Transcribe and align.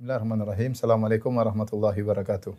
Bismillahirrahmanirrahim. 0.00 0.72
Assalamualaikum 0.72 1.28
warahmatullahi 1.28 2.00
wabarakatuh. 2.00 2.56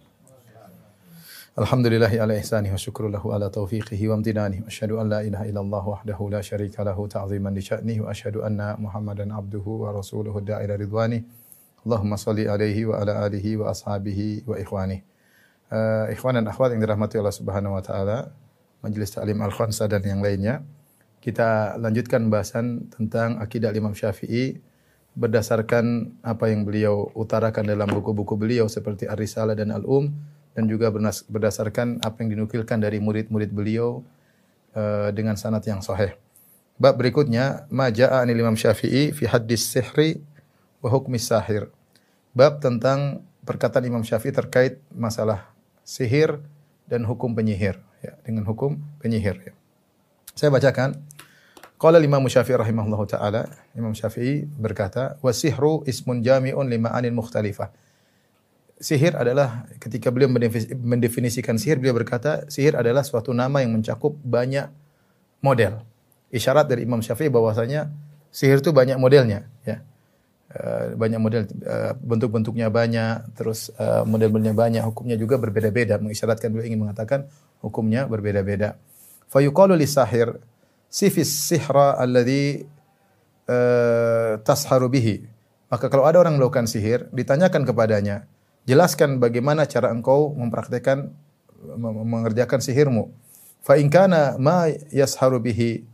Alhamdulillahi 1.58 2.22
ala 2.22 2.38
ihsani 2.38 2.70
wa 2.70 2.78
syukru 2.78 3.10
lahu 3.10 3.34
ala 3.34 3.50
taufiqihi 3.50 4.14
wa 4.14 4.22
amtinani. 4.22 4.62
Asyhadu 4.62 5.02
an 5.02 5.10
la 5.10 5.26
ilaha 5.26 5.50
illallah 5.50 5.82
wahdahu 5.82 6.30
la 6.30 6.46
syarika 6.46 6.86
lahu 6.86 7.10
ta'ziman 7.10 7.50
li 7.50 7.66
sya'nihi 7.66 8.06
wa 8.06 8.14
asyhadu 8.14 8.46
anna 8.46 8.78
Muhammadan 8.78 9.34
abduhu 9.34 9.82
wa 9.82 9.90
rasuluhu 9.90 10.38
da'ila 10.38 10.78
ridwani. 10.78 11.26
Allahumma 11.82 12.22
salli 12.22 12.46
alaihi 12.46 12.86
wa 12.86 13.02
ala 13.02 13.26
alihi 13.26 13.58
wa 13.58 13.74
ashabihi 13.74 14.46
wa 14.46 14.62
ikhwani. 14.62 15.02
Uh, 15.74 16.14
ikhwan 16.14 16.38
dan 16.38 16.46
akhwat 16.46 16.78
yang 16.78 16.86
dirahmati 16.86 17.18
Allah 17.18 17.34
Subhanahu 17.34 17.74
wa 17.74 17.82
taala, 17.82 18.30
Majelis 18.86 19.18
Ta'lim 19.18 19.42
Al-Khansa 19.42 19.90
dan 19.90 20.06
yang 20.06 20.22
lainnya. 20.22 20.62
Kita 21.18 21.74
lanjutkan 21.82 22.30
bahasan 22.30 22.94
tentang 22.94 23.42
akidah 23.42 23.74
Imam 23.74 23.98
Syafi'i 23.98 24.62
berdasarkan 25.12 26.16
apa 26.24 26.48
yang 26.48 26.64
beliau 26.64 27.12
utarakan 27.18 27.68
dalam 27.68 27.92
buku-buku 27.92 28.40
beliau 28.40 28.72
seperti 28.72 29.08
Ar-Risalah 29.12 29.60
dan 29.60 29.76
Al-Um 29.76 30.12
dan 30.56 30.68
juga 30.68 30.92
berdasarkan 31.28 32.04
apa 32.04 32.24
yang 32.24 32.40
dinukilkan 32.40 32.80
dari 32.80 33.00
murid-murid 33.00 33.52
beliau 33.52 34.04
uh, 34.76 35.12
dengan 35.16 35.36
sanad 35.40 35.64
yang 35.64 35.80
sahih. 35.84 36.16
Bab 36.82 36.98
berikutnya, 36.98 37.70
ma 37.70 37.94
jaa 37.94 38.24
anil 38.24 38.42
Imam 38.42 38.58
Syafi'i 38.58 39.14
fi 39.14 39.24
hadis 39.30 39.70
sihri 39.70 40.20
wa 40.82 40.90
hukmi 40.90 41.22
sahir. 41.22 41.70
Bab 42.34 42.64
tentang 42.64 43.22
perkataan 43.46 43.86
Imam 43.86 44.04
Syafi'i 44.04 44.34
terkait 44.34 44.82
masalah 44.90 45.52
sihir 45.86 46.42
dan 46.90 47.06
hukum 47.06 47.32
penyihir 47.38 47.80
ya, 48.02 48.18
dengan 48.26 48.44
hukum 48.48 48.82
penyihir 49.00 49.40
ya. 49.40 49.54
Saya 50.34 50.50
bacakan. 50.50 50.98
Qala 51.82 51.98
Imam 51.98 52.22
Syafi'i 52.30 52.62
rahimahullahu 52.62 53.10
taala, 53.10 53.50
Imam 53.74 53.98
Syafi'i 53.98 54.46
berkata, 54.46 55.18
"Wasihru 55.26 55.82
ismun 55.90 56.22
jami'un 56.22 56.70
lima 56.70 56.94
anil 56.94 57.18
mukhtalifah." 57.18 57.74
Sihir 58.78 59.18
adalah 59.18 59.66
ketika 59.82 60.14
beliau 60.14 60.30
mendefinisikan 60.78 61.58
sihir, 61.58 61.82
beliau 61.82 61.98
berkata, 61.98 62.46
sihir 62.54 62.78
adalah 62.78 63.02
suatu 63.02 63.34
nama 63.34 63.66
yang 63.66 63.74
mencakup 63.74 64.14
banyak 64.22 64.70
model. 65.42 65.82
Isyarat 66.30 66.70
dari 66.70 66.86
Imam 66.86 67.02
Syafi'i 67.02 67.34
bahwasanya 67.34 67.90
sihir 68.30 68.62
itu 68.62 68.70
banyak 68.70 69.02
modelnya, 69.02 69.50
ya. 69.66 69.82
Uh, 70.52 71.00
banyak 71.00 71.18
model 71.18 71.48
uh, 71.66 71.98
bentuk-bentuknya 71.98 72.70
banyak, 72.70 73.26
terus 73.34 73.74
uh, 73.82 74.06
model-modelnya 74.06 74.54
banyak, 74.54 74.84
hukumnya 74.86 75.18
juga 75.18 75.42
berbeda-beda. 75.42 75.98
Mengisyaratkan 75.98 76.54
beliau 76.54 76.70
ingin 76.70 76.86
mengatakan 76.86 77.26
hukumnya 77.64 78.06
berbeda-beda. 78.06 78.78
Fayuqalu 79.32 79.80
lisahir 79.80 80.38
sifis 80.92 81.32
sihra 81.32 81.96
alladhi 81.96 82.68
uh, 83.48 84.36
tasharu 84.44 84.92
bihi. 84.92 85.24
Maka 85.72 85.88
kalau 85.88 86.04
ada 86.04 86.20
orang 86.20 86.36
melakukan 86.36 86.68
sihir, 86.68 87.08
ditanyakan 87.16 87.64
kepadanya, 87.64 88.28
jelaskan 88.68 89.24
bagaimana 89.24 89.64
cara 89.64 89.88
engkau 89.96 90.36
mempraktekkan 90.36 91.16
mengerjakan 91.80 92.60
sihirmu. 92.60 93.08
Fa 93.64 93.80
in 93.80 93.88
kana 93.88 94.36
ma 94.36 94.68
yasharu 94.92 95.40
bihi 95.40 95.88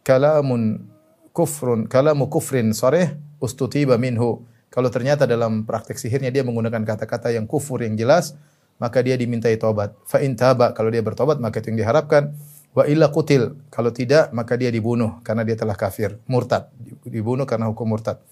kalamun 0.00 0.88
kufrun, 1.36 1.84
kalamu 1.84 2.32
kufrin 2.32 2.72
sarih 2.72 3.12
ustutiba 3.42 4.00
minhu. 4.00 4.40
Kalau 4.70 4.86
ternyata 4.88 5.26
dalam 5.26 5.66
praktek 5.66 5.98
sihirnya 5.98 6.30
dia 6.30 6.46
menggunakan 6.46 6.86
kata-kata 6.86 7.34
yang 7.34 7.44
kufur 7.44 7.82
yang 7.82 7.98
jelas, 7.98 8.38
maka 8.78 9.02
dia 9.02 9.18
dimintai 9.18 9.58
tobat. 9.58 9.92
Fa 10.06 10.22
in 10.22 10.38
taba, 10.38 10.70
kalau 10.72 10.88
dia 10.88 11.02
bertobat 11.02 11.42
maka 11.42 11.58
itu 11.58 11.74
yang 11.74 11.84
diharapkan. 11.84 12.32
Wa 12.70 12.86
illa 12.86 13.10
kutil. 13.10 13.58
Kalau 13.68 13.90
tidak, 13.90 14.30
maka 14.30 14.54
dia 14.54 14.70
dibunuh 14.70 15.18
karena 15.26 15.42
dia 15.42 15.58
telah 15.58 15.74
kafir, 15.74 16.18
murtad. 16.30 16.70
Dibunuh 17.02 17.42
karena 17.46 17.66
hukum 17.66 17.90
murtad. 17.90 18.22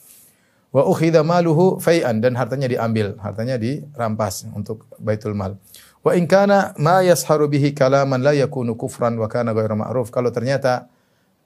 Wa 0.69 0.85
ukhidha 0.85 1.25
maluhu 1.25 1.81
fai'an 1.81 2.21
dan 2.21 2.37
hartanya 2.37 2.69
diambil, 2.69 3.17
hartanya 3.19 3.57
dirampas 3.57 4.45
untuk 4.53 4.85
baitul 5.01 5.33
mal. 5.33 5.57
Wa 6.05 6.13
in 6.15 6.29
kana 6.29 6.77
ma 6.79 7.01
yasharu 7.01 7.49
bihi 7.49 7.73
kalaman 7.73 8.21
la 8.21 8.37
yakunu 8.37 8.77
kufran 8.77 9.17
wa 9.17 9.27
kana 9.27 9.57
ghairu 9.57 9.75
ma'ruf. 9.75 10.13
Kalau 10.13 10.29
ternyata 10.29 10.87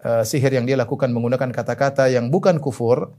uh, 0.02 0.26
sihir 0.26 0.52
yang 0.52 0.66
dia 0.66 0.74
lakukan 0.74 1.08
menggunakan 1.14 1.54
kata-kata 1.54 2.10
yang 2.10 2.28
bukan 2.28 2.58
kufur 2.58 3.14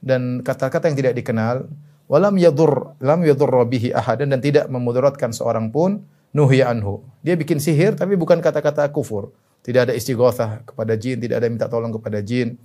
dan 0.00 0.40
kata-kata 0.40 0.88
yang 0.88 0.96
tidak 0.96 1.14
dikenal, 1.18 1.66
walam 2.06 2.38
yadur 2.40 2.96
lam 3.02 3.20
yadur 3.26 3.50
bihi 3.68 3.92
ahadan 3.92 4.32
dan 4.32 4.40
tidak 4.40 4.70
memudaratkan 4.70 5.34
seorang 5.34 5.68
pun, 5.68 6.06
nuhya 6.34 6.70
anhu. 6.70 7.02
Dia 7.20 7.36
bikin 7.36 7.58
sihir 7.58 7.94
tapi 7.98 8.14
bukan 8.14 8.38
kata-kata 8.38 8.88
kufur. 8.90 9.34
Tidak 9.60 9.90
ada 9.90 9.92
istighothah 9.92 10.64
kepada 10.64 10.96
jin, 10.96 11.20
tidak 11.20 11.36
ada 11.44 11.46
minta 11.52 11.66
tolong 11.68 11.92
kepada 11.92 12.24
jin. 12.24 12.56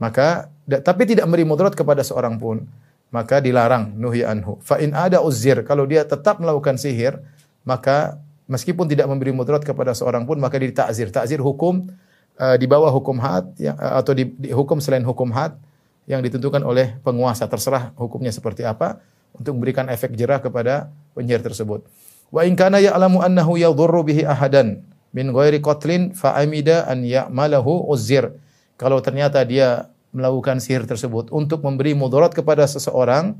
Maka 0.00 0.48
tapi 0.64 1.04
tidak 1.04 1.28
memberi 1.28 1.44
mudarat 1.44 1.76
kepada 1.76 2.00
seorang 2.00 2.40
pun. 2.40 2.64
Maka 3.12 3.44
dilarang 3.44 3.92
nuhya 3.92 4.32
anhu. 4.32 4.56
Fa 4.64 4.80
in 4.80 4.96
ada 4.96 5.20
uzir, 5.20 5.60
kalau 5.68 5.84
dia 5.84 6.00
tetap 6.00 6.40
melakukan 6.40 6.80
sihir, 6.80 7.20
maka 7.60 8.16
meskipun 8.48 8.88
tidak 8.88 9.04
memberi 9.04 9.36
mudarat 9.36 9.60
kepada 9.60 9.92
seorang 9.92 10.24
pun 10.24 10.40
maka 10.40 10.56
ditakzir. 10.56 11.12
Takzir 11.12 11.36
hukum 11.44 11.92
uh, 12.40 12.56
di 12.56 12.64
bawah 12.64 12.88
hukum 12.88 13.20
had 13.20 13.52
ya, 13.60 13.76
atau 13.76 14.16
di, 14.16 14.32
di 14.32 14.48
hukum 14.48 14.80
selain 14.80 15.04
hukum 15.04 15.28
had 15.28 15.60
yang 16.08 16.24
ditentukan 16.24 16.64
oleh 16.64 16.96
penguasa 17.04 17.44
terserah 17.46 17.92
hukumnya 17.94 18.32
seperti 18.32 18.64
apa 18.66 18.98
untuk 19.36 19.60
memberikan 19.60 19.86
efek 19.92 20.16
jerah 20.16 20.40
kepada 20.40 20.88
penyihir 21.12 21.44
tersebut. 21.44 21.84
Wa 22.32 22.48
in 22.48 22.56
kana 22.56 22.80
ya'lamu 22.80 23.20
annahu 23.20 23.60
yadhurru 23.60 24.08
bihi 24.08 24.24
ahadan 24.24 24.80
min 25.12 25.28
ghairi 25.30 25.60
qatlin 25.60 26.16
fa 26.16 26.32
amida 26.40 26.88
an 26.88 27.04
ya'malahu 27.04 27.86
uzir. 27.92 28.32
Kalau 28.80 29.04
ternyata 29.04 29.44
dia 29.44 29.92
melakukan 30.16 30.58
sihir 30.58 30.88
tersebut 30.88 31.28
untuk 31.28 31.60
memberi 31.60 31.92
mudarat 31.92 32.32
kepada 32.32 32.64
seseorang 32.64 33.36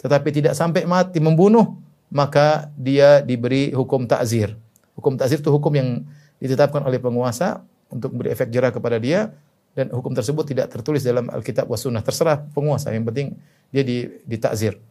tetapi 0.00 0.32
tidak 0.32 0.56
sampai 0.56 0.88
mati 0.88 1.20
membunuh 1.20 1.76
maka 2.08 2.72
dia 2.80 3.20
diberi 3.20 3.70
hukum 3.76 4.08
takzir. 4.08 4.56
Hukum 4.96 5.20
takzir 5.20 5.38
itu 5.38 5.52
hukum 5.52 5.76
yang 5.76 5.88
ditetapkan 6.40 6.80
oleh 6.80 6.96
penguasa 6.96 7.60
untuk 7.92 8.16
memberi 8.16 8.32
efek 8.32 8.48
jerah 8.48 8.72
kepada 8.72 8.96
dia 8.96 9.30
dan 9.76 9.92
hukum 9.94 10.10
tersebut 10.16 10.50
tidak 10.50 10.72
tertulis 10.72 11.04
dalam 11.04 11.30
Alkitab 11.30 11.68
wa 11.70 11.78
Sunnah. 11.78 12.02
Terserah 12.02 12.42
penguasa, 12.50 12.90
yang 12.90 13.06
penting 13.06 13.38
dia 13.70 13.86
ditakzir. 14.26 14.82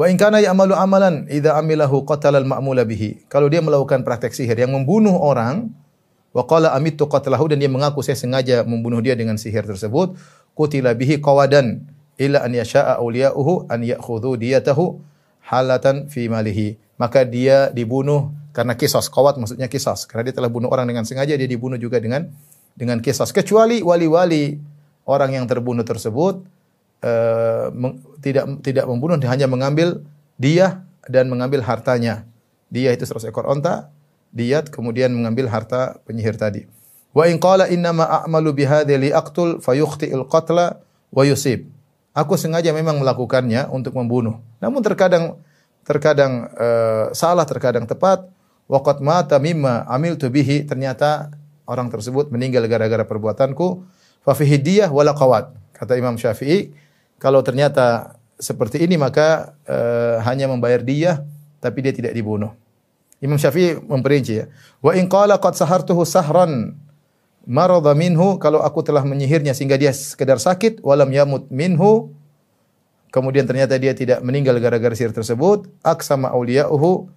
Wa 0.00 0.08
in 0.08 0.16
kana 0.16 0.40
ya'malu 0.40 0.72
amalan 0.72 1.28
idza 1.28 1.60
amilahu 1.60 2.08
qatala 2.08 2.40
al-ma'mula 2.40 2.88
bihi. 2.88 3.28
Kalau 3.28 3.52
dia 3.52 3.60
melakukan 3.60 4.00
praktek 4.00 4.32
sihir 4.32 4.56
yang 4.56 4.72
membunuh 4.72 5.12
orang, 5.20 5.68
wa 6.32 6.48
qala 6.48 6.72
amittu 6.72 7.04
qatlahu 7.04 7.52
dan 7.52 7.60
dia 7.60 7.68
mengaku 7.68 8.00
saya 8.00 8.16
sengaja 8.16 8.64
membunuh 8.64 9.04
dia 9.04 9.12
dengan 9.12 9.36
sihir 9.36 9.68
tersebut, 9.68 10.16
qutila 10.56 10.96
bihi 10.96 11.20
qawadan 11.20 11.84
illa 12.16 12.40
an 12.40 12.56
yasha'a 12.56 12.96
awliya'uhu 12.96 13.68
an 13.68 13.84
ya'khudhu 13.84 14.40
diyatahu 14.40 15.04
halatan 15.44 16.08
fi 16.08 16.32
malihi. 16.32 16.80
Maka 16.96 17.28
dia 17.28 17.68
dibunuh 17.68 18.32
karena 18.56 18.80
kisos. 18.80 19.12
Qawat 19.12 19.36
maksudnya 19.36 19.68
kisos. 19.68 20.08
Karena 20.08 20.32
dia 20.32 20.34
telah 20.40 20.48
bunuh 20.48 20.72
orang 20.72 20.88
dengan 20.88 21.04
sengaja, 21.04 21.36
dia 21.36 21.44
dibunuh 21.44 21.76
juga 21.76 22.00
dengan 22.00 22.24
dengan 22.72 23.04
kisos. 23.04 23.36
Kecuali 23.36 23.84
wali-wali 23.84 24.56
orang 25.04 25.36
yang 25.36 25.44
terbunuh 25.44 25.84
tersebut 25.84 26.40
uh, 27.04 27.68
tidak 28.20 28.44
tidak 28.64 28.84
membunuh 28.88 29.16
hanya 29.24 29.46
mengambil 29.48 30.04
dia 30.40 30.84
dan 31.08 31.28
mengambil 31.28 31.64
hartanya. 31.64 32.24
Dia 32.70 32.94
itu 32.94 33.02
100 33.02 33.28
ekor 33.34 33.50
onta, 33.50 33.90
diat 34.30 34.70
kemudian 34.70 35.10
mengambil 35.10 35.50
harta 35.50 35.98
penyihir 36.06 36.38
tadi. 36.38 36.70
Wa 37.10 37.26
in 37.26 37.42
qala 37.42 37.66
inna 37.66 37.90
ma 37.90 38.06
a'malu 38.22 38.54
bihadhi 38.54 38.94
li 38.94 39.10
aqtul 39.10 39.58
fayukhti'ul 39.58 40.30
qatla 40.30 40.78
wa 41.10 41.22
yusib. 41.26 41.66
Aku 42.14 42.38
sengaja 42.38 42.70
memang 42.70 43.02
melakukannya 43.02 43.70
untuk 43.70 43.94
membunuh. 43.98 44.38
Namun 44.62 44.82
terkadang 44.82 45.38
terkadang 45.82 46.50
uh, 46.54 47.10
salah, 47.10 47.46
terkadang 47.46 47.86
tepat. 47.86 48.26
Waqat 48.70 49.02
mata 49.02 49.34
mimma 49.42 49.82
amiltu 49.90 50.30
bihi 50.30 50.62
ternyata 50.62 51.34
orang 51.66 51.90
tersebut 51.90 52.30
meninggal 52.30 52.62
gara-gara 52.70 53.02
perbuatanku. 53.02 53.82
Fa 54.22 54.38
fihi 54.38 54.62
diyah 54.62 54.90
wala 54.94 55.10
qawat. 55.10 55.50
Kata 55.74 55.98
Imam 55.98 56.14
Syafi'i, 56.14 56.70
kalau 57.20 57.44
ternyata 57.44 58.16
seperti 58.40 58.80
ini 58.80 58.96
maka 58.96 59.52
uh, 59.68 60.24
hanya 60.24 60.48
membayar 60.48 60.80
dia 60.80 61.20
tapi 61.60 61.84
dia 61.84 61.92
tidak 61.92 62.16
dibunuh. 62.16 62.56
Imam 63.20 63.36
Syafi'i 63.36 63.76
memperinci 63.76 64.40
ya. 64.40 64.48
Wa 64.80 64.96
in 64.96 65.04
qala 65.12 65.36
qad 65.36 65.52
sahartuhu 65.52 66.08
sahran 66.08 66.72
marada 67.44 67.92
minhu 67.92 68.40
kalau 68.40 68.64
aku 68.64 68.80
telah 68.80 69.04
menyihirnya 69.04 69.52
sehingga 69.52 69.76
dia 69.76 69.92
sekedar 69.92 70.40
sakit 70.40 70.80
walam 70.80 71.12
yamut 71.12 71.48
minhu 71.52 72.12
kemudian 73.12 73.48
ternyata 73.48 73.76
dia 73.80 73.96
tidak 73.96 74.20
meninggal 74.20 74.56
gara-gara 74.60 74.92
sihir 74.92 75.12
tersebut 75.12 75.68
aksama 75.80 76.32
auliya'uhu 76.32 77.08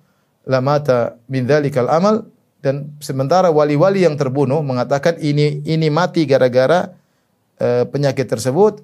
lamata 0.48 1.20
min 1.28 1.48
dzalikal 1.48 1.92
amal 1.92 2.28
dan 2.64 2.96
sementara 3.04 3.52
wali-wali 3.52 4.08
yang 4.08 4.16
terbunuh 4.16 4.64
mengatakan 4.64 5.20
ini 5.20 5.60
ini 5.68 5.92
mati 5.92 6.24
gara-gara 6.24 6.96
uh, 7.60 7.84
penyakit 7.88 8.28
tersebut 8.28 8.80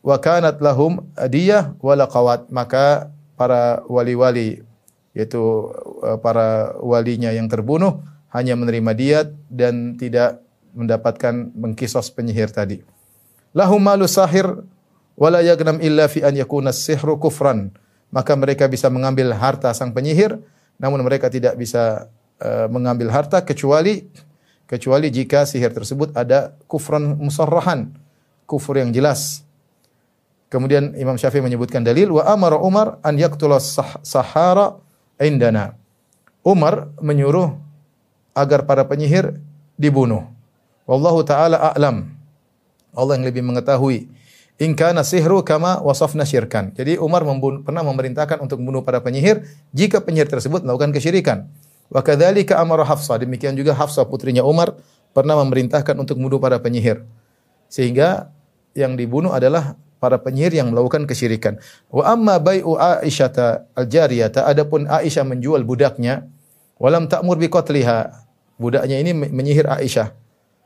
wa 0.00 0.16
kanat 0.16 0.60
lahum 0.64 1.04
adiyah 1.16 1.76
wala 1.80 2.08
qawat 2.08 2.48
maka 2.48 3.12
para 3.36 3.84
wali-wali 3.88 4.64
yaitu 5.16 5.40
eh, 6.04 6.18
para 6.20 6.76
walinya 6.80 7.32
yang 7.32 7.48
terbunuh 7.50 8.00
hanya 8.30 8.54
menerima 8.54 8.92
diat 8.94 9.28
dan 9.50 9.98
tidak 9.98 10.40
mendapatkan 10.70 11.50
mengkisos 11.50 12.14
penyihir 12.14 12.50
tadi. 12.54 12.82
Lahum 13.50 13.82
malu 13.82 14.06
sahir 14.06 14.46
wala 15.18 15.42
yagnam 15.42 15.82
illa 15.82 16.06
fi 16.06 16.22
an 16.22 16.38
yakuna 16.38 16.70
sihru 16.70 17.18
kufran. 17.18 17.74
Maka 18.10 18.34
mereka 18.34 18.66
bisa 18.66 18.90
mengambil 18.90 19.30
harta 19.34 19.70
sang 19.70 19.94
penyihir, 19.94 20.38
namun 20.78 20.98
mereka 21.06 21.30
tidak 21.30 21.54
bisa 21.54 22.10
uh, 22.42 22.66
mengambil 22.66 23.06
harta 23.10 23.38
kecuali 23.42 24.10
kecuali 24.66 25.10
jika 25.10 25.46
sihir 25.46 25.74
tersebut 25.74 26.14
ada 26.14 26.54
kufran 26.70 27.18
musarrahan, 27.18 27.90
kufur 28.46 28.78
yang 28.78 28.94
jelas. 28.94 29.42
Kemudian 30.50 30.98
Imam 30.98 31.14
Syafi'i 31.14 31.38
menyebutkan 31.38 31.86
dalil 31.86 32.10
wa 32.10 32.26
amara 32.26 32.58
Umar 32.58 32.98
an 33.06 33.14
yaqtula 33.14 33.62
sah 33.62 34.02
sahara 34.02 34.82
indana. 35.22 35.78
Umar 36.42 36.90
menyuruh 36.98 37.54
agar 38.34 38.66
para 38.66 38.82
penyihir 38.82 39.38
dibunuh. 39.78 40.26
Wallahu 40.90 41.22
taala 41.22 41.70
a'lam. 41.70 42.10
Allah 42.90 43.12
yang 43.14 43.26
lebih 43.30 43.46
mengetahui. 43.46 44.10
In 44.58 44.74
kana 44.74 45.06
sihru 45.06 45.40
kama 45.46 45.78
wasafna 45.80 46.26
syirkan. 46.26 46.74
Jadi 46.74 46.98
Umar 46.98 47.22
membunuh, 47.22 47.62
pernah 47.62 47.80
memerintahkan 47.86 48.42
untuk 48.42 48.58
membunuh 48.58 48.82
para 48.82 48.98
penyihir 48.98 49.46
jika 49.70 50.02
penyihir 50.02 50.28
tersebut 50.28 50.66
melakukan 50.66 50.90
kesyirikan. 50.90 51.46
Wa 51.88 52.02
kadzalika 52.02 52.58
amara 52.58 52.82
Hafsah. 52.82 53.22
Demikian 53.22 53.54
juga 53.54 53.72
Hafsah 53.72 54.04
putrinya 54.04 54.42
Umar 54.42 54.76
pernah 55.14 55.38
memerintahkan 55.40 55.94
untuk 55.94 56.18
membunuh 56.18 56.42
para 56.42 56.58
penyihir. 56.58 57.06
Sehingga 57.70 58.34
yang 58.74 58.98
dibunuh 58.98 59.30
adalah 59.30 59.78
para 60.00 60.16
penyihir 60.16 60.56
yang 60.56 60.72
melakukan 60.72 61.04
kesyirikan. 61.04 61.60
Wa 61.92 62.16
amma 62.16 62.40
bai'u 62.40 62.80
Aisyah 62.80 63.68
al-jariyata 63.76 64.48
adapun 64.48 64.88
Aisyah 64.88 65.28
menjual 65.28 65.62
budaknya 65.62 66.24
walam 66.80 67.06
ta'mur 67.06 67.36
bi 67.36 67.52
qatliha. 67.52 68.26
Budaknya 68.56 68.96
ini 68.96 69.12
menyihir 69.12 69.68
Aisyah. 69.68 70.16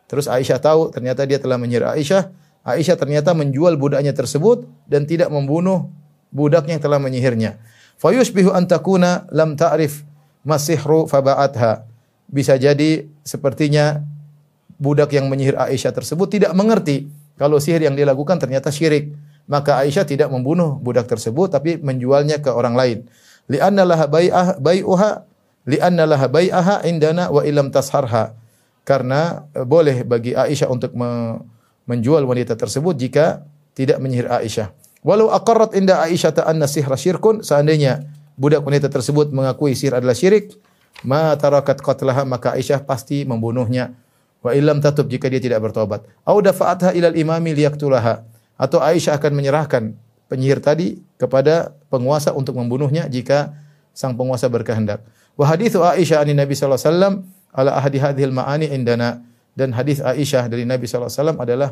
Terus 0.06 0.30
Aisyah 0.30 0.62
tahu 0.62 0.94
ternyata 0.94 1.26
dia 1.26 1.42
telah 1.42 1.58
menyihir 1.58 1.84
Aisyah. 1.84 2.30
Aisyah 2.64 2.96
ternyata 2.96 3.36
menjual 3.36 3.76
budaknya 3.76 4.14
tersebut 4.16 4.64
dan 4.88 5.04
tidak 5.04 5.28
membunuh 5.28 5.90
budaknya 6.32 6.78
yang 6.78 6.84
telah 6.86 7.02
menyihirnya. 7.02 7.60
Fayushbihu 8.00 8.54
an 8.54 8.64
takuna 8.70 9.28
lam 9.34 9.58
ta'rif 9.58 10.06
masihru 10.46 11.10
faba'atha. 11.10 11.86
Bisa 12.24 12.56
jadi 12.56 13.04
sepertinya 13.22 14.00
budak 14.80 15.14
yang 15.14 15.30
menyihir 15.30 15.54
Aisyah 15.54 15.94
tersebut 15.94 16.34
tidak 16.34 16.50
mengerti 16.56 17.06
kalau 17.34 17.58
sihir 17.58 17.82
yang 17.82 17.98
dilakukan 17.98 18.38
ternyata 18.38 18.70
syirik, 18.70 19.10
maka 19.44 19.84
Aisyah 19.84 20.08
tidak 20.08 20.28
membunuh 20.32 20.76
budak 20.80 21.08
tersebut 21.08 21.52
tapi 21.52 21.76
menjualnya 21.80 22.40
ke 22.40 22.48
orang 22.48 22.74
lain. 22.74 22.98
Li'anna 23.48 23.84
laha 23.84 24.08
bai'ah 24.08 24.56
bai'uha 24.56 25.10
li'anna 25.68 26.04
laha 26.08 26.26
bai'aha 26.28 26.84
indana 26.88 27.28
wa 27.28 27.44
ilam 27.44 27.68
tasharha. 27.68 28.32
Karena 28.84 29.48
e, 29.52 29.64
boleh 29.64 30.04
bagi 30.04 30.36
Aisyah 30.36 30.68
untuk 30.68 30.92
me 30.96 31.40
menjual 31.84 32.24
wanita 32.24 32.56
tersebut 32.56 32.96
jika 32.96 33.44
tidak 33.76 34.00
menyihir 34.00 34.28
Aisyah. 34.32 34.72
Walau 35.04 35.28
aqarrat 35.28 35.76
inda 35.76 36.00
Aisyah 36.00 36.48
anna 36.48 36.64
sihra 36.64 36.96
syirkun, 36.96 37.44
seandainya 37.44 38.08
budak 38.40 38.64
wanita 38.64 38.88
tersebut 38.88 39.28
mengakui 39.36 39.76
sihir 39.76 40.00
adalah 40.00 40.16
syirik, 40.16 40.56
ma 41.04 41.36
tarakat 41.36 41.84
qatlaha 41.84 42.24
maka 42.24 42.56
Aisyah 42.56 42.88
pasti 42.88 43.28
membunuhnya 43.28 43.92
Wa 44.44 44.52
illam 44.52 44.84
tatub 44.84 45.08
jika 45.08 45.32
dia 45.32 45.40
tidak 45.40 45.64
bertobat. 45.64 46.04
Au 46.28 46.36
dafa'atha 46.44 46.92
ilal 46.92 47.16
imami 47.16 47.56
liyaktulaha. 47.56 48.20
Atau 48.54 48.78
Aisyah 48.78 49.18
akan 49.18 49.32
menyerahkan 49.34 49.98
penyihir 50.30 50.62
tadi 50.62 51.02
kepada 51.18 51.74
penguasa 51.90 52.32
untuk 52.34 52.54
membunuhnya 52.58 53.06
jika 53.10 53.54
sang 53.94 54.18
penguasa 54.18 54.50
berkehendak. 54.50 55.02
Wa 55.34 55.50
hadithu 55.50 55.82
Aisyah 55.82 56.22
ani 56.22 56.34
Nabi 56.34 56.54
sallallahu 56.54 56.78
alaihi 56.78 56.90
wasallam 56.90 57.14
ala 57.54 57.70
ahadi 57.78 57.98
hadhil 58.02 58.34
ma'ani 58.34 58.70
indana 58.70 59.22
dan 59.54 59.70
hadis 59.74 60.02
Aisyah 60.02 60.50
dari 60.50 60.66
Nabi 60.66 60.86
sallallahu 60.86 61.10
alaihi 61.10 61.20
wasallam 61.22 61.38
adalah 61.38 61.70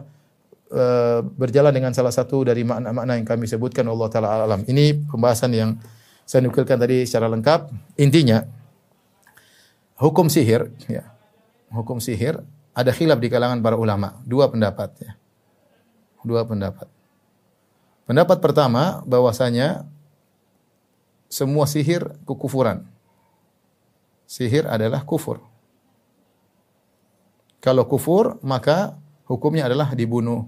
uh, 0.70 1.20
berjalan 1.22 1.74
dengan 1.74 1.92
salah 1.94 2.14
satu 2.14 2.46
dari 2.46 2.62
makna-makna 2.62 3.18
yang 3.18 3.26
kami 3.26 3.46
sebutkan 3.46 3.86
Allah 3.86 4.08
taala 4.10 4.28
alam. 4.42 4.62
Ini 4.66 5.06
pembahasan 5.10 5.50
yang 5.54 5.70
saya 6.26 6.42
nukilkan 6.46 6.78
tadi 6.78 7.02
secara 7.06 7.26
lengkap. 7.30 7.70
Intinya 7.98 8.46
hukum 9.98 10.30
sihir 10.30 10.70
ya. 10.86 11.06
Hukum 11.72 11.98
sihir 11.98 12.42
ada 12.72 12.90
khilaf 12.92 13.20
di 13.20 13.28
kalangan 13.28 13.60
para 13.60 13.76
ulama, 13.76 14.20
dua 14.24 14.48
pendapat 14.48 14.90
ya. 15.02 15.12
Dua 16.22 16.46
pendapat. 16.46 16.86
Pendapat 18.06 18.38
pertama 18.38 19.02
bahwasanya 19.06 19.86
semua 21.30 21.66
sihir 21.66 22.18
kekufuran. 22.26 22.86
Sihir 24.26 24.66
adalah 24.66 25.02
kufur. 25.06 25.42
Kalau 27.62 27.86
kufur 27.86 28.38
maka 28.42 28.98
hukumnya 29.30 29.66
adalah 29.66 29.94
dibunuh. 29.94 30.46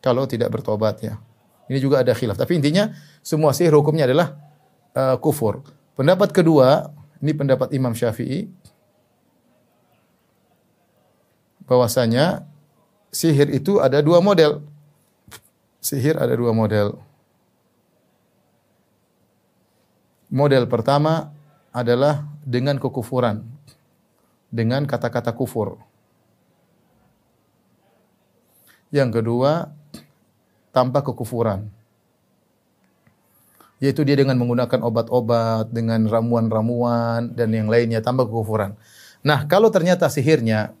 Kalau 0.00 0.24
tidak 0.24 0.48
bertobat 0.52 1.04
ya. 1.04 1.20
Ini 1.68 1.78
juga 1.78 2.00
ada 2.02 2.16
khilaf. 2.16 2.34
Tapi 2.40 2.58
intinya 2.58 2.90
semua 3.22 3.54
sihir 3.54 3.76
hukumnya 3.76 4.08
adalah 4.08 4.34
uh, 4.96 5.16
kufur. 5.22 5.62
Pendapat 5.94 6.32
kedua, 6.32 6.90
ini 7.20 7.36
pendapat 7.36 7.70
Imam 7.76 7.92
Syafi'i, 7.92 8.48
bahwasanya 11.70 12.42
sihir 13.14 13.52
itu 13.54 13.78
ada 13.78 14.02
dua 14.02 14.18
model. 14.18 14.64
Sihir 15.80 16.20
ada 16.20 16.36
dua 16.36 16.52
model. 16.52 17.00
Model 20.28 20.68
pertama 20.68 21.32
adalah 21.72 22.28
dengan 22.44 22.76
kekufuran. 22.76 23.42
Dengan 24.52 24.84
kata-kata 24.84 25.32
kufur. 25.32 25.80
Yang 28.92 29.22
kedua, 29.22 29.72
tanpa 30.70 31.00
kekufuran. 31.00 31.70
Yaitu 33.80 34.04
dia 34.04 34.18
dengan 34.18 34.36
menggunakan 34.36 34.84
obat-obat, 34.84 35.72
dengan 35.72 36.04
ramuan-ramuan, 36.04 37.32
dan 37.32 37.56
yang 37.56 37.72
lainnya 37.72 38.04
tanpa 38.04 38.28
kekufuran. 38.28 38.76
Nah, 39.24 39.48
kalau 39.48 39.72
ternyata 39.72 40.10
sihirnya 40.12 40.76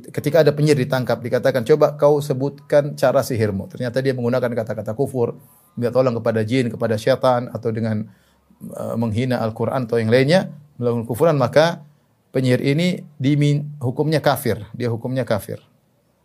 ketika 0.00 0.40
ada 0.40 0.52
penyihir 0.56 0.88
ditangkap 0.88 1.20
dikatakan 1.20 1.68
coba 1.68 1.98
kau 2.00 2.22
sebutkan 2.24 2.96
cara 2.96 3.20
sihirmu. 3.20 3.68
Ternyata 3.68 4.00
dia 4.00 4.16
menggunakan 4.16 4.48
kata-kata 4.48 4.96
kufur, 4.96 5.36
minta 5.76 5.92
tolong 5.92 6.16
kepada 6.16 6.40
jin, 6.44 6.72
kepada 6.72 6.96
syaitan 6.96 7.52
atau 7.52 7.68
dengan 7.68 8.08
uh, 8.72 8.96
menghina 8.96 9.40
Al-Qur'an 9.44 9.84
atau 9.84 10.00
yang 10.00 10.08
lainnya, 10.08 10.48
melakukan 10.80 11.04
kufuran 11.04 11.36
maka 11.36 11.84
penyihir 12.32 12.64
ini 12.64 13.04
dimin 13.20 13.76
hukumnya 13.80 14.24
kafir, 14.24 14.64
dia 14.72 14.88
hukumnya 14.88 15.28
kafir. 15.28 15.60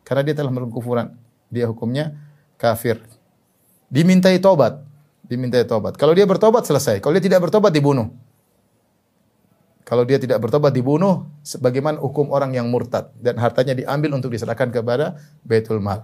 Karena 0.08 0.24
dia 0.24 0.36
telah 0.40 0.52
melakukan 0.52 0.76
kufuran, 0.76 1.08
dia 1.52 1.68
hukumnya 1.68 2.16
kafir. 2.56 3.04
Dimintai 3.92 4.40
tobat, 4.40 4.80
dimintai 5.28 5.68
tobat. 5.68 6.00
Kalau 6.00 6.16
dia 6.16 6.24
bertobat 6.24 6.64
selesai, 6.64 7.04
kalau 7.04 7.20
dia 7.20 7.24
tidak 7.28 7.44
bertobat 7.48 7.76
dibunuh. 7.76 8.08
Kalau 9.88 10.04
dia 10.04 10.20
tidak 10.20 10.44
bertobat 10.44 10.76
dibunuh 10.76 11.24
sebagaimana 11.48 12.04
hukum 12.04 12.28
orang 12.36 12.52
yang 12.52 12.68
murtad 12.68 13.08
dan 13.24 13.40
hartanya 13.40 13.72
diambil 13.72 14.20
untuk 14.20 14.36
diserahkan 14.36 14.68
kepada 14.68 15.16
Baitul 15.48 15.80
Mal. 15.80 16.04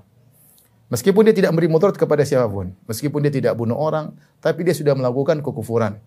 Meskipun 0.87 1.27
dia 1.27 1.35
tidak 1.35 1.51
memberi 1.51 1.67
mudarat 1.67 1.99
kepada 1.99 2.23
siapa 2.23 2.47
pun, 2.47 2.71
meskipun 2.87 3.19
dia 3.27 3.33
tidak 3.33 3.59
bunuh 3.59 3.75
orang, 3.75 4.15
tapi 4.39 4.63
dia 4.63 4.71
sudah 4.71 4.95
melakukan 4.95 5.43
kekufuran. 5.43 5.99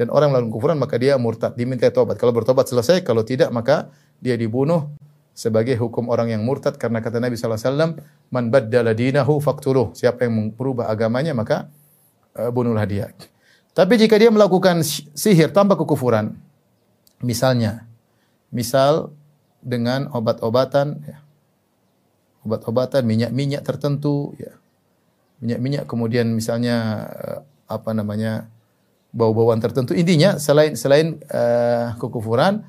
Dan 0.00 0.08
orang 0.08 0.32
melakukan 0.32 0.56
kekufuran 0.56 0.76
maka 0.80 0.96
dia 0.96 1.20
murtad, 1.20 1.52
diminta 1.52 1.84
tobat. 1.92 2.16
Kalau 2.16 2.32
bertobat 2.32 2.64
selesai, 2.64 3.04
kalau 3.04 3.20
tidak 3.28 3.52
maka 3.52 3.92
dia 4.24 4.32
dibunuh 4.32 4.88
sebagai 5.36 5.76
hukum 5.76 6.08
orang 6.08 6.32
yang 6.32 6.40
murtad 6.48 6.80
karena 6.80 7.04
kata 7.04 7.20
Nabi 7.20 7.36
sallallahu 7.36 7.60
alaihi 7.60 7.68
wasallam, 7.68 7.90
"Man 8.32 8.44
baddala 8.48 8.96
dinahu 8.96 9.36
faqtuluh." 9.44 9.92
Siapa 9.92 10.24
yang 10.24 10.56
merubah 10.56 10.88
agamanya 10.88 11.36
maka 11.36 11.68
uh, 12.40 12.48
bunuhlah 12.48 12.88
dia. 12.88 13.12
Tapi 13.76 14.00
jika 14.00 14.16
dia 14.16 14.32
melakukan 14.32 14.80
sihir 15.12 15.52
tanpa 15.52 15.76
kekufuran, 15.76 16.47
Misalnya, 17.18 17.86
misal 18.54 19.10
dengan 19.58 20.06
obat-obatan, 20.14 21.02
ya, 21.02 21.18
obat-obatan, 22.46 23.02
minyak-minyak 23.02 23.66
tertentu, 23.66 24.38
ya, 24.38 24.54
minyak-minyak 25.42 25.84
kemudian 25.86 26.30
misalnya 26.30 27.06
eh, 27.10 27.40
apa 27.68 27.90
namanya 27.92 28.46
bau-bauan 29.12 29.58
tertentu. 29.58 29.96
Intinya 29.96 30.36
selain 30.36 30.76
selain 30.76 31.20
uh, 31.32 31.96
kekufuran, 31.96 32.64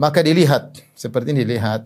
maka 0.00 0.24
dilihat 0.24 0.80
seperti 0.96 1.36
ini 1.36 1.44
dilihat 1.44 1.84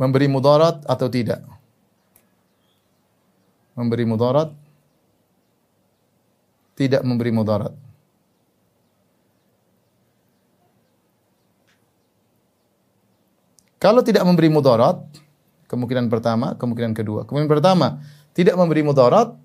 memberi 0.00 0.26
mudarat 0.30 0.82
atau 0.88 1.08
tidak. 1.10 1.44
Memberi 3.76 4.04
mudarat 4.08 4.50
tidak 6.78 7.02
memberi 7.02 7.30
mudarat. 7.34 7.74
Kalau 13.78 14.02
tidak 14.02 14.26
memberi 14.26 14.50
mudarat, 14.50 14.98
kemungkinan 15.70 16.10
pertama, 16.10 16.58
kemungkinan 16.58 16.92
kedua. 16.98 17.22
Kemungkinan 17.26 17.50
pertama, 17.50 18.02
tidak 18.34 18.58
memberi 18.58 18.82
mudarat, 18.82 19.38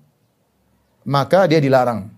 maka 1.06 1.46
dia 1.46 1.62
dilarang. 1.62 2.10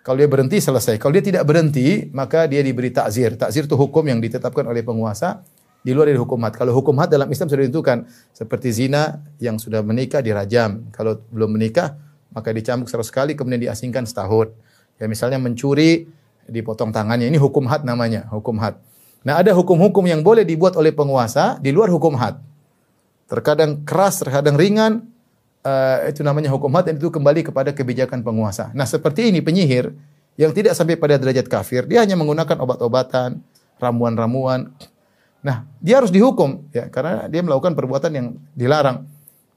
Kalau 0.00 0.16
dia 0.16 0.26
berhenti 0.26 0.58
selesai. 0.58 0.96
Kalau 0.96 1.12
dia 1.14 1.22
tidak 1.22 1.44
berhenti, 1.46 2.08
maka 2.10 2.48
dia 2.48 2.64
diberi 2.64 2.90
takzir. 2.90 3.36
Takzir 3.36 3.68
itu 3.68 3.76
hukum 3.76 4.02
yang 4.08 4.18
ditetapkan 4.18 4.64
oleh 4.64 4.80
penguasa 4.80 5.44
di 5.84 5.92
luar 5.92 6.08
dari 6.08 6.18
hukum 6.18 6.40
had. 6.40 6.56
Kalau 6.56 6.72
hukum 6.72 6.96
had 6.98 7.12
dalam 7.12 7.28
Islam 7.28 7.46
sudah 7.52 7.62
ditentukan 7.68 8.08
seperti 8.32 8.72
zina 8.72 9.20
yang 9.38 9.60
sudah 9.60 9.84
menikah 9.84 10.24
dirajam, 10.24 10.88
kalau 10.92 11.20
belum 11.30 11.56
menikah 11.56 12.00
maka 12.32 12.54
dicambuk 12.54 12.86
seratus 12.86 13.12
kali 13.12 13.36
kemudian 13.36 13.60
diasingkan 13.60 14.08
setahun. 14.08 14.54
Ya 14.96 15.08
misalnya 15.08 15.36
mencuri 15.40 16.08
dipotong 16.48 16.92
tangannya. 16.92 17.28
Ini 17.28 17.38
hukum 17.40 17.68
had 17.68 17.84
namanya, 17.84 18.28
hukum 18.32 18.56
had. 18.60 18.80
Nah, 19.20 19.36
ada 19.36 19.52
hukum-hukum 19.52 20.04
yang 20.08 20.24
boleh 20.24 20.48
dibuat 20.48 20.76
oleh 20.80 20.96
penguasa 20.96 21.60
di 21.60 21.68
luar 21.70 21.92
hukum 21.92 22.16
had. 22.16 22.40
Terkadang 23.28 23.84
keras, 23.84 24.16
terkadang 24.18 24.56
ringan, 24.56 25.06
uh, 25.60 26.08
itu 26.08 26.24
namanya 26.24 26.48
hukum 26.48 26.72
had 26.72 26.88
dan 26.88 26.96
itu 26.96 27.12
kembali 27.12 27.44
kepada 27.44 27.70
kebijakan 27.76 28.24
penguasa. 28.24 28.72
Nah, 28.72 28.88
seperti 28.88 29.28
ini 29.28 29.44
penyihir 29.44 29.92
yang 30.40 30.56
tidak 30.56 30.72
sampai 30.72 30.96
pada 30.96 31.20
derajat 31.20 31.44
kafir, 31.52 31.84
dia 31.84 32.00
hanya 32.00 32.16
menggunakan 32.16 32.56
obat-obatan, 32.64 33.44
ramuan-ramuan. 33.76 34.72
Nah, 35.44 35.68
dia 35.80 36.00
harus 36.00 36.12
dihukum 36.12 36.68
ya 36.72 36.88
karena 36.92 37.28
dia 37.28 37.40
melakukan 37.44 37.76
perbuatan 37.76 38.12
yang 38.12 38.26
dilarang. 38.56 39.08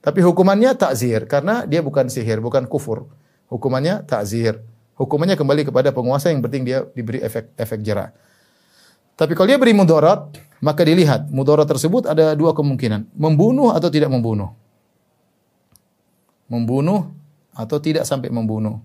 Tapi 0.03 0.19
hukumannya 0.19 0.75
takzir 0.75 1.23
karena 1.23 1.63
dia 1.63 1.79
bukan 1.79 2.11
sihir, 2.11 2.43
bukan 2.43 2.67
kufur. 2.67 3.07
Hukumannya 3.47 4.03
takzir. 4.03 4.59
Hukumannya 4.99 5.39
kembali 5.39 5.71
kepada 5.71 5.95
penguasa 5.95 6.31
yang 6.31 6.43
penting 6.43 6.67
dia 6.67 6.83
diberi 6.91 7.23
efek 7.23 7.55
efek 7.55 7.79
jerah. 7.79 8.11
Tapi 9.13 9.37
kalau 9.37 9.47
dia 9.49 9.61
beri 9.61 9.77
mudarat, 9.77 10.33
maka 10.63 10.81
dilihat 10.81 11.29
mudarat 11.29 11.69
tersebut 11.69 12.09
ada 12.09 12.33
dua 12.33 12.55
kemungkinan, 12.57 13.13
membunuh 13.13 13.71
atau 13.75 13.89
tidak 13.91 14.09
membunuh 14.09 14.53
membunuh 16.53 17.09
atau 17.57 17.81
tidak 17.81 18.05
sampai 18.05 18.29
membunuh. 18.29 18.77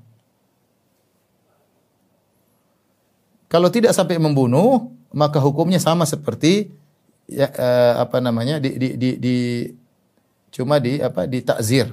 Kalau 3.49 3.69
tidak 3.73 3.97
sampai 3.97 4.17
membunuh, 4.21 4.93
maka 5.13 5.41
hukumnya 5.41 5.81
sama 5.81 6.05
seperti 6.05 6.73
ya, 7.29 7.49
eh, 7.49 7.95
apa 7.97 8.21
namanya 8.21 8.61
di, 8.61 8.77
di, 8.77 8.89
di, 8.97 9.11
di 9.17 9.37
cuma 10.53 10.81
di 10.81 11.01
apa 11.01 11.25
di 11.25 11.41
takzir. 11.45 11.89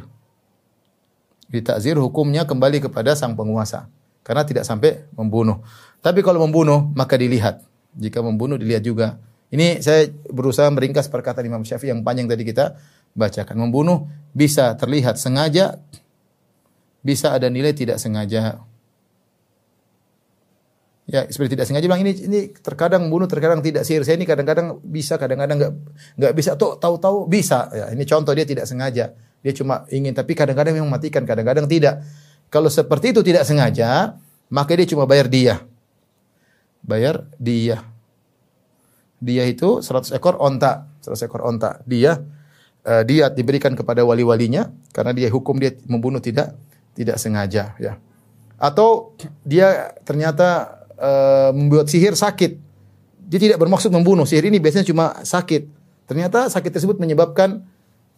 Di 1.48 1.60
takzir 1.64 1.96
hukumnya 1.96 2.44
kembali 2.44 2.84
kepada 2.84 3.16
sang 3.16 3.40
penguasa 3.40 3.88
karena 4.28 4.44
tidak 4.44 4.68
sampai 4.68 5.08
membunuh. 5.16 5.64
Tapi 6.04 6.20
kalau 6.24 6.44
membunuh 6.44 6.92
maka 6.92 7.16
dilihat. 7.16 7.64
Jika 7.96 8.20
membunuh 8.20 8.60
dilihat 8.60 8.84
juga. 8.84 9.18
Ini 9.50 9.80
saya 9.80 10.12
berusaha 10.12 10.68
meringkas 10.68 11.08
perkataan 11.08 11.48
Imam 11.48 11.64
Syafi'i 11.64 11.94
yang 11.94 12.04
panjang 12.04 12.28
tadi 12.28 12.44
kita 12.44 12.76
bacakan. 13.16 13.56
Membunuh 13.56 14.12
bisa 14.36 14.76
terlihat 14.76 15.16
sengaja, 15.16 15.80
bisa 17.00 17.32
ada 17.32 17.48
nilai 17.48 17.72
tidak 17.72 18.02
sengaja. 18.02 18.60
Ya, 21.06 21.22
seperti 21.30 21.54
tidak 21.54 21.70
sengaja 21.70 21.86
bilang 21.86 22.02
ini 22.02 22.18
ini 22.26 22.40
terkadang 22.50 23.06
membunuh, 23.06 23.30
terkadang 23.30 23.62
tidak 23.62 23.86
sihir. 23.86 24.02
Saya 24.02 24.18
ini 24.18 24.26
kadang-kadang 24.26 24.82
bisa, 24.82 25.22
kadang-kadang 25.22 25.62
nggak 25.62 25.74
nggak 26.18 26.34
bisa. 26.34 26.58
Tuh 26.58 26.82
tahu-tahu 26.82 27.30
bisa. 27.30 27.70
Ya, 27.70 27.86
ini 27.94 28.04
contoh 28.10 28.34
dia 28.34 28.44
tidak 28.44 28.66
sengaja. 28.66 29.14
Dia 29.46 29.54
cuma 29.54 29.86
ingin, 29.94 30.18
tapi 30.18 30.34
kadang-kadang 30.34 30.74
memang 30.74 30.90
matikan, 30.90 31.22
kadang-kadang 31.22 31.70
tidak. 31.70 32.02
Kalau 32.50 32.74
seperti 32.74 33.14
itu 33.14 33.22
tidak 33.22 33.46
sengaja, 33.46 34.18
maka 34.50 34.74
dia 34.74 34.90
cuma 34.90 35.06
bayar 35.06 35.30
dia. 35.30 35.62
Bayar 36.86 37.26
dia. 37.42 37.82
Dia 39.18 39.44
itu 39.50 39.82
100 39.82 40.14
ekor 40.14 40.38
onta, 40.38 40.86
100 41.02 41.26
ekor 41.26 41.42
onta. 41.42 41.82
Dia 41.90 42.22
uh, 42.86 43.04
diat 43.04 43.34
diberikan 43.34 43.74
kepada 43.74 44.06
wali-walinya 44.06 44.70
karena 44.94 45.12
dia 45.18 45.28
hukum 45.34 45.58
dia 45.58 45.74
membunuh 45.90 46.22
tidak 46.22 46.54
tidak 46.94 47.18
sengaja 47.18 47.74
ya. 47.82 47.98
Atau 48.62 49.18
dia 49.42 49.98
ternyata 50.06 50.80
uh, 50.96 51.50
membuat 51.52 51.90
sihir 51.90 52.14
sakit. 52.14 52.62
Dia 53.26 53.40
tidak 53.42 53.58
bermaksud 53.58 53.90
membunuh. 53.90 54.24
Sihir 54.30 54.46
ini 54.46 54.62
biasanya 54.62 54.86
cuma 54.86 55.18
sakit. 55.26 55.68
Ternyata 56.06 56.48
sakit 56.54 56.70
tersebut 56.70 57.02
menyebabkan 57.02 57.66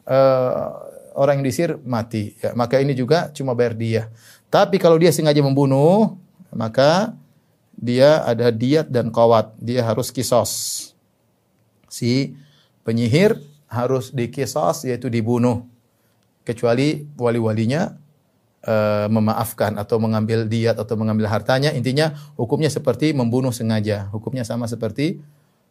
uh, 0.04 0.68
orang 1.18 1.42
yang 1.42 1.46
disihir 1.48 1.80
mati. 1.82 2.38
Ya, 2.44 2.54
maka 2.54 2.78
ini 2.78 2.94
juga 2.94 3.34
cuma 3.34 3.58
bayar 3.58 3.74
dia. 3.74 4.04
Tapi 4.52 4.78
kalau 4.78 5.00
dia 5.00 5.10
sengaja 5.10 5.42
membunuh, 5.42 6.20
maka 6.54 7.18
dia 7.78 8.26
ada 8.26 8.50
diat 8.50 8.90
dan 8.90 9.14
kawat. 9.14 9.54
Dia 9.62 9.86
harus 9.86 10.10
kisos. 10.10 10.52
Si 11.88 12.34
penyihir 12.82 13.38
harus 13.70 14.10
dikisos 14.10 14.90
yaitu 14.90 15.08
dibunuh. 15.14 15.62
Kecuali 16.42 17.06
wali-walinya 17.20 17.94
uh, 18.66 19.06
memaafkan 19.12 19.78
atau 19.78 20.02
mengambil 20.02 20.50
diat 20.50 20.76
atau 20.82 20.98
mengambil 20.98 21.30
hartanya. 21.30 21.70
Intinya 21.72 22.18
hukumnya 22.34 22.74
seperti 22.74 23.14
membunuh 23.14 23.54
sengaja. 23.54 24.10
Hukumnya 24.10 24.42
sama 24.42 24.66
seperti 24.66 25.22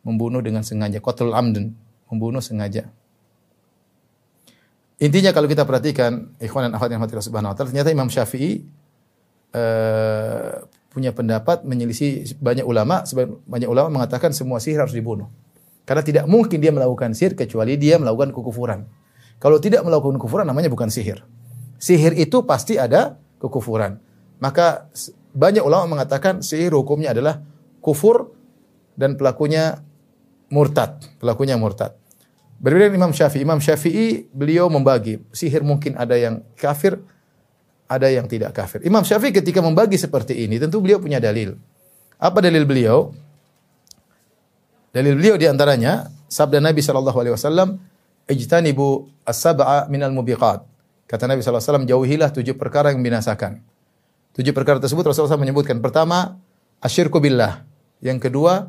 membunuh 0.06 0.38
dengan 0.38 0.62
sengaja. 0.62 1.02
Qatlul 1.02 1.34
amdun 1.34 1.74
membunuh 2.06 2.38
sengaja. 2.38 2.86
Intinya 4.96 5.34
kalau 5.34 5.44
kita 5.44 5.68
perhatikan 5.68 6.32
ikhwan 6.40 6.70
dan 6.70 6.72
akhwat 6.72 6.88
yang 6.88 7.04
subhanahu 7.04 7.52
wa 7.52 7.56
taala 7.56 7.68
ternyata 7.68 7.92
Imam 7.92 8.08
Syafi'i 8.08 8.64
uh, 9.52 10.64
punya 10.96 11.12
pendapat 11.12 11.68
menyelisih 11.68 12.40
banyak 12.40 12.64
ulama 12.64 13.04
banyak 13.44 13.68
ulama 13.68 14.00
mengatakan 14.00 14.32
semua 14.32 14.56
sihir 14.64 14.80
harus 14.80 14.96
dibunuh 14.96 15.28
karena 15.86 16.02
tidak 16.02 16.24
mungkin 16.26 16.58
dia 16.58 16.74
melakukan 16.74 17.14
sihir 17.14 17.38
kecuali 17.38 17.78
dia 17.78 17.96
melakukan 17.96 18.34
kekufuran. 18.34 18.90
Kalau 19.38 19.62
tidak 19.62 19.86
melakukan 19.86 20.18
kekufuran 20.18 20.44
namanya 20.44 20.66
bukan 20.66 20.90
sihir. 20.90 21.22
Sihir 21.78 22.18
itu 22.18 22.42
pasti 22.42 22.74
ada 22.74 23.14
kekufuran. 23.38 24.02
Maka 24.42 24.90
banyak 25.30 25.62
ulama 25.62 25.86
mengatakan 25.96 26.42
sihir 26.42 26.74
hukumnya 26.74 27.14
adalah 27.14 27.38
kufur 27.78 28.34
dan 28.98 29.14
pelakunya 29.14 29.78
murtad. 30.50 30.98
Pelakunya 31.22 31.54
murtad. 31.54 31.94
Berbeda 32.58 32.90
dengan 32.90 33.06
Imam 33.06 33.12
Syafi'i. 33.14 33.40
Imam 33.46 33.60
Syafi'i 33.62 34.26
beliau 34.34 34.66
membagi. 34.66 35.22
Sihir 35.30 35.62
mungkin 35.62 35.94
ada 35.94 36.18
yang 36.18 36.42
kafir, 36.58 36.98
ada 37.86 38.10
yang 38.10 38.26
tidak 38.26 38.54
kafir. 38.54 38.82
Imam 38.82 39.06
Syafi'i 39.06 39.30
ketika 39.34 39.62
membagi 39.62 39.98
seperti 39.98 40.46
ini 40.46 40.58
tentu 40.58 40.82
beliau 40.82 40.98
punya 40.98 41.22
dalil. 41.22 41.54
Apa 42.18 42.42
dalil 42.42 42.66
beliau? 42.66 43.14
Dalil 44.90 45.14
beliau 45.14 45.36
di 45.38 45.46
antaranya 45.46 46.10
sabda 46.26 46.58
Nabi 46.58 46.82
sallallahu 46.82 47.18
alaihi 47.18 47.34
wasallam, 47.34 47.78
"Ijtanibu 48.26 49.06
as-sab'a 49.22 49.86
minal 49.92 50.10
mubiqat." 50.10 50.64
Kata 51.06 51.30
Nabi 51.30 51.38
sallallahu 51.40 51.62
alaihi 51.62 51.70
wasallam, 51.70 51.86
jauhilah 51.86 52.30
tujuh 52.34 52.58
perkara 52.58 52.90
yang 52.90 52.98
membinasakan. 52.98 53.62
Tujuh 54.34 54.50
perkara 54.50 54.82
tersebut 54.82 55.06
Rasulullah 55.06 55.38
SAW 55.38 55.46
menyebutkan. 55.46 55.78
Pertama, 55.78 56.36
asyirku 56.82 57.22
billah. 57.22 57.62
Yang 58.02 58.28
kedua, 58.28 58.68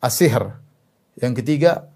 asihr. 0.00 0.58
Yang 1.20 1.44
ketiga, 1.44 1.86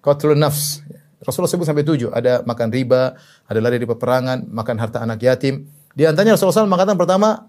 qatlun 0.00 0.40
nafs. 0.40 0.80
Rasulullah 1.20 1.52
sebut 1.52 1.66
sampai 1.66 1.84
tujuh. 1.84 2.14
Ada 2.14 2.46
makan 2.46 2.70
riba, 2.70 3.18
ada 3.44 3.58
lari 3.58 3.82
dari 3.82 3.90
peperangan, 3.90 4.46
makan 4.46 4.76
harta 4.78 5.02
anak 5.02 5.20
yatim. 5.20 5.66
Di 5.96 6.04
antaranya 6.04 6.36
Rasulullah 6.36 6.60
SAW 6.60 6.68
mengatakan 6.68 7.00
pertama 7.00 7.48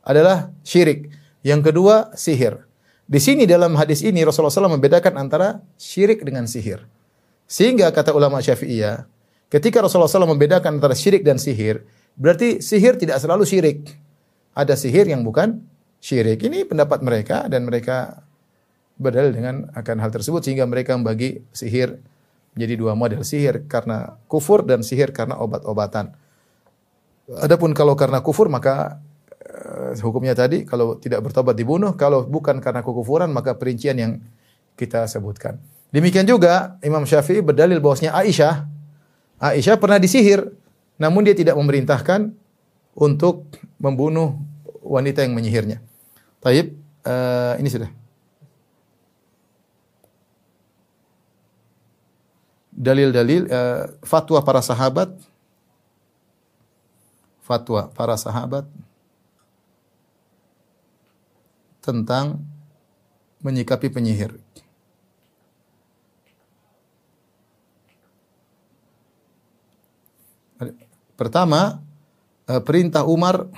adalah 0.00 0.48
syirik. 0.64 1.12
Yang 1.44 1.68
kedua, 1.68 2.16
sihir. 2.16 2.64
Di 3.04 3.20
sini 3.20 3.44
dalam 3.44 3.76
hadis 3.76 4.00
ini 4.00 4.24
Rasulullah 4.24 4.54
SAW 4.54 4.72
membedakan 4.80 5.20
antara 5.20 5.60
syirik 5.76 6.24
dengan 6.24 6.48
sihir. 6.48 6.80
Sehingga 7.44 7.92
kata 7.92 8.16
ulama 8.16 8.40
Syafi'iyah, 8.40 9.04
ketika 9.52 9.84
Rasulullah 9.84 10.08
SAW 10.08 10.32
membedakan 10.32 10.80
antara 10.80 10.96
syirik 10.96 11.20
dan 11.20 11.36
sihir, 11.36 11.84
berarti 12.16 12.64
sihir 12.64 12.96
tidak 12.96 13.20
selalu 13.20 13.44
syirik. 13.44 13.84
Ada 14.56 14.72
sihir 14.72 15.12
yang 15.12 15.20
bukan 15.20 15.60
syirik. 16.00 16.40
Ini 16.40 16.64
pendapat 16.64 17.04
mereka 17.04 17.44
dan 17.52 17.68
mereka 17.68 18.24
berdalil 18.96 19.36
dengan 19.36 19.68
akan 19.76 19.96
hal 20.00 20.08
tersebut 20.08 20.40
sehingga 20.40 20.64
mereka 20.64 20.96
membagi 20.96 21.44
sihir 21.52 22.00
menjadi 22.56 22.74
dua 22.76 22.92
model 22.92 23.24
sihir 23.24 23.64
karena 23.68 24.16
kufur 24.28 24.64
dan 24.64 24.80
sihir 24.80 25.12
karena 25.12 25.36
obat-obatan. 25.36 26.16
Adapun 27.38 27.70
kalau 27.70 27.94
karena 27.94 28.18
kufur 28.18 28.50
maka 28.50 28.98
uh, 29.46 29.94
hukumnya 30.02 30.34
tadi 30.34 30.66
kalau 30.66 30.98
tidak 30.98 31.22
bertobat 31.22 31.54
dibunuh, 31.54 31.94
kalau 31.94 32.26
bukan 32.26 32.58
karena 32.58 32.82
kekufuran 32.82 33.30
maka 33.30 33.54
perincian 33.54 33.94
yang 33.94 34.12
kita 34.74 35.06
sebutkan. 35.06 35.62
Demikian 35.92 36.24
juga 36.24 36.80
Imam 36.82 37.04
Syafi'i 37.04 37.44
berdalil 37.44 37.78
bahwasanya 37.78 38.16
Aisyah 38.16 38.64
Aisyah 39.42 39.76
pernah 39.78 39.98
disihir 39.98 40.54
namun 41.02 41.26
dia 41.26 41.34
tidak 41.34 41.58
memerintahkan 41.58 42.30
untuk 42.94 43.50
membunuh 43.82 44.38
wanita 44.82 45.26
yang 45.26 45.34
menyihirnya. 45.34 45.82
Taib, 46.38 46.78
uh, 47.02 47.58
ini 47.58 47.66
sudah. 47.66 47.90
Dalil-dalil 52.70 53.50
uh, 53.50 53.94
fatwa 54.06 54.38
para 54.46 54.62
sahabat 54.62 55.10
fatwa 57.42 57.90
para 57.90 58.14
sahabat 58.14 58.64
tentang 61.82 62.38
menyikapi 63.42 63.90
penyihir. 63.90 64.38
Pertama, 71.18 71.82
eh, 72.46 72.62
perintah 72.62 73.02
Umar 73.02 73.50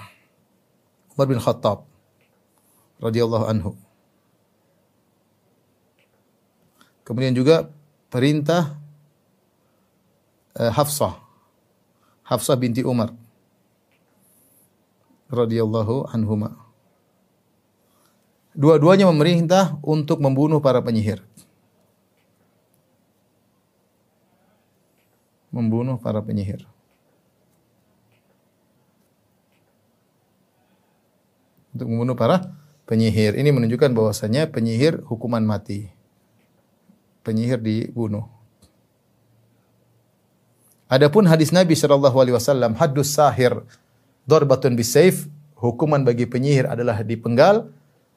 Umar 1.15 1.27
bin 1.31 1.39
Khattab 1.39 1.85
radhiyallahu 2.99 3.47
anhu. 3.47 3.73
Kemudian 7.05 7.37
juga 7.37 7.69
perintah 8.09 8.81
uh, 10.57 10.73
Hafsah. 10.73 11.21
Hafsah 12.25 12.57
binti 12.57 12.81
Umar 12.81 13.13
radhiyallahu 15.33 16.09
anhuma. 16.13 16.59
Dua-duanya 18.55 19.11
memerintah 19.11 19.75
untuk 19.83 20.23
membunuh 20.23 20.63
para 20.63 20.79
penyihir. 20.79 21.19
Membunuh 25.51 25.99
para 25.99 26.23
penyihir. 26.23 26.63
Untuk 31.75 31.91
membunuh 31.91 32.15
para 32.15 32.55
penyihir. 32.87 33.35
Ini 33.35 33.51
menunjukkan 33.51 33.91
bahwasanya 33.91 34.47
penyihir 34.55 35.03
hukuman 35.03 35.43
mati. 35.43 35.91
Penyihir 37.27 37.59
dibunuh. 37.59 38.31
Adapun 40.87 41.27
hadis 41.27 41.51
Nabi 41.51 41.75
sallallahu 41.75 42.15
alaihi 42.23 42.37
wasallam 42.39 42.79
haddus 42.79 43.11
sahir 43.19 43.67
darbatun 44.25 44.77
bisayf 44.77 45.29
hukuman 45.57 46.03
bagi 46.05 46.29
penyihir 46.29 46.69
adalah 46.69 47.01
dipenggal 47.01 47.69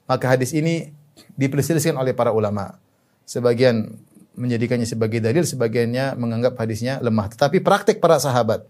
maka 0.07 0.25
hadis 0.33 0.55
ini 0.55 0.95
diperselisihkan 1.35 1.99
oleh 1.99 2.15
para 2.15 2.31
ulama. 2.31 2.79
Sebagian 3.27 3.99
menjadikannya 4.39 4.87
sebagai 4.87 5.19
dalil, 5.19 5.43
sebagiannya 5.43 6.15
menganggap 6.15 6.55
hadisnya 6.55 7.03
lemah. 7.03 7.27
Tetapi 7.35 7.59
praktek 7.59 7.99
para 7.99 8.15
sahabat, 8.21 8.63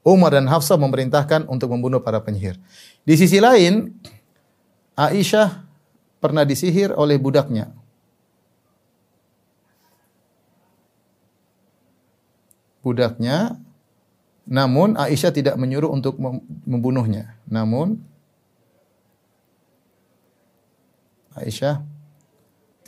Umar 0.00 0.32
dan 0.32 0.48
Hafsah 0.48 0.80
memerintahkan 0.80 1.44
untuk 1.50 1.68
membunuh 1.74 2.00
para 2.00 2.22
penyihir. 2.24 2.56
Di 3.04 3.14
sisi 3.20 3.36
lain, 3.36 3.92
Aisyah 4.96 5.68
pernah 6.22 6.48
disihir 6.48 6.96
oleh 6.96 7.20
budaknya. 7.20 7.68
Budaknya, 12.80 13.60
namun 14.48 14.96
Aisyah 14.96 15.28
tidak 15.28 15.54
menyuruh 15.60 15.92
untuk 15.92 16.16
membunuhnya. 16.64 17.36
Namun 17.44 18.00
Aisyah 21.36 21.84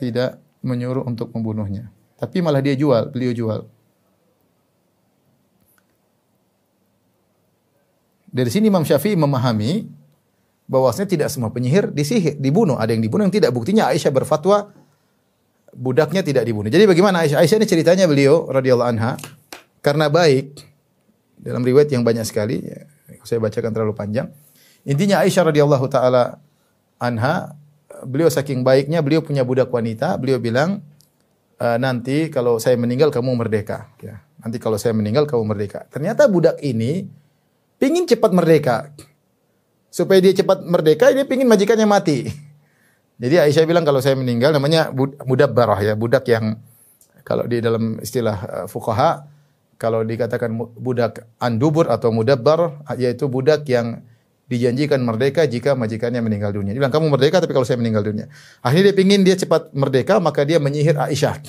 tidak 0.00 0.40
menyuruh 0.64 1.04
untuk 1.04 1.28
membunuhnya. 1.36 1.92
Tapi 2.16 2.40
malah 2.40 2.64
dia 2.64 2.72
jual, 2.72 3.12
beliau 3.12 3.36
jual. 3.36 3.60
Dari 8.32 8.48
sini 8.48 8.72
Imam 8.72 8.86
Syafi'i 8.86 9.20
memahami 9.20 9.84
bahwasanya 10.64 11.08
tidak 11.12 11.28
semua 11.28 11.52
penyihir 11.52 11.92
disihir, 11.92 12.40
dibunuh. 12.40 12.80
Ada 12.80 12.96
yang 12.96 13.04
dibunuh 13.04 13.28
yang 13.28 13.34
tidak. 13.36 13.52
Buktinya 13.52 13.92
Aisyah 13.92 14.08
berfatwa 14.08 14.72
budaknya 15.76 16.24
tidak 16.24 16.48
dibunuh. 16.48 16.72
Jadi 16.72 16.88
bagaimana 16.88 17.20
Aisyah? 17.28 17.44
Aisyah 17.44 17.56
ini 17.60 17.68
ceritanya 17.68 18.04
beliau 18.08 18.48
radhiyallahu 18.48 18.90
anha 18.96 19.20
karena 19.84 20.08
baik 20.08 20.69
dalam 21.40 21.64
riwayat 21.64 21.88
yang 21.88 22.04
banyak 22.04 22.28
sekali, 22.28 22.60
ya, 22.60 22.84
saya 23.24 23.40
bacakan 23.40 23.72
terlalu 23.72 23.96
panjang. 23.96 24.28
Intinya 24.84 25.20
Aisyah 25.24 25.52
radhiyallahu 25.52 25.86
taala 25.92 26.40
anha 27.00 27.56
beliau 28.04 28.32
saking 28.32 28.64
baiknya 28.64 29.04
beliau 29.04 29.20
punya 29.20 29.44
budak 29.44 29.68
wanita, 29.68 30.16
beliau 30.16 30.40
bilang 30.40 30.80
e, 31.60 31.66
nanti 31.76 32.32
kalau 32.32 32.56
saya 32.56 32.76
meninggal 32.80 33.12
kamu 33.12 33.36
merdeka 33.36 33.92
ya. 34.00 34.20
Nanti 34.40 34.56
kalau 34.56 34.80
saya 34.80 34.96
meninggal 34.96 35.28
kamu 35.28 35.52
merdeka. 35.52 35.84
Ternyata 35.92 36.24
budak 36.24 36.56
ini 36.64 37.04
pingin 37.76 38.08
cepat 38.08 38.32
merdeka. 38.32 38.88
Supaya 39.92 40.22
dia 40.22 40.32
cepat 40.32 40.64
merdeka, 40.64 41.12
dia 41.12 41.26
pingin 41.28 41.44
majikannya 41.44 41.84
mati. 41.84 42.24
Jadi 43.20 43.36
Aisyah 43.36 43.68
bilang 43.68 43.84
kalau 43.84 44.00
saya 44.00 44.16
meninggal 44.16 44.56
namanya 44.56 44.88
budak 44.96 45.52
barah 45.52 45.76
ya, 45.82 45.92
budak 45.92 46.24
yang 46.30 46.56
kalau 47.20 47.44
di 47.44 47.60
dalam 47.60 48.00
istilah 48.00 48.38
uh, 48.48 48.66
fuqaha 48.70 49.28
kalau 49.80 50.04
dikatakan 50.04 50.52
budak 50.76 51.24
andubur 51.40 51.88
atau 51.88 52.12
mudabbar 52.12 52.84
yaitu 53.00 53.32
budak 53.32 53.64
yang 53.64 54.04
dijanjikan 54.50 55.00
merdeka 55.00 55.48
jika 55.48 55.72
majikannya 55.72 56.20
meninggal 56.20 56.52
dunia. 56.52 56.76
Dia 56.76 56.84
bilang 56.84 56.92
kamu 56.92 57.06
merdeka 57.08 57.40
tapi 57.40 57.56
kalau 57.56 57.64
saya 57.64 57.80
meninggal 57.80 58.04
dunia. 58.04 58.28
Akhirnya 58.60 58.92
dia 58.92 58.96
pingin 58.98 59.24
dia 59.24 59.40
cepat 59.40 59.72
merdeka 59.72 60.20
maka 60.20 60.44
dia 60.44 60.60
menyihir 60.60 61.00
Aisyah. 61.00 61.40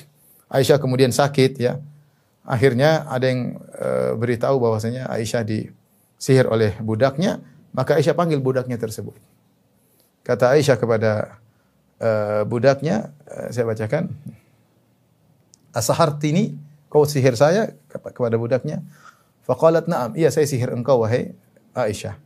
Aisyah 0.48 0.80
kemudian 0.80 1.12
sakit 1.12 1.60
ya. 1.60 1.84
Akhirnya 2.48 3.04
ada 3.12 3.28
yang 3.28 3.58
e, 3.76 3.90
beritahu 4.16 4.64
bahwasanya 4.64 5.12
Aisyah 5.12 5.44
disihir 5.46 6.48
oleh 6.48 6.78
budaknya, 6.80 7.44
maka 7.76 7.98
Aisyah 7.98 8.18
panggil 8.18 8.42
budaknya 8.42 8.80
tersebut. 8.80 9.14
Kata 10.26 10.54
Aisyah 10.58 10.78
kepada 10.78 11.42
e, 12.02 12.10
budaknya, 12.50 13.14
e, 13.30 13.54
saya 13.54 13.66
bacakan. 13.70 14.10
Asahartini, 15.72 16.58
kau 16.92 17.08
sihir 17.08 17.40
saya 17.40 17.72
kepada 17.88 18.36
budaknya. 18.36 18.84
Faqalat 19.48 19.88
na'am, 19.88 20.12
iya 20.20 20.28
saya 20.28 20.44
sihir 20.44 20.76
engkau 20.76 21.02
wahai 21.02 21.32
Aisyah. 21.72 22.20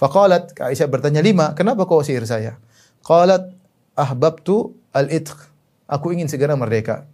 Faqalat, 0.00 0.56
Aisyah 0.56 0.88
bertanya, 0.88 1.20
lima, 1.20 1.52
kenapa 1.52 1.84
kau 1.84 2.00
sihir 2.00 2.24
saya? 2.24 2.56
Qalat, 3.04 3.52
ahbabtu 3.92 4.72
al-itq. 4.96 5.36
Aku 5.84 6.14
ingin 6.14 6.30
segera 6.30 6.56
merdeka. 6.56 7.04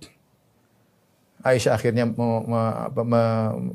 Aisyah 1.44 1.76
akhirnya 1.76 2.09
me, 2.09 2.26
me, 2.46 2.62
me, 3.04 3.22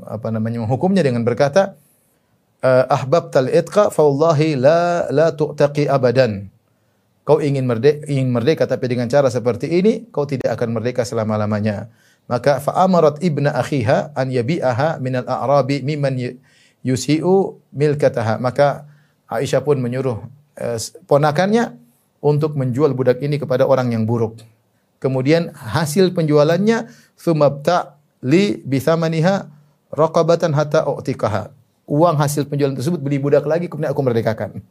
apa 0.10 0.34
namanya 0.34 0.64
menghukumnya 0.64 1.06
dengan 1.06 1.22
berkata, 1.22 1.78
eh, 2.66 2.86
ahbab 2.90 3.30
tal 3.30 3.50
itqa 3.52 3.94
fa 3.94 4.04
la 4.58 5.06
la 5.12 5.28
tu'taqi 5.36 5.86
abadan. 5.86 6.50
Kau 7.28 7.38
ingin 7.38 7.70
merdeka, 7.70 8.10
ingin 8.10 8.34
merdeka 8.34 8.66
tapi 8.66 8.90
dengan 8.90 9.06
cara 9.06 9.30
seperti 9.30 9.70
ini 9.70 10.10
kau 10.10 10.26
tidak 10.26 10.58
akan 10.58 10.82
merdeka 10.82 11.06
selama-lamanya. 11.06 11.94
Maka 12.30 12.62
fa 12.62 12.78
amarat 12.86 13.18
ibna 13.26 13.50
akhiha 13.58 14.14
an 14.14 14.30
yabi'aha 14.30 15.02
min 15.02 15.18
al-a'rabi 15.18 15.82
mimman 15.82 16.38
yusi'u 16.86 17.58
milkataha. 17.74 18.38
Maka 18.38 18.86
Aisyah 19.26 19.66
pun 19.66 19.82
menyuruh 19.82 20.22
eh, 20.54 20.78
ponakannya 21.10 21.74
untuk 22.22 22.54
menjual 22.54 22.94
budak 22.94 23.18
ini 23.26 23.42
kepada 23.42 23.66
orang 23.66 23.98
yang 23.98 24.06
buruk. 24.06 24.46
Kemudian 25.02 25.50
hasil 25.56 26.14
penjualannya 26.14 26.92
sumabta 27.18 27.98
li 28.22 28.62
bithamaniha 28.62 29.48
raqabatan 29.90 30.54
hatta 30.54 30.86
u'tikaha. 30.86 31.50
Uang 31.90 32.22
hasil 32.22 32.46
penjualan 32.46 32.78
tersebut 32.78 33.02
beli 33.02 33.18
budak 33.18 33.50
lagi 33.50 33.66
kemudian 33.66 33.90
aku 33.90 34.06
merdekakan. 34.06 34.62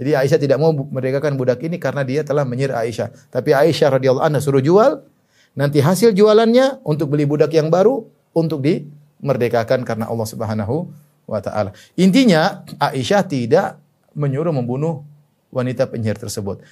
Jadi 0.00 0.16
Aisyah 0.16 0.40
tidak 0.40 0.56
mau 0.56 0.72
merdekakan 0.72 1.36
budak 1.36 1.60
ini 1.60 1.76
karena 1.76 2.00
dia 2.00 2.24
telah 2.24 2.48
menyir 2.48 2.72
Aisyah. 2.72 3.12
Tapi 3.28 3.52
Aisyah 3.52 4.00
radhiyallahu 4.00 4.24
anha 4.24 4.40
suruh 4.40 4.64
jual. 4.64 5.04
Nanti 5.52 5.84
hasil 5.84 6.16
jualannya 6.16 6.80
untuk 6.84 7.12
beli 7.12 7.28
budak 7.28 7.52
yang 7.52 7.68
baru 7.68 8.08
untuk 8.32 8.64
dimerdekakan 8.64 9.84
karena 9.84 10.08
Allah 10.08 10.28
Subhanahu 10.28 10.88
wa 11.28 11.40
taala. 11.44 11.76
Intinya 11.96 12.64
Aisyah 12.80 13.22
tidak 13.28 13.76
menyuruh 14.16 14.52
membunuh 14.52 15.04
wanita 15.52 15.84
penyihir 15.88 16.16
tersebut. 16.16 16.64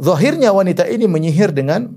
Zahirnya 0.00 0.50
wanita 0.50 0.88
ini 0.88 1.04
menyihir 1.04 1.52
dengan 1.52 1.92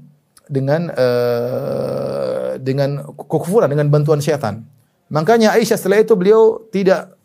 dengan 0.47 0.91
uh, 0.91 2.60
dengan 2.60 3.08
kekufuran 3.15 3.71
dengan 3.71 3.88
bantuan 3.88 4.19
syaitan. 4.19 4.67
Makanya 5.08 5.56
Aisyah 5.56 5.80
setelah 5.80 6.04
itu 6.04 6.13
beliau 6.19 6.67
tidak 6.67 7.15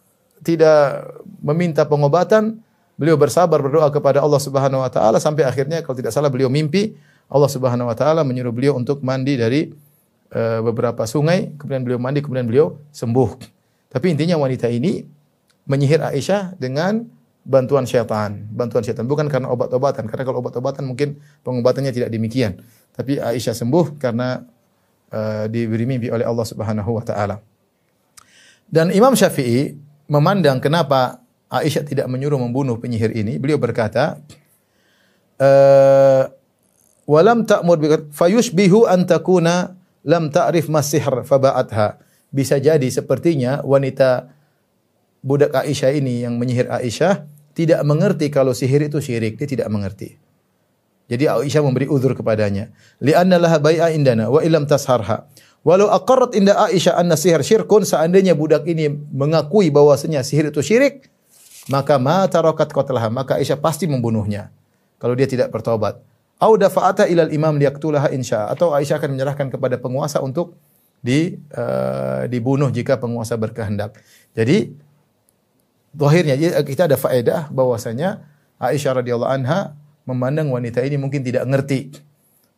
tidak 0.42 1.10
meminta 1.42 1.82
pengobatan, 1.82 2.62
beliau 2.94 3.18
bersabar 3.18 3.58
berdoa 3.58 3.90
kepada 3.90 4.22
Allah 4.22 4.38
Subhanahu 4.38 4.86
wa 4.86 4.90
taala 4.90 5.18
sampai 5.18 5.42
akhirnya 5.42 5.82
kalau 5.82 5.98
tidak 5.98 6.14
salah 6.14 6.30
beliau 6.30 6.46
mimpi 6.46 6.94
Allah 7.32 7.48
Subhanahu 7.48 7.88
wa 7.88 7.96
taala 7.96 8.20
menyuruh 8.28 8.52
beliau 8.52 8.76
untuk 8.76 9.00
mandi 9.00 9.40
dari 9.40 9.72
uh, 10.36 10.60
beberapa 10.60 11.08
sungai, 11.08 11.56
kemudian 11.56 11.80
beliau 11.80 11.96
mandi, 11.96 12.20
kemudian 12.20 12.44
beliau 12.44 12.76
sembuh. 12.92 13.30
Tapi 13.88 14.06
intinya 14.12 14.36
wanita 14.36 14.68
ini 14.68 15.00
menyihir 15.64 16.04
Aisyah 16.04 16.60
dengan 16.60 17.08
bantuan 17.42 17.88
syaitan, 17.88 18.46
bantuan 18.52 18.84
syaitan 18.84 19.08
bukan 19.08 19.26
karena 19.26 19.50
obat-obatan 19.50 20.06
karena 20.06 20.22
kalau 20.28 20.38
obat-obatan 20.44 20.84
mungkin 20.86 21.18
pengobatannya 21.40 21.90
tidak 21.90 22.12
demikian. 22.12 22.60
Tapi 22.92 23.16
Aisyah 23.16 23.56
sembuh 23.56 23.96
karena 23.96 24.44
uh, 25.08 25.44
diberi 25.48 25.88
mimpi 25.88 26.12
oleh 26.12 26.28
Allah 26.28 26.44
Subhanahu 26.44 27.00
wa 27.00 27.04
taala. 27.04 27.40
Dan 28.68 28.92
Imam 28.92 29.12
Syafi'i 29.12 29.72
memandang 30.08 30.60
kenapa 30.60 31.20
Aisyah 31.52 31.84
tidak 31.84 32.06
menyuruh 32.08 32.40
membunuh 32.40 32.80
penyihir 32.80 33.12
ini, 33.12 33.36
beliau 33.36 33.60
berkata, 33.60 34.16
uh, 35.36 36.24
"Walam 37.06 37.44
ta'mur 37.48 37.76
bi 37.78 37.88
fayushbihu 38.10 38.86
an 38.86 39.04
takuna 39.06 39.74
lam 40.06 40.30
ta'rif 40.30 40.70
masihr 40.70 41.22
faba'atha." 41.22 41.98
Bisa 42.32 42.56
jadi 42.56 42.88
sepertinya 42.88 43.60
wanita 43.60 44.32
budak 45.20 45.52
Aisyah 45.52 45.92
ini 45.92 46.24
yang 46.24 46.40
menyihir 46.40 46.72
Aisyah 46.72 47.28
tidak 47.52 47.80
mengerti 47.84 48.32
kalau 48.32 48.56
sihir 48.56 48.88
itu 48.88 48.98
syirik, 48.98 49.36
dia 49.36 49.44
tidak 49.44 49.68
mengerti. 49.68 50.16
Jadi 51.12 51.28
Aisyah 51.28 51.60
memberi 51.60 51.92
uzur 51.92 52.16
kepadanya. 52.16 52.72
Li'anna 53.04 53.36
laha 53.36 53.60
bai'a 53.60 53.92
indana 53.92 54.32
wa 54.32 54.40
ilam 54.40 54.64
tasharha. 54.64 55.28
Walau 55.62 55.92
aqarrat 55.92 56.34
inda 56.34 56.56
Aisyah 56.58 56.98
anna 56.98 57.14
sihir 57.14 57.44
syirkun, 57.44 57.86
seandainya 57.86 58.34
budak 58.34 58.66
ini 58.66 58.90
mengakui 58.90 59.70
bahwasanya 59.70 60.26
sihir 60.26 60.50
itu 60.50 60.58
syirik, 60.58 61.06
maka 61.70 62.00
ma 62.00 62.26
tarakat 62.26 62.72
qatlaha, 62.72 63.12
maka 63.12 63.38
Aisyah 63.38 63.60
pasti 63.60 63.86
membunuhnya. 63.86 64.50
Kalau 64.98 65.14
dia 65.14 65.28
tidak 65.28 65.54
bertobat. 65.54 66.00
Au 66.38 66.56
dafa'ata 66.58 67.06
ilal 67.06 67.30
imam 67.30 67.54
liyaktulaha 67.58 68.10
insya 68.14 68.50
atau 68.50 68.74
Aisyah 68.74 68.98
akan 68.98 69.14
menyerahkan 69.14 69.48
kepada 69.52 69.78
penguasa 69.78 70.18
untuk 70.24 70.58
di 71.02 71.38
uh, 71.54 72.26
dibunuh 72.30 72.70
jika 72.70 72.98
penguasa 72.98 73.34
berkehendak. 73.34 73.98
Jadi 74.32 74.74
zahirnya 75.92 76.34
kita 76.62 76.86
ada 76.86 76.96
faedah 76.96 77.50
bahwasanya 77.50 78.22
Aisyah 78.62 79.02
radhiyallahu 79.02 79.30
anha 79.30 79.74
memandang 80.06 80.50
wanita 80.50 80.82
ini 80.82 80.98
mungkin 80.98 81.22
tidak 81.26 81.46
ngerti. 81.46 81.94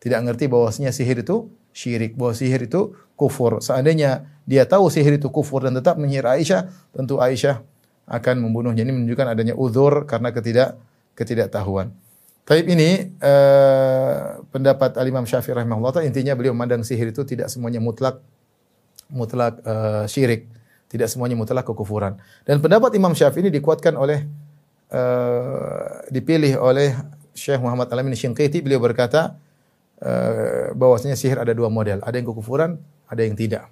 Tidak 0.01 0.21
ngerti 0.21 0.45
bahwasanya 0.45 0.93
sihir 0.93 1.25
itu 1.25 1.49
syirik, 1.73 2.13
bahwa 2.13 2.37
sihir 2.37 2.69
itu 2.69 2.93
kufur. 3.17 3.57
Seandainya 3.59 4.29
dia 4.45 4.63
tahu 4.69 4.87
sihir 4.93 5.17
itu 5.17 5.33
kufur 5.33 5.65
dan 5.65 5.73
tetap 5.73 5.97
menyihir 5.97 6.29
Aisyah, 6.29 6.69
tentu 6.93 7.17
Aisyah 7.17 7.65
akan 8.05 8.35
membunuhnya. 8.45 8.85
Ini 8.85 8.93
menunjukkan 8.93 9.27
adanya 9.33 9.57
uzur 9.57 10.05
karena 10.05 10.29
ketidak 10.29 10.77
ketidaktahuan. 11.17 11.89
Taib 12.45 12.69
ini 12.69 13.09
uh, 13.25 14.37
pendapat 14.53 15.01
Al 15.01 15.09
Imam 15.09 15.25
Syafi'i 15.25 15.57
rahimahullah 15.57 16.05
intinya 16.05 16.37
beliau 16.37 16.53
memandang 16.53 16.85
sihir 16.85 17.09
itu 17.09 17.25
tidak 17.25 17.49
semuanya 17.49 17.81
mutlak 17.81 18.21
mutlak 19.09 19.57
uh, 19.65 20.05
syirik, 20.05 20.45
tidak 20.85 21.09
semuanya 21.09 21.33
mutlak 21.33 21.65
kekufuran. 21.65 22.21
Dan 22.45 22.61
pendapat 22.61 22.93
Imam 22.93 23.17
Syafi'i 23.17 23.49
ini 23.49 23.51
dikuatkan 23.57 23.97
oleh 23.97 24.29
uh, 24.93 26.05
dipilih 26.13 26.61
oleh 26.61 26.93
Syekh 27.33 27.57
Muhammad 27.65 27.89
Alamin 27.89 28.13
Syinqiti 28.13 28.61
beliau 28.61 28.77
berkata 28.77 29.41
uh, 30.05 30.69
bahwasanya 30.77 31.17
sihir 31.17 31.41
ada 31.41 31.49
dua 31.49 31.73
model, 31.73 31.97
ada 32.05 32.13
yang 32.13 32.29
kekufuran, 32.29 32.77
ada 33.09 33.25
yang 33.25 33.33
tidak. 33.33 33.65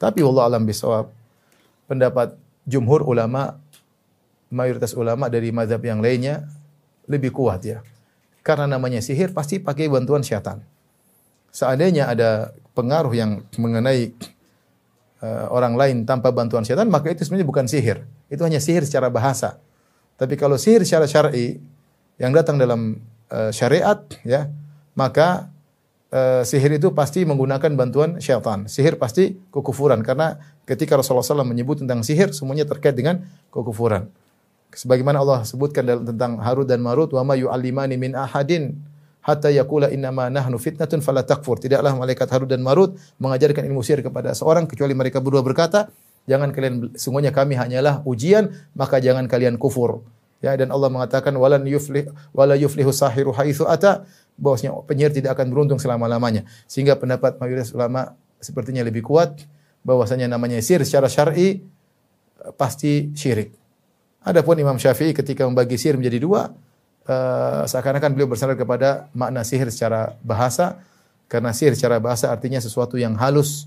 Tapi 0.00 0.24
wallah 0.24 0.48
alam 0.48 0.64
bisawab 0.64 1.12
pendapat 1.84 2.32
jumhur 2.64 3.04
ulama 3.04 3.60
mayoritas 4.48 4.96
ulama 4.96 5.28
dari 5.28 5.52
mazhab 5.52 5.84
yang 5.84 6.00
lainnya 6.00 6.48
lebih 7.04 7.36
kuat 7.36 7.60
ya. 7.68 7.84
Karena 8.48 8.64
namanya 8.64 9.04
sihir 9.04 9.36
pasti 9.36 9.60
pakai 9.60 9.92
bantuan 9.92 10.24
syaitan. 10.24 10.64
Seandainya 11.52 12.08
ada 12.08 12.56
pengaruh 12.72 13.12
yang 13.12 13.44
mengenai 13.60 14.16
uh, 15.20 15.52
orang 15.52 15.76
lain 15.76 15.96
tanpa 16.08 16.32
bantuan 16.32 16.64
syaitan, 16.64 16.88
maka 16.88 17.12
itu 17.12 17.28
sebenarnya 17.28 17.44
bukan 17.44 17.68
sihir. 17.68 18.08
Itu 18.32 18.48
hanya 18.48 18.56
sihir 18.56 18.88
secara 18.88 19.12
bahasa. 19.12 19.60
Tapi 20.16 20.40
kalau 20.40 20.56
sihir 20.56 20.80
secara 20.88 21.04
syar'i 21.04 21.60
yang 22.16 22.32
datang 22.32 22.56
dalam 22.56 23.04
uh, 23.28 23.52
syariat, 23.52 24.00
ya, 24.24 24.48
maka 24.96 25.52
uh, 26.08 26.40
sihir 26.40 26.80
itu 26.80 26.88
pasti 26.96 27.28
menggunakan 27.28 27.76
bantuan 27.76 28.16
syaitan. 28.16 28.64
Sihir 28.64 28.96
pasti 28.96 29.36
kekufuran 29.52 30.00
karena 30.00 30.40
ketika 30.64 30.96
Rasulullah 30.96 31.20
SAW 31.20 31.44
menyebut 31.44 31.84
tentang 31.84 32.00
sihir, 32.00 32.32
semuanya 32.32 32.64
terkait 32.64 32.96
dengan 32.96 33.28
kekufuran. 33.52 34.08
Sebagaimana 34.72 35.24
Allah 35.24 35.42
sebutkan 35.48 35.82
dalam 35.84 36.04
tentang 36.04 36.36
Harut 36.44 36.68
dan 36.68 36.84
Marut, 36.84 37.08
"Wa 37.10 37.24
ma 37.24 37.32
yu'allimani 37.34 37.96
min 37.96 38.12
ahadin 38.12 38.76
hatta 39.24 39.48
yaqula 39.48 39.88
innama 39.88 40.28
nahnu 40.28 40.60
fitnatun 40.60 41.00
fala 41.00 41.24
takfur." 41.24 41.56
Tidaklah 41.56 41.96
malaikat 41.96 42.28
Harut 42.28 42.48
dan 42.48 42.60
Marut 42.60 43.00
mengajarkan 43.16 43.64
ilmu 43.64 43.80
sihir 43.80 44.04
kepada 44.04 44.36
seorang 44.36 44.68
kecuali 44.68 44.92
mereka 44.92 45.24
berdua 45.24 45.40
berkata, 45.40 45.88
"Jangan 46.28 46.52
kalian 46.52 46.92
sungguhnya 47.00 47.32
kami 47.32 47.56
hanyalah 47.56 48.04
ujian, 48.04 48.52
maka 48.76 49.00
jangan 49.00 49.24
kalian 49.24 49.56
kufur." 49.56 50.04
Ya, 50.38 50.54
dan 50.54 50.70
Allah 50.70 50.86
mengatakan 50.86 51.34
walan 51.34 51.66
yuflih 51.66 52.14
wala 52.30 52.54
yuflihu 52.54 52.94
sahiru 52.94 53.34
haitsu 53.34 53.66
ata 53.66 54.06
bahwasanya 54.38 54.86
penyihir 54.86 55.10
tidak 55.10 55.34
akan 55.34 55.50
beruntung 55.50 55.82
selama-lamanya. 55.82 56.46
Sehingga 56.70 56.94
pendapat 56.94 57.42
mayoritas 57.42 57.74
ulama 57.74 58.14
sepertinya 58.38 58.86
lebih 58.86 59.02
kuat 59.02 59.42
bahwasanya 59.82 60.30
namanya 60.30 60.62
sihir 60.62 60.86
secara 60.86 61.10
syar'i 61.10 61.66
pasti 62.54 63.10
syirik. 63.18 63.50
Adapun 64.28 64.60
Imam 64.60 64.76
Syafi'i 64.76 65.16
ketika 65.16 65.48
membagi 65.48 65.80
sihir 65.80 65.96
menjadi 65.96 66.20
dua, 66.20 66.52
uh, 67.08 67.64
seakan-akan 67.64 68.12
beliau 68.12 68.28
bersandar 68.28 68.60
kepada 68.60 69.08
makna 69.16 69.40
sihir 69.40 69.72
secara 69.72 70.20
bahasa, 70.20 70.84
karena 71.32 71.56
sihir 71.56 71.72
secara 71.72 71.96
bahasa 71.96 72.28
artinya 72.28 72.60
sesuatu 72.60 73.00
yang 73.00 73.16
halus, 73.16 73.64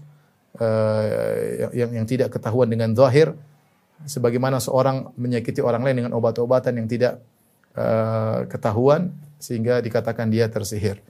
uh, 0.61 1.73
yang, 1.73 1.97
yang 1.97 2.05
tidak 2.05 2.29
ketahuan 2.29 2.69
dengan 2.69 2.93
zahir, 2.93 3.33
sebagaimana 4.05 4.61
seorang 4.61 5.17
menyakiti 5.17 5.65
orang 5.65 5.81
lain 5.81 6.05
dengan 6.05 6.13
obat-obatan 6.13 6.77
yang 6.77 6.85
tidak 6.85 7.17
uh, 7.73 8.45
ketahuan, 8.45 9.17
sehingga 9.41 9.81
dikatakan 9.81 10.29
dia 10.29 10.45
tersihir. 10.45 11.01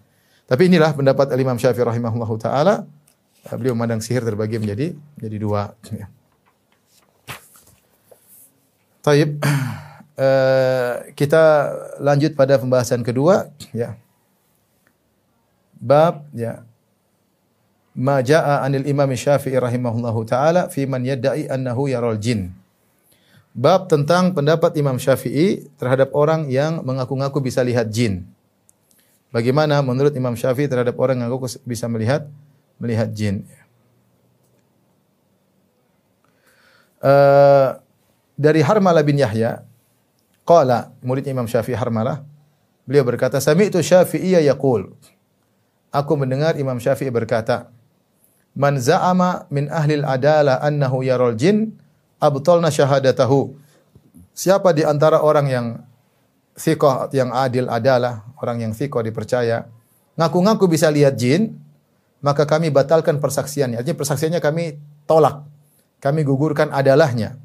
Tapi 0.47 0.71
inilah 0.71 0.95
pendapat 0.95 1.35
Imam 1.35 1.59
Syafi'i 1.59 1.83
rahimahullahu 1.83 2.39
taala. 2.39 2.87
Beliau 3.51 3.75
memandang 3.75 3.99
sihir 3.99 4.23
terbagi 4.23 4.63
menjadi 4.63 4.95
menjadi 5.19 5.37
dua. 5.43 5.75
Ya. 5.91 6.07
Taib. 9.01 9.41
Uh, 10.15 10.93
kita 11.19 11.73
lanjut 11.97 12.37
pada 12.37 12.61
pembahasan 12.61 13.01
kedua 13.01 13.49
ya. 13.73 13.97
Bab 15.81 16.29
ya. 16.37 16.61
Ma 17.91 18.23
jaa 18.23 18.63
'anil 18.63 18.87
Imam 18.87 19.09
Syafi'i 19.11 19.57
rahimahullahu 19.57 20.23
taala 20.23 20.71
fi 20.71 20.87
man 20.87 21.03
yad'i 21.03 21.49
annahu 21.49 21.89
yaral 21.89 22.15
jin. 22.15 22.53
Bab 23.51 23.91
tentang 23.91 24.31
pendapat 24.31 24.71
Imam 24.79 24.95
Syafi'i 24.95 25.67
terhadap 25.75 26.15
orang 26.15 26.47
yang 26.47 26.85
mengaku-ngaku 26.87 27.43
bisa 27.43 27.59
lihat 27.65 27.91
jin. 27.91 28.23
Bagaimana 29.33 29.83
menurut 29.83 30.15
Imam 30.15 30.39
Syafi'i 30.39 30.71
terhadap 30.71 30.95
orang 30.95 31.19
yang 31.19 31.27
mengaku 31.27 31.51
bisa 31.67 31.89
melihat 31.91 32.31
melihat 32.79 33.11
jin? 33.11 33.43
Uh, 37.01 37.81
dari 38.35 38.61
Harmalah 38.63 39.03
bin 39.05 39.19
Yahya, 39.19 39.63
qala 40.47 40.91
murid 41.03 41.27
Imam 41.27 41.45
Syafi'i 41.45 41.77
Harmalah, 41.77 42.23
beliau 42.83 43.05
berkata, 43.05 43.39
"Sami'tu 43.39 43.79
Syafi'iyya 43.79 44.41
yaqul." 44.43 44.91
Aku 45.91 46.15
mendengar 46.15 46.55
Imam 46.55 46.79
Syafi'i 46.79 47.11
berkata, 47.11 47.67
"Man 48.55 48.79
za'ama 48.79 49.47
min 49.51 49.67
ahli 49.67 49.99
al-adala 49.99 50.59
annahu 50.63 51.03
yaral 51.03 51.35
jin, 51.35 51.75
abtalna 52.19 52.71
syahadatahu." 52.71 53.55
Siapa 54.31 54.71
di 54.71 54.87
antara 54.87 55.19
orang 55.19 55.47
yang 55.51 55.65
thiqah, 56.55 57.11
yang 57.11 57.35
adil 57.35 57.67
adalah, 57.67 58.23
orang 58.39 58.63
yang 58.63 58.71
thiqah 58.71 59.03
dipercaya, 59.03 59.67
ngaku-ngaku 60.15 60.71
bisa 60.71 60.87
lihat 60.87 61.19
jin, 61.19 61.59
maka 62.23 62.45
kami 62.47 62.69
batalkan 62.71 63.19
persaksiannya. 63.19 63.81
Artinya 63.81 63.97
persaksiannya 63.97 64.39
kami 64.39 64.77
tolak. 65.09 65.43
Kami 66.01 66.21
gugurkan 66.25 66.69
adalahnya. 66.73 67.37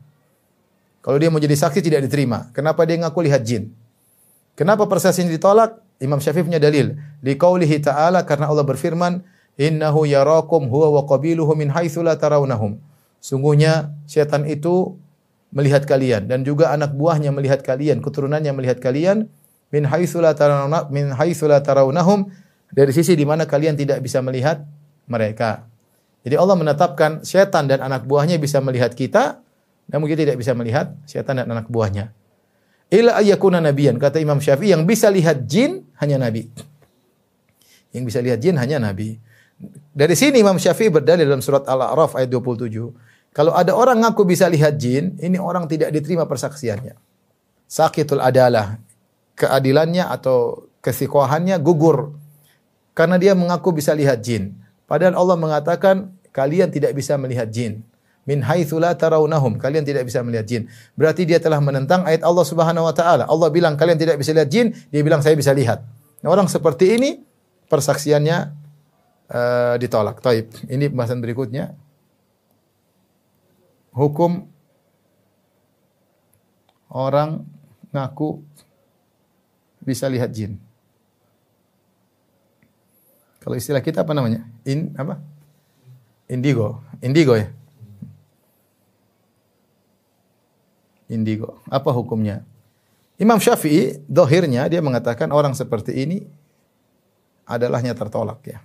Kalau 1.07 1.23
dia 1.23 1.31
mau 1.31 1.39
jadi 1.39 1.55
saksi 1.55 1.79
tidak 1.87 2.03
diterima. 2.11 2.51
Kenapa 2.51 2.83
dia 2.83 2.99
ngaku 2.99 3.31
lihat 3.31 3.47
jin? 3.47 3.71
Kenapa 4.59 4.91
persaksian 4.91 5.31
ditolak? 5.31 5.79
Imam 6.03 6.19
Syafi'i 6.19 6.43
punya 6.43 6.59
dalil. 6.59 6.99
Di 7.23 7.39
qaulihi 7.39 7.79
ta'ala 7.79 8.27
karena 8.27 8.51
Allah 8.51 8.67
berfirman, 8.67 9.23
"Innahu 9.55 10.03
yarakum 10.03 10.67
huwa 10.67 10.99
wa 10.99 11.03
qabiluhu 11.07 11.55
min 11.55 11.71
haitsu 11.71 12.03
la 12.03 12.19
tarawnahum." 12.19 12.83
Sungguhnya 13.23 13.95
setan 14.11 14.51
itu 14.51 14.99
melihat 15.55 15.87
kalian 15.87 16.27
dan 16.27 16.43
juga 16.43 16.75
anak 16.75 16.99
buahnya 16.99 17.31
melihat 17.31 17.63
kalian, 17.63 18.03
keturunannya 18.03 18.51
melihat 18.51 18.83
kalian 18.83 19.31
min 19.71 19.87
haitsu 19.87 20.19
la 20.19 20.35
tarawna 20.35 20.91
min 20.91 21.15
haitsu 21.15 21.47
la 21.47 21.63
tarawnahum 21.63 22.35
dari 22.75 22.91
sisi 22.91 23.15
di 23.15 23.23
mana 23.23 23.47
kalian 23.47 23.79
tidak 23.79 24.03
bisa 24.03 24.19
melihat 24.27 24.67
mereka. 25.07 25.71
Jadi 26.27 26.35
Allah 26.35 26.59
menetapkan 26.59 27.23
setan 27.23 27.71
dan 27.71 27.79
anak 27.79 28.03
buahnya 28.11 28.43
bisa 28.43 28.59
melihat 28.59 28.91
kita 28.91 29.46
namun 29.87 30.11
kita 30.11 30.27
tidak 30.27 30.39
bisa 30.39 30.53
melihat 30.55 30.95
syaitan 31.07 31.39
dan 31.39 31.47
anak 31.47 31.71
buahnya. 31.71 32.11
Ila 32.91 33.19
ayyakuna 33.19 33.63
nabiyan. 33.63 33.99
Kata 33.99 34.19
Imam 34.19 34.39
Syafi'i 34.39 34.75
yang 34.75 34.87
bisa 34.87 35.11
lihat 35.11 35.47
jin 35.47 35.87
hanya 35.99 36.23
nabi. 36.23 36.51
Yang 37.95 38.05
bisa 38.11 38.19
lihat 38.23 38.39
jin 38.43 38.59
hanya 38.59 38.83
nabi. 38.83 39.19
Dari 39.97 40.15
sini 40.19 40.43
Imam 40.43 40.59
Syafi'i 40.59 40.91
berdalil 40.91 41.27
dalam 41.27 41.43
surat 41.43 41.67
Al-A'raf 41.67 42.19
ayat 42.19 42.31
27. 42.31 42.71
Kalau 43.35 43.53
ada 43.55 43.73
orang 43.75 44.01
ngaku 44.03 44.23
bisa 44.27 44.49
lihat 44.51 44.79
jin, 44.81 45.19
ini 45.23 45.39
orang 45.39 45.69
tidak 45.71 45.93
diterima 45.95 46.27
persaksiannya. 46.27 46.95
Sakitul 47.67 48.23
adalah. 48.23 48.79
Keadilannya 49.37 50.07
atau 50.09 50.67
kesikohannya 50.81 51.59
gugur. 51.63 52.17
Karena 52.97 53.21
dia 53.21 53.37
mengaku 53.37 53.77
bisa 53.77 53.93
lihat 53.93 54.25
jin. 54.25 54.57
Padahal 54.89 55.19
Allah 55.19 55.37
mengatakan 55.37 56.15
kalian 56.33 56.73
tidak 56.73 56.95
bisa 56.97 57.19
melihat 57.19 57.51
jin 57.51 57.85
min 58.27 58.43
haitsu 58.43 58.77
la 58.83 58.93
tarawnahum. 58.93 59.57
Kalian 59.57 59.87
tidak 59.87 60.05
bisa 60.05 60.21
melihat 60.21 60.45
jin. 60.45 60.67
Berarti 60.99 61.23
dia 61.25 61.39
telah 61.39 61.63
menentang 61.63 62.03
ayat 62.05 62.27
Allah 62.27 62.45
Subhanahu 62.45 62.85
wa 62.85 62.93
taala. 62.93 63.25
Allah 63.31 63.49
bilang 63.49 63.79
kalian 63.79 63.97
tidak 63.97 64.19
bisa 64.19 64.35
lihat 64.35 64.51
jin, 64.51 64.75
dia 64.91 65.01
bilang 65.01 65.23
saya 65.23 65.39
bisa 65.39 65.55
lihat. 65.55 65.87
Nah, 66.21 66.29
orang 66.35 66.51
seperti 66.51 66.99
ini 66.99 67.23
persaksiannya 67.71 68.37
uh, 69.31 69.75
ditolak. 69.79 70.19
Taib. 70.19 70.51
Ini 70.67 70.91
pembahasan 70.91 71.23
berikutnya. 71.23 71.73
Hukum 73.97 74.45
orang 76.93 77.49
ngaku 77.95 78.45
bisa 79.81 80.11
lihat 80.11 80.35
jin. 80.35 80.61
Kalau 83.41 83.55
istilah 83.55 83.81
kita 83.81 84.03
apa 84.03 84.11
namanya? 84.11 84.43
In 84.67 84.93
apa? 84.99 85.23
Indigo. 86.27 86.83
Indigo 86.99 87.39
ya. 87.39 87.56
Indigo. 91.11 91.63
Apa 91.71 91.91
hukumnya? 91.95 92.43
Imam 93.17 93.41
Syafi'i 93.41 93.97
dohirnya 94.05 94.69
dia 94.69 94.85
mengatakan 94.85 95.33
orang 95.33 95.57
seperti 95.57 95.97
ini 95.97 96.27
adalahnya 97.49 97.97
tertolak 97.97 98.45
ya. 98.45 98.61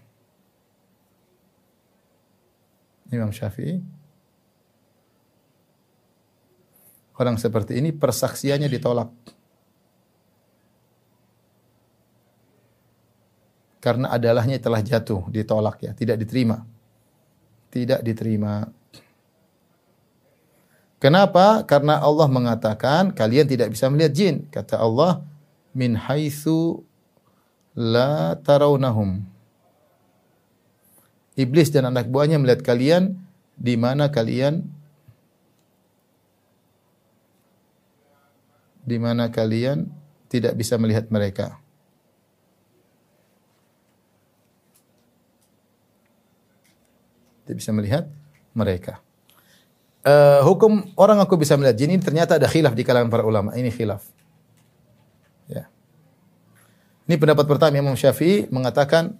Imam 3.11 3.31
Syafi'i 3.31 3.79
orang 7.21 7.37
seperti 7.37 7.77
ini 7.77 7.93
persaksiannya 7.93 8.67
ditolak. 8.67 9.11
Karena 13.81 14.13
adalahnya 14.13 14.61
telah 14.61 14.81
jatuh, 14.81 15.25
ditolak 15.33 15.81
ya, 15.81 15.91
tidak 15.97 16.21
diterima. 16.21 16.61
Tidak 17.73 18.05
diterima. 18.05 18.69
Kenapa? 21.01 21.65
Karena 21.65 21.97
Allah 21.97 22.29
mengatakan 22.29 23.09
kalian 23.09 23.49
tidak 23.49 23.73
bisa 23.73 23.89
melihat 23.89 24.13
jin. 24.13 24.35
Kata 24.53 24.77
Allah, 24.77 25.25
min 25.73 25.97
haitsu 25.97 26.85
la 27.73 28.37
tarawnahum. 28.37 29.25
Iblis 31.33 31.73
dan 31.73 31.89
anak 31.89 32.05
buahnya 32.05 32.37
melihat 32.37 32.61
kalian 32.61 33.17
di 33.57 33.73
mana 33.81 34.13
kalian 34.13 34.61
di 38.85 38.97
mana 39.01 39.33
kalian 39.33 39.89
tidak 40.29 40.53
bisa 40.53 40.77
melihat 40.77 41.09
mereka. 41.09 41.57
Tidak 47.41 47.57
bisa 47.57 47.73
melihat 47.73 48.05
mereka. 48.53 49.01
Uh, 50.01 50.41
hukum 50.41 50.81
orang 50.97 51.21
aku 51.21 51.37
bisa 51.37 51.53
melihat 51.53 51.77
jin 51.77 51.93
ini 51.93 52.01
ternyata 52.01 52.41
ada 52.41 52.49
khilaf 52.49 52.73
di 52.73 52.81
kalangan 52.81 53.13
para 53.13 53.21
ulama. 53.21 53.53
Ini 53.53 53.69
khilaf. 53.69 54.01
Ya. 55.45 55.69
Ini 57.05 57.21
pendapat 57.21 57.45
pertama 57.45 57.77
Imam 57.77 57.93
Syafi'i 57.93 58.49
mengatakan 58.49 59.13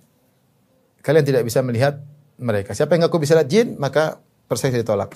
kalian 1.06 1.22
tidak 1.22 1.46
bisa 1.46 1.62
melihat 1.62 2.02
mereka. 2.42 2.74
Siapa 2.74 2.98
yang 2.98 3.06
aku 3.06 3.22
bisa 3.22 3.38
lihat 3.38 3.50
jin, 3.50 3.78
maka 3.78 4.18
persaksi 4.50 4.82
ditolak. 4.82 5.14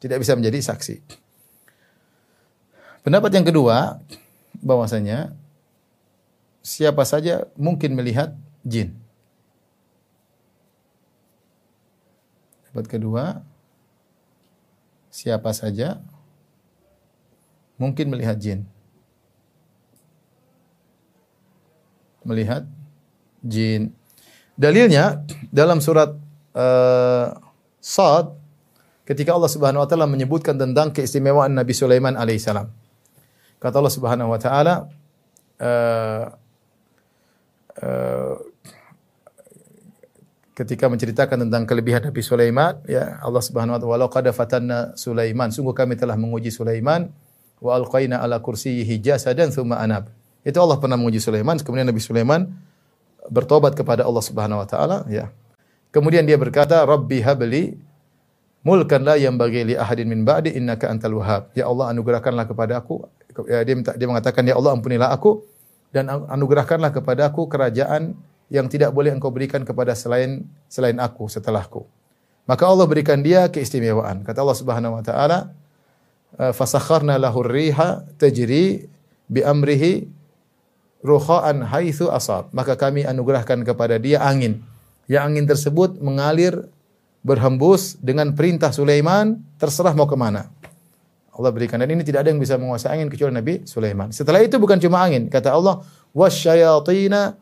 Tidak 0.00 0.20
bisa 0.20 0.36
menjadi 0.36 0.60
saksi. 0.60 1.00
Pendapat 3.00 3.32
yang 3.32 3.48
kedua 3.48 4.04
bahwasanya 4.60 5.32
siapa 6.60 7.08
saja 7.08 7.48
mungkin 7.56 7.96
melihat 7.96 8.36
jin. 8.60 8.92
Pendapat 12.68 12.86
kedua 12.92 13.22
siapa 15.20 15.52
saja 15.52 16.00
mungkin 17.76 18.08
melihat 18.08 18.40
jin. 18.40 18.64
Melihat 22.24 22.64
jin. 23.44 23.92
Dalilnya 24.56 25.24
dalam 25.52 25.84
surat 25.84 26.16
uh, 26.56 27.36
Sad 27.80 28.32
ketika 29.08 29.36
Allah 29.36 29.48
Subhanahu 29.48 29.84
wa 29.84 29.88
taala 29.88 30.08
menyebutkan 30.08 30.56
tentang 30.56 30.92
keistimewaan 30.92 31.52
Nabi 31.52 31.72
Sulaiman 31.76 32.16
alaihissalam. 32.16 32.68
Kata 33.60 33.76
Allah 33.76 33.92
Subhanahu 33.92 34.32
wa 34.32 34.40
taala 34.40 34.88
uh, 35.60 36.24
ketika 40.60 40.92
menceritakan 40.92 41.48
tentang 41.48 41.64
kelebihan 41.64 42.04
Nabi 42.04 42.20
Sulaiman 42.20 42.76
ya 42.84 43.16
Allah 43.24 43.40
Subhanahu 43.40 43.80
wa 43.80 43.80
taala 43.80 44.06
qad 44.12 44.28
fatanna 44.36 44.92
Sulaiman. 44.92 45.48
Sungguh 45.48 45.72
kami 45.72 45.96
telah 45.96 46.20
menguji 46.20 46.52
Sulaiman. 46.52 47.08
Wa 47.60 47.80
alqaina 47.80 48.20
ala 48.20 48.40
kursiyyihi 48.44 49.00
jasadan 49.00 49.48
thumma 49.52 49.80
anab. 49.80 50.12
Itu 50.44 50.60
Allah 50.60 50.76
pernah 50.76 51.00
menguji 51.00 51.20
Sulaiman. 51.20 51.56
Kemudian 51.60 51.88
Nabi 51.88 52.00
Sulaiman 52.00 52.48
bertobat 53.32 53.72
kepada 53.72 54.04
Allah 54.04 54.20
Subhanahu 54.20 54.60
wa 54.60 54.68
taala 54.68 55.08
ya. 55.08 55.32
Kemudian 55.92 56.28
dia 56.28 56.36
berkata 56.36 56.84
rabbi 56.84 57.24
habli 57.24 57.76
mulkan 58.60 59.00
la 59.00 59.16
yang 59.16 59.40
bagi 59.40 59.64
li 59.64 59.74
ahadin 59.76 60.12
min 60.12 60.28
ba'di 60.28 60.52
innaka 60.56 60.92
antal 60.92 61.16
wahhab. 61.20 61.48
Ya 61.56 61.68
Allah 61.68 61.88
anugerahkanlah 61.92 62.44
kepada 62.44 62.84
aku. 62.84 63.08
Ya, 63.48 63.64
dia 63.64 63.74
minta, 63.76 63.96
dia 63.96 64.04
mengatakan 64.04 64.44
ya 64.44 64.60
Allah 64.60 64.76
ampunilah 64.76 65.08
aku 65.08 65.40
dan 65.88 66.08
anugerahkanlah 66.08 66.92
kepada 66.92 67.32
aku 67.32 67.48
kerajaan 67.48 68.12
yang 68.50 68.66
tidak 68.66 68.90
boleh 68.90 69.14
engkau 69.14 69.30
berikan 69.30 69.62
kepada 69.62 69.94
selain 69.94 70.42
selain 70.66 70.98
aku 70.98 71.30
setelahku. 71.30 71.86
Maka 72.50 72.66
Allah 72.66 72.84
berikan 72.90 73.22
dia 73.22 73.46
keistimewaan. 73.46 74.26
Kata 74.26 74.42
Allah 74.42 74.58
Subhanahu 74.58 74.98
wa 74.98 75.02
taala, 75.06 75.54
"Fasakharna 76.50 77.14
lahu 77.14 77.46
riha 77.46 78.02
tajri 78.18 78.90
bi 79.30 79.40
amrihi 79.46 80.10
ruhaan 81.06 81.62
haitsu 81.62 82.10
asab." 82.10 82.50
Maka 82.50 82.74
kami 82.74 83.06
anugerahkan 83.06 83.62
kepada 83.62 84.02
dia 84.02 84.18
angin. 84.26 84.66
Yang 85.06 85.22
angin 85.30 85.46
tersebut 85.46 85.90
mengalir 86.02 86.66
berhembus 87.22 87.94
dengan 88.02 88.34
perintah 88.34 88.74
Sulaiman, 88.74 89.38
terserah 89.62 89.94
mau 89.94 90.10
ke 90.10 90.18
mana. 90.18 90.50
Allah 91.30 91.54
berikan 91.54 91.78
dan 91.78 91.88
ini 91.88 92.02
tidak 92.02 92.26
ada 92.26 92.34
yang 92.34 92.42
bisa 92.42 92.58
menguasai 92.58 92.98
angin 92.98 93.06
kecuali 93.06 93.32
Nabi 93.32 93.62
Sulaiman. 93.62 94.10
Setelah 94.10 94.42
itu 94.42 94.58
bukan 94.58 94.76
cuma 94.82 95.06
angin, 95.06 95.30
kata 95.30 95.54
Allah, 95.54 95.86
wasyayatina 96.10 97.38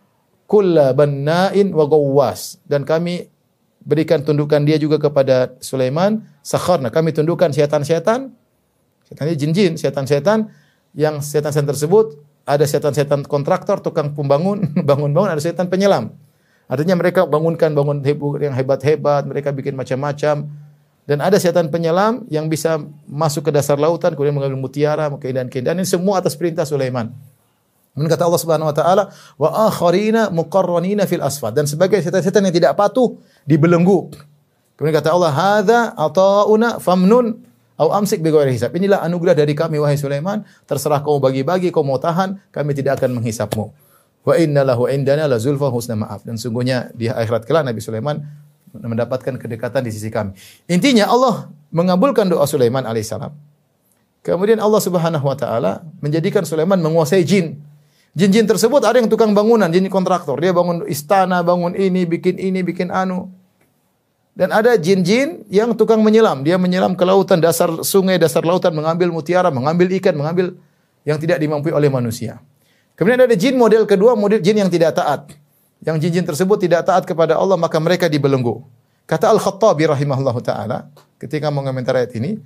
kulla 0.49 0.97
banna'in 0.97 1.71
wa 1.77 1.85
gawwas. 1.85 2.57
Dan 2.65 2.89
kami 2.89 3.29
berikan 3.85 4.25
tundukan 4.25 4.65
dia 4.65 4.81
juga 4.81 4.97
kepada 4.97 5.57
Sulaiman 5.65 6.21
sakharna 6.45 6.93
kami 6.93 7.17
tundukkan 7.17 7.49
setan-setan 7.57 8.37
setan 9.09 9.27
jin-jin 9.33 9.81
setan-setan 9.81 10.53
yang 10.93 11.25
setan-setan 11.25 11.73
tersebut 11.73 12.21
ada 12.45 12.69
setan-setan 12.69 13.25
kontraktor 13.25 13.81
tukang 13.81 14.13
pembangun 14.13 14.73
bangun-bangun 14.89 15.37
ada 15.37 15.41
setan 15.41 15.69
penyelam. 15.69 16.13
Artinya 16.69 17.01
mereka 17.01 17.25
bangunkan 17.25 17.73
bangun 17.73 18.05
yang 18.41 18.53
hebat-hebat 18.53 19.25
mereka 19.25 19.53
bikin 19.57 19.73
macam-macam. 19.73 20.49
Dan 21.09 21.25
ada 21.25 21.41
setan 21.41 21.73
penyelam 21.73 22.29
yang 22.29 22.53
bisa 22.53 22.77
masuk 23.09 23.49
ke 23.49 23.51
dasar 23.57 23.81
lautan 23.81 24.13
kemudian 24.13 24.37
mengambil 24.37 24.61
mutiara, 24.61 25.09
keindahan-keindahan 25.09 25.81
ini 25.81 25.89
semua 25.89 26.21
atas 26.21 26.37
perintah 26.37 26.69
Sulaiman. 26.69 27.09
Kemudian 27.99 28.15
kata 28.15 28.31
Allah 28.31 28.39
Subhanahu 28.39 28.71
wa 28.71 28.77
taala, 28.77 29.11
wa 29.35 29.67
akharina 29.67 30.31
muqarranina 30.31 31.11
fil 31.11 31.19
asfad 31.19 31.59
dan 31.59 31.67
sebagai 31.67 31.99
setan-setan 31.99 32.47
yang 32.47 32.55
tidak 32.55 32.79
patuh 32.79 33.19
dibelenggu. 33.43 34.15
Kemudian 34.79 35.03
kata 35.03 35.11
Allah, 35.11 35.35
hadza 35.35 35.81
atauna 35.99 36.79
famnun 36.79 37.43
au 37.75 37.91
amsik 37.91 38.23
bi 38.23 38.31
ghairi 38.31 38.55
hisab. 38.55 38.71
Inilah 38.79 39.03
anugerah 39.03 39.35
dari 39.35 39.59
kami 39.59 39.83
wahai 39.83 39.99
Sulaiman, 39.99 40.47
terserah 40.71 41.03
kau 41.03 41.19
bagi-bagi, 41.19 41.75
kau 41.75 41.83
mau 41.83 41.99
tahan, 41.99 42.39
kami 42.55 42.79
tidak 42.79 43.03
akan 43.03 43.19
menghisapmu. 43.19 43.75
Wa 44.23 44.35
inna 44.39 44.63
lahu 44.63 44.87
indana 44.87 45.27
la 45.27 45.43
zulfa 45.43 45.67
husna 45.67 45.99
maaf. 45.99 46.23
Dan 46.23 46.39
sungguhnya 46.39 46.95
di 46.95 47.11
akhirat 47.11 47.43
kelak 47.43 47.67
Nabi 47.67 47.83
Sulaiman 47.83 48.23
mendapatkan 48.71 49.35
kedekatan 49.41 49.83
di 49.83 49.91
sisi 49.91 50.13
kami. 50.13 50.37
Intinya 50.71 51.09
Allah 51.09 51.51
mengabulkan 51.73 52.29
doa 52.29 52.45
Sulaiman 52.45 52.85
alaihissalam. 52.85 53.33
Kemudian 54.21 54.61
Allah 54.61 54.83
Subhanahu 54.83 55.25
wa 55.25 55.37
taala 55.39 55.81
menjadikan 56.05 56.45
Sulaiman 56.45 56.77
menguasai 56.83 57.25
jin. 57.25 57.65
Jin-jin 58.19 58.51
tersebut 58.51 58.83
ada 58.83 58.99
yang 58.99 59.07
tukang 59.07 59.31
bangunan, 59.31 59.71
jin 59.71 59.87
kontraktor. 59.87 60.43
Dia 60.43 60.51
bangun 60.51 60.83
istana, 60.91 61.47
bangun 61.47 61.79
ini, 61.79 62.03
bikin 62.03 62.35
ini, 62.35 62.67
bikin 62.67 62.91
anu. 62.91 63.31
Dan 64.35 64.51
ada 64.51 64.75
jin-jin 64.75 65.47
yang 65.47 65.79
tukang 65.79 66.03
menyelam. 66.03 66.43
Dia 66.43 66.59
menyelam 66.59 66.99
ke 66.99 67.07
lautan, 67.07 67.39
dasar 67.39 67.71
sungai, 67.87 68.19
dasar 68.19 68.43
lautan, 68.43 68.75
mengambil 68.75 69.15
mutiara, 69.15 69.55
mengambil 69.55 69.87
ikan, 70.03 70.19
mengambil 70.19 70.59
yang 71.07 71.23
tidak 71.23 71.39
dimampu 71.39 71.71
oleh 71.71 71.87
manusia. 71.87 72.43
Kemudian 72.99 73.23
ada 73.23 73.39
jin 73.39 73.55
model 73.55 73.87
kedua, 73.87 74.19
model 74.19 74.43
jin 74.43 74.67
yang 74.67 74.71
tidak 74.71 74.99
taat 74.99 75.31
yang 75.83 75.97
jin-jin 76.03 76.27
tersebut 76.27 76.59
tidak 76.59 76.87
taat 76.87 77.07
kepada 77.07 77.39
Allah 77.39 77.55
maka 77.55 77.79
mereka 77.79 78.11
dibelenggu. 78.11 78.67
Kata 79.09 79.31
Al-Khattabi 79.31 79.89
rahimahullahu 79.89 80.41
taala 80.43 80.91
ketika 81.17 81.49
mengomentar 81.49 81.97
ayat 81.97 82.13
ini 82.19 82.43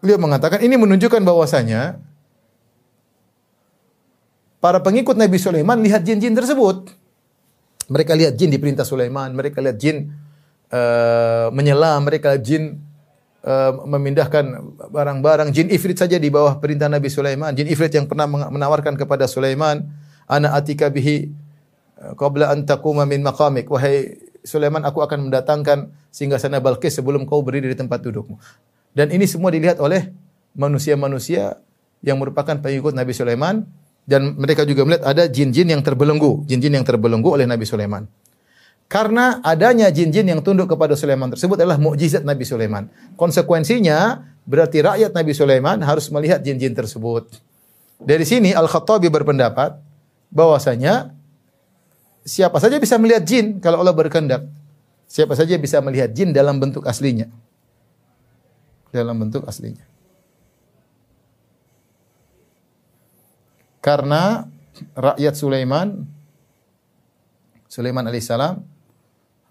beliau 0.00 0.18
mengatakan 0.18 0.64
ini 0.64 0.74
menunjukkan 0.80 1.22
bahwasanya 1.22 2.00
para 4.60 4.80
pengikut 4.82 5.14
Nabi 5.14 5.36
Sulaiman 5.40 5.80
lihat 5.80 6.02
jin-jin 6.06 6.32
tersebut. 6.32 6.92
Mereka 7.86 8.18
lihat 8.18 8.34
jin 8.34 8.50
di 8.50 8.58
perintah 8.58 8.82
Sulaiman, 8.82 9.30
mereka 9.30 9.62
lihat 9.62 9.78
jin 9.78 10.10
uh, 10.74 11.54
menyelam, 11.54 12.02
mereka 12.02 12.34
lihat 12.34 12.42
jin 12.42 12.82
uh, 13.46 13.72
memindahkan 13.86 14.42
barang-barang. 14.90 15.54
Jin 15.54 15.70
ifrit 15.70 15.94
saja 15.94 16.18
di 16.18 16.26
bawah 16.26 16.58
perintah 16.58 16.90
Nabi 16.90 17.06
Sulaiman. 17.06 17.54
Jin 17.54 17.70
ifrit 17.70 17.94
yang 17.94 18.10
pernah 18.10 18.26
menawarkan 18.26 18.98
kepada 18.98 19.30
Sulaiman, 19.30 19.86
"Ana 20.26 20.58
atika 20.58 20.90
bihi 20.90 21.30
qabla 21.96 22.52
an 22.52 22.68
taquma 22.68 23.08
min 23.08 23.24
maqamik 23.24 23.70
wahai 23.72 24.20
Sulaiman 24.46 24.86
aku 24.86 25.02
akan 25.02 25.26
mendatangkan 25.26 25.90
singgasana 26.14 26.62
Balqis 26.62 26.94
sebelum 26.94 27.26
kau 27.26 27.42
berdiri 27.42 27.74
di 27.74 27.76
tempat 27.76 27.98
dudukmu. 27.98 28.38
Dan 28.94 29.10
ini 29.10 29.26
semua 29.26 29.50
dilihat 29.50 29.82
oleh 29.82 30.14
manusia-manusia 30.54 31.58
yang 32.00 32.22
merupakan 32.22 32.54
pengikut 32.54 32.94
Nabi 32.94 33.10
Sulaiman 33.10 33.66
dan 34.06 34.38
mereka 34.38 34.62
juga 34.62 34.86
melihat 34.86 35.02
ada 35.02 35.26
jin-jin 35.26 35.66
yang 35.66 35.82
terbelenggu, 35.82 36.46
jin-jin 36.46 36.78
yang 36.78 36.86
terbelenggu 36.86 37.26
oleh 37.34 37.44
Nabi 37.44 37.66
Sulaiman. 37.66 38.06
Karena 38.86 39.42
adanya 39.42 39.90
jin-jin 39.90 40.30
yang 40.30 40.38
tunduk 40.46 40.70
kepada 40.70 40.94
Sulaiman 40.94 41.34
tersebut 41.34 41.58
adalah 41.58 41.74
mukjizat 41.74 42.22
Nabi 42.22 42.46
Sulaiman. 42.46 42.86
Konsekuensinya 43.18 44.22
berarti 44.46 44.78
rakyat 44.78 45.10
Nabi 45.10 45.34
Sulaiman 45.34 45.82
harus 45.82 46.06
melihat 46.14 46.38
jin-jin 46.38 46.70
tersebut. 46.70 47.26
Dari 47.98 48.22
sini 48.22 48.54
Al-Khattabi 48.54 49.10
berpendapat 49.10 49.74
bahwasanya 50.30 51.10
siapa 52.22 52.62
saja 52.62 52.78
bisa 52.78 52.94
melihat 52.94 53.26
jin 53.26 53.58
kalau 53.58 53.82
Allah 53.82 53.90
berkehendak. 53.90 54.46
Siapa 55.10 55.34
saja 55.34 55.58
bisa 55.58 55.82
melihat 55.82 56.14
jin 56.14 56.30
dalam 56.30 56.62
bentuk 56.62 56.86
aslinya. 56.86 57.26
Dalam 58.94 59.18
bentuk 59.18 59.42
aslinya. 59.50 59.82
Karena 63.86 64.42
rakyat 64.98 65.38
Sulaiman 65.38 66.02
Sulaiman 67.70 68.02
alaihissalam 68.02 68.58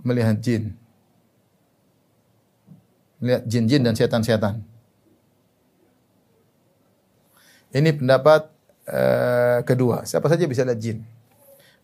melihat 0.04 0.36
jin. 0.44 0.76
Melihat 3.24 3.48
jin-jin 3.48 3.80
dan 3.80 3.96
setan-setan. 3.96 4.60
Ini 7.72 7.96
pendapat 7.96 8.52
uh, 8.92 9.64
kedua. 9.64 10.04
Siapa 10.04 10.28
saja 10.28 10.44
bisa 10.52 10.68
lihat 10.68 10.84
jin. 10.84 11.00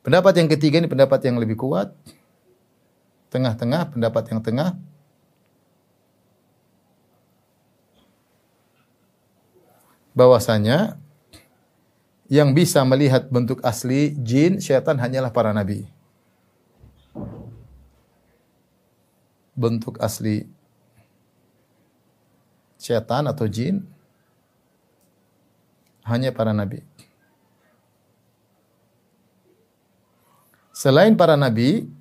Pendapat 0.04 0.36
yang 0.36 0.52
ketiga 0.52 0.84
ini 0.84 0.92
pendapat 0.92 1.24
yang 1.24 1.40
lebih 1.40 1.56
kuat. 1.56 1.96
Tengah-tengah, 3.32 3.96
pendapat 3.96 4.28
yang 4.28 4.44
tengah. 4.44 4.76
Bahwasanya 10.12 11.00
yang 12.32 12.56
bisa 12.56 12.80
melihat 12.88 13.28
bentuk 13.28 13.60
asli 13.60 14.16
jin, 14.24 14.64
syaitan 14.64 14.96
hanyalah 14.96 15.36
para 15.36 15.52
nabi. 15.52 15.84
Bentuk 19.52 20.00
asli 20.00 20.48
syaitan 22.80 23.28
atau 23.28 23.52
jin 23.52 23.84
hanya 26.08 26.32
para 26.32 26.56
nabi. 26.56 26.80
Selain 30.72 31.12
para 31.20 31.36
nabi, 31.36 31.92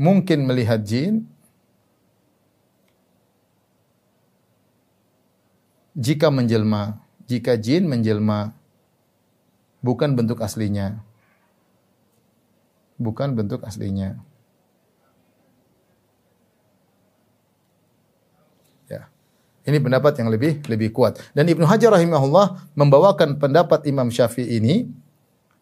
mungkin 0.00 0.48
melihat 0.48 0.80
jin 0.80 1.28
jika 5.96 6.30
menjelma, 6.30 6.98
jika 7.26 7.58
jin 7.58 7.86
menjelma 7.86 8.54
bukan 9.82 10.14
bentuk 10.14 10.42
aslinya. 10.42 11.02
Bukan 13.00 13.32
bentuk 13.32 13.64
aslinya. 13.64 14.20
Ini 19.70 19.76
pendapat 19.76 20.16
yang 20.16 20.32
lebih 20.32 20.64
lebih 20.66 20.90
kuat. 20.90 21.20
Dan 21.36 21.44
Ibnu 21.46 21.68
Hajar 21.68 21.92
rahimahullah 21.92 22.72
membawakan 22.72 23.36
pendapat 23.36 23.84
Imam 23.84 24.08
Syafi'i 24.08 24.56
ini 24.56 24.88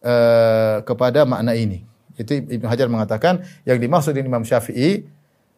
uh, 0.01 0.79
kepada 0.87 1.27
makna 1.27 1.51
ini. 1.51 1.83
Itu 2.15 2.33
Ibnu 2.33 2.65
Hajar 2.65 2.87
mengatakan 2.87 3.43
yang 3.67 3.75
dimaksud 3.75 4.15
Imam 4.15 4.47
Syafi'i 4.47 5.03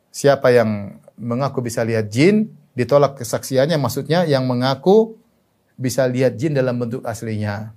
siapa 0.10 0.50
yang 0.50 1.00
mengaku 1.22 1.62
bisa 1.62 1.86
lihat 1.86 2.10
jin 2.10 2.50
ditolak 2.78 3.20
kesaksiannya 3.20 3.76
maksudnya 3.76 4.24
yang 4.24 4.48
mengaku 4.48 5.20
bisa 5.76 6.08
lihat 6.08 6.38
jin 6.38 6.56
dalam 6.56 6.78
bentuk 6.78 7.04
aslinya. 7.04 7.74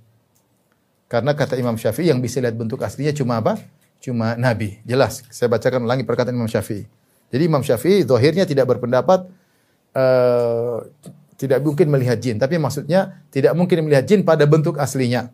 Karena 1.05 1.37
kata 1.37 1.57
Imam 1.59 1.77
Syafi'i 1.77 2.09
yang 2.09 2.19
bisa 2.19 2.41
lihat 2.41 2.57
bentuk 2.57 2.81
aslinya 2.81 3.13
cuma 3.13 3.37
apa? 3.39 3.61
Cuma 4.01 4.33
nabi. 4.37 4.81
Jelas. 4.85 5.21
Saya 5.29 5.49
bacakan 5.49 5.85
ulangi 5.85 6.05
perkataan 6.05 6.33
Imam 6.33 6.49
Syafi'i. 6.49 6.85
Jadi 7.29 7.43
Imam 7.45 7.61
Syafi'i 7.61 8.05
zahirnya 8.05 8.45
tidak 8.45 8.69
berpendapat 8.69 9.29
uh, 9.95 10.77
tidak 11.35 11.59
mungkin 11.63 11.91
melihat 11.91 12.15
jin, 12.19 12.39
tapi 12.39 12.55
maksudnya 12.55 13.19
tidak 13.27 13.51
mungkin 13.59 13.83
melihat 13.83 14.07
jin 14.07 14.23
pada 14.23 14.47
bentuk 14.47 14.79
aslinya. 14.79 15.31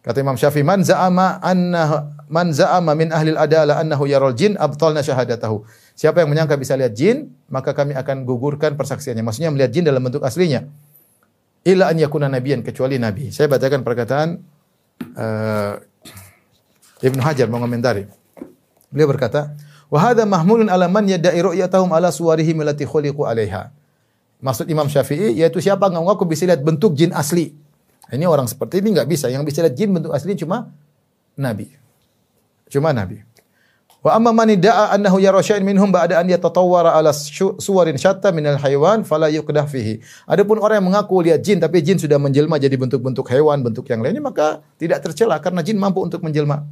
Kata 0.00 0.16
Imam 0.24 0.32
Syafi'i, 0.32 0.64
"Man 0.64 0.80
za'ama 0.80 1.44
anna 1.44 2.16
man 2.32 2.56
za'ama 2.56 2.96
min 2.96 3.12
ahli 3.12 3.36
al-adalah 3.36 3.84
annahu 3.84 4.08
yaral 4.08 4.32
jin 4.32 4.56
abtalna 4.56 5.04
syahadatahu." 5.04 5.60
Siapa 5.92 6.24
yang 6.24 6.32
menyangka 6.32 6.56
bisa 6.56 6.72
lihat 6.80 6.96
jin, 6.96 7.36
maka 7.52 7.76
kami 7.76 7.92
akan 7.92 8.24
gugurkan 8.24 8.80
persaksiannya. 8.80 9.20
Maksudnya 9.20 9.52
melihat 9.52 9.76
jin 9.76 9.84
dalam 9.84 10.00
bentuk 10.00 10.24
aslinya. 10.24 10.64
Illa 11.68 11.92
an 11.92 12.00
yakuna 12.00 12.32
nabiyan 12.32 12.64
kecuali 12.64 12.96
nabi. 12.96 13.28
Saya 13.28 13.52
bacakan 13.52 13.84
perkataan 13.84 14.28
uh, 15.12 15.76
Ibnu 17.04 17.20
Hajar 17.20 17.52
mengomentari. 17.52 18.08
Beliau 18.88 19.12
berkata, 19.12 19.52
Wa 19.92 20.08
hadha 20.08 20.24
mahmulun 20.24 20.72
ala 20.72 20.88
man 20.88 21.04
yadda'i 21.04 21.44
ru'yatahum 21.44 21.92
ala 21.92 22.08
suwarihim 22.08 22.64
allati 22.64 22.88
khuliqu 22.88 23.20
'alaiha. 23.28 23.68
Maksud 24.40 24.64
Imam 24.72 24.88
Syafi'i 24.88 25.36
yaitu 25.36 25.60
siapa 25.60 25.92
yang 25.92 26.08
ngaku 26.08 26.24
bisa 26.24 26.48
lihat 26.48 26.64
bentuk 26.64 26.96
jin 26.96 27.12
asli. 27.12 27.52
Ini 28.10 28.26
orang 28.26 28.50
seperti 28.50 28.82
ini 28.82 28.98
enggak 28.98 29.08
bisa. 29.08 29.30
Yang 29.30 29.54
bisa 29.54 29.58
lihat 29.62 29.74
jin 29.78 29.90
bentuk 29.94 30.10
asli 30.10 30.34
cuma 30.34 30.74
nabi. 31.38 31.70
Cuma 32.66 32.90
nabi. 32.90 33.22
Wa 34.00 34.16
amma 34.16 34.32
man 34.32 34.48
da'a 34.48 34.96
annahu 34.96 35.20
yara 35.20 35.44
syai'an 35.44 35.60
minhum 35.60 35.92
ba'da 35.92 36.24
an 36.24 36.26
yatatawwara 36.26 36.96
ala 36.96 37.12
suwarin 37.60 38.00
syatta 38.00 38.32
minal 38.32 38.56
haywan 38.56 39.04
fala 39.04 39.28
yuqdah 39.28 39.68
fihi. 39.68 40.00
Adapun 40.24 40.56
orang 40.56 40.80
yang 40.80 40.88
mengaku 40.88 41.20
lihat 41.20 41.44
jin 41.44 41.60
tapi 41.60 41.84
jin 41.84 42.00
sudah 42.00 42.16
menjelma 42.16 42.56
jadi 42.56 42.80
bentuk-bentuk 42.80 43.28
hewan, 43.28 43.60
bentuk 43.60 43.84
yang 43.92 44.00
lainnya 44.00 44.24
maka 44.24 44.64
tidak 44.80 45.04
tercela 45.04 45.36
karena 45.36 45.60
jin 45.60 45.76
mampu 45.76 46.00
untuk 46.00 46.24
menjelma. 46.24 46.64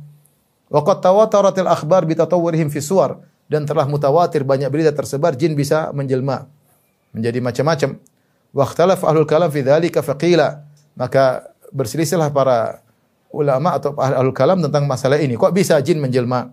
Waqat 0.73 1.05
tawataratil 1.05 1.69
akhbar 1.69 2.09
bi 2.09 2.17
tatawwurihim 2.17 2.73
fi 2.73 2.81
suwar 2.81 3.21
dan 3.45 3.69
telah 3.69 3.85
mutawatir 3.85 4.41
banyak 4.49 4.73
berita 4.73 4.97
tersebar 4.97 5.37
jin 5.37 5.53
bisa 5.53 5.93
menjelma 5.93 6.49
menjadi 7.13 7.45
macam-macam. 7.45 8.01
Wa 8.57 8.65
ikhtalaf 8.65 9.05
ahlul 9.05 9.29
kalam 9.29 9.53
fi 9.53 9.61
dzalika 9.61 10.01
faqila 10.01 10.68
maka 10.99 11.55
berselisihlah 11.71 12.35
para 12.35 12.83
ulama 13.31 13.79
atau 13.79 13.95
ahlul 13.95 14.35
kalam 14.35 14.59
tentang 14.59 14.85
masalah 14.85 15.17
ini. 15.23 15.39
Kok 15.39 15.55
bisa 15.55 15.79
jin 15.79 16.03
menjelma? 16.03 16.51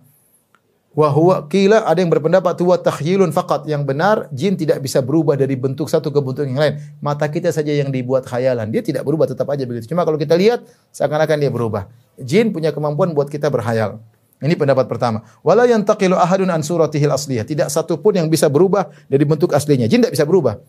Wa 0.96 1.12
huwa 1.12 1.44
qila 1.44 1.84
ada 1.84 2.00
yang 2.00 2.08
berpendapat 2.08 2.56
huwa 2.64 2.80
takhyilun 2.80 3.28
faqat 3.28 3.68
yang 3.68 3.84
benar 3.84 4.32
jin 4.32 4.56
tidak 4.56 4.80
bisa 4.80 5.04
berubah 5.04 5.36
dari 5.36 5.52
bentuk 5.52 5.92
satu 5.92 6.08
ke 6.08 6.20
bentuk 6.24 6.48
yang 6.48 6.56
lain. 6.56 6.80
Mata 7.04 7.28
kita 7.28 7.52
saja 7.52 7.68
yang 7.68 7.92
dibuat 7.92 8.24
khayalan. 8.24 8.72
Dia 8.72 8.80
tidak 8.80 9.04
berubah 9.04 9.28
tetap 9.28 9.44
aja 9.52 9.68
begitu. 9.68 9.92
Cuma 9.92 10.08
kalau 10.08 10.16
kita 10.16 10.32
lihat 10.32 10.64
seakan-akan 10.96 11.36
dia 11.36 11.52
berubah. 11.52 11.84
Jin 12.16 12.48
punya 12.48 12.72
kemampuan 12.72 13.12
buat 13.12 13.28
kita 13.28 13.52
berhayal. 13.52 14.00
Ini 14.40 14.56
pendapat 14.56 14.88
pertama. 14.88 15.24
Wala 15.44 15.68
yantaqilu 15.68 16.16
ahadun 16.16 16.48
an 16.48 16.64
suratihil 16.64 17.12
asliyah. 17.12 17.44
Tidak 17.44 17.68
satu 17.68 18.00
pun 18.00 18.16
yang 18.16 18.32
bisa 18.32 18.48
berubah 18.48 18.88
dari 19.08 19.24
bentuk 19.28 19.52
aslinya. 19.52 19.84
Jin 19.88 20.00
tidak 20.00 20.16
bisa 20.16 20.24
berubah. 20.24 20.60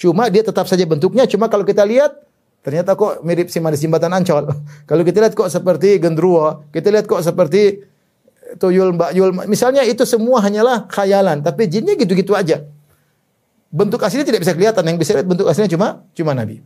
Cuma 0.00 0.32
dia 0.32 0.40
tetap 0.40 0.64
saja 0.64 0.84
bentuknya. 0.88 1.28
Cuma 1.28 1.48
kalau 1.52 1.64
kita 1.64 1.84
lihat 1.84 2.24
ternyata 2.64 2.96
kok 2.96 3.20
mirip 3.20 3.52
si 3.52 3.60
manis 3.60 3.84
jembatan 3.84 4.10
Ancol. 4.16 4.48
kalau 4.88 5.04
kita 5.04 5.20
lihat 5.20 5.36
kok 5.36 5.52
seperti 5.52 6.00
gendruwo, 6.00 6.64
kita 6.72 6.88
lihat 6.88 7.04
kok 7.04 7.20
seperti 7.20 7.84
tuyul, 8.56 8.96
mbak 8.96 9.12
yul. 9.12 9.30
Misalnya 9.44 9.84
itu 9.84 10.02
semua 10.08 10.40
hanyalah 10.40 10.88
khayalan, 10.88 11.44
tapi 11.44 11.68
jinnya 11.68 11.92
gitu-gitu 11.94 12.32
aja. 12.32 12.64
Bentuk 13.68 14.00
aslinya 14.00 14.24
tidak 14.24 14.40
bisa 14.46 14.56
kelihatan, 14.56 14.82
yang 14.88 14.96
bisa 14.96 15.12
lihat 15.12 15.28
bentuk 15.28 15.44
aslinya 15.44 15.70
cuma 15.70 15.88
cuma 16.16 16.32
nabi. 16.32 16.64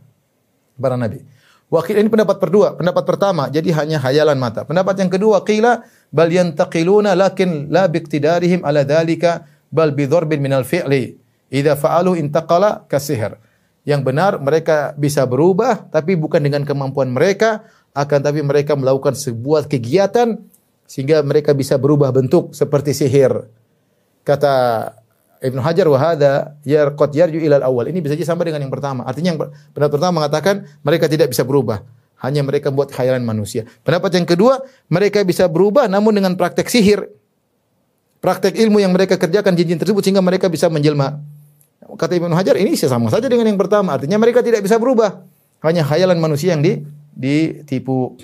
Para 0.79 0.95
nabi. 0.95 1.21
Wakil 1.69 2.01
ini 2.01 2.09
pendapat 2.09 2.41
kedua, 2.41 2.73
pendapat 2.73 3.05
pertama 3.05 3.45
jadi 3.45 3.69
hanya 3.77 4.01
hayalan 4.01 4.41
mata. 4.41 4.65
Pendapat 4.65 5.05
yang 5.05 5.11
kedua 5.13 5.45
qila 5.45 5.85
bal 6.09 6.29
yantaqiluna 6.33 7.13
lakin 7.13 7.69
la 7.69 7.85
biqtidarihim 7.85 8.65
ala 8.65 8.81
dhalika 8.81 9.45
bal 9.69 9.93
bi 9.93 10.09
dharbin 10.09 10.41
minal 10.41 10.65
fi'li. 10.65 11.13
Idza 11.53 11.77
fa'alu 11.77 12.17
intaqala 12.17 12.89
kasihir. 12.89 13.37
Yang 13.87 14.01
benar 14.05 14.31
mereka 14.43 14.93
bisa 14.99 15.23
berubah 15.23 15.87
tapi 15.89 16.19
bukan 16.19 16.43
dengan 16.43 16.67
kemampuan 16.67 17.09
mereka 17.09 17.63
akan 17.95 18.19
tapi 18.21 18.43
mereka 18.45 18.77
melakukan 18.77 19.17
sebuah 19.17 19.65
kegiatan 19.65 20.37
sehingga 20.89 21.21
mereka 21.21 21.53
bisa 21.53 21.77
berubah 21.77 22.09
bentuk 22.09 22.51
seperti 22.53 22.97
sihir. 22.97 23.45
Kata 24.25 24.53
Ibnu 25.39 25.63
Hajar 25.63 25.87
wa 25.87 25.99
hadza 26.01 26.59
yarqat 26.67 27.15
yarju 27.15 27.39
ilal 27.39 27.63
awal. 27.63 27.87
Ini 27.87 28.03
bisa 28.03 28.13
jadi 28.17 28.27
sama 28.27 28.43
dengan 28.43 28.59
yang 28.59 28.73
pertama. 28.73 29.07
Artinya 29.07 29.31
yang 29.31 29.39
pendapat 29.71 29.93
pertama 29.95 30.13
mengatakan 30.19 30.67
mereka 30.83 31.07
tidak 31.07 31.31
bisa 31.31 31.47
berubah. 31.47 31.79
Hanya 32.19 32.43
mereka 32.43 32.67
buat 32.67 32.91
khayalan 32.91 33.23
manusia. 33.23 33.63
Pendapat 33.79 34.19
yang 34.19 34.27
kedua, 34.27 34.59
mereka 34.91 35.23
bisa 35.23 35.47
berubah 35.47 35.87
namun 35.87 36.19
dengan 36.19 36.35
praktek 36.35 36.67
sihir. 36.67 37.07
Praktek 38.19 38.59
ilmu 38.59 38.83
yang 38.83 38.91
mereka 38.91 39.15
kerjakan 39.15 39.55
jin-jin 39.55 39.79
tersebut 39.79 40.03
sehingga 40.03 40.19
mereka 40.19 40.51
bisa 40.51 40.67
menjelma. 40.67 41.15
Kata 41.97 42.13
Ibnu 42.17 42.35
Hajar, 42.35 42.59
ini 42.59 42.77
sama 42.77 43.09
saja 43.09 43.25
dengan 43.25 43.47
yang 43.49 43.57
pertama. 43.57 43.97
Artinya 43.97 44.19
mereka 44.21 44.45
tidak 44.45 44.61
bisa 44.61 44.77
berubah. 44.77 45.25
Hanya 45.63 45.83
khayalan 45.87 46.19
manusia 46.21 46.53
yang 46.53 46.61
di, 46.61 46.85
ditipu. 47.13 48.15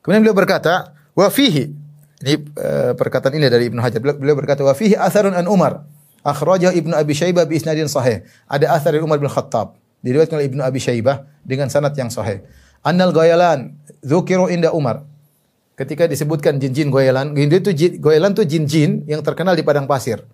Kemudian 0.00 0.22
beliau 0.22 0.36
berkata, 0.36 0.94
Wa 1.18 1.28
fihi 1.28 1.74
ini 2.18 2.34
uh, 2.58 2.98
perkataan 2.98 3.34
ini 3.38 3.46
dari 3.46 3.70
Ibnu 3.70 3.78
Hajar. 3.78 4.02
Beliau 4.02 4.34
berkata 4.34 4.66
wa 4.66 4.74
fihi 4.74 4.98
atharun 4.98 5.38
an 5.38 5.46
Umar. 5.46 5.86
Akhrajahu 6.26 6.74
Ibnu 6.74 6.94
Abi 6.98 7.14
Syaibah 7.14 7.46
bi 7.46 7.62
isnadin 7.62 7.86
sahih. 7.86 8.26
Ada 8.50 8.74
athar 8.74 8.90
dari 8.90 9.06
Umar 9.06 9.22
bin 9.22 9.30
Khattab. 9.30 9.78
Diriwayatkan 10.02 10.34
oleh 10.34 10.50
Ibnu 10.50 10.62
Abi 10.66 10.82
Syaibah 10.82 11.30
dengan 11.46 11.70
sanad 11.70 11.94
yang 11.94 12.10
sahih. 12.10 12.42
Annal 12.82 13.14
ghayalan 13.14 13.78
dzukiru 14.02 14.50
inda 14.50 14.74
Umar. 14.74 15.06
Ketika 15.78 16.10
disebutkan 16.10 16.58
jin-jin 16.58 16.90
goyalan, 16.90 17.38
itu 17.38 17.70
jin, 17.70 18.02
goyalan 18.02 18.34
itu 18.34 18.42
jin-jin 18.42 19.06
yang 19.06 19.22
terkenal 19.22 19.54
di 19.54 19.62
padang 19.62 19.86
pasir. 19.86 20.26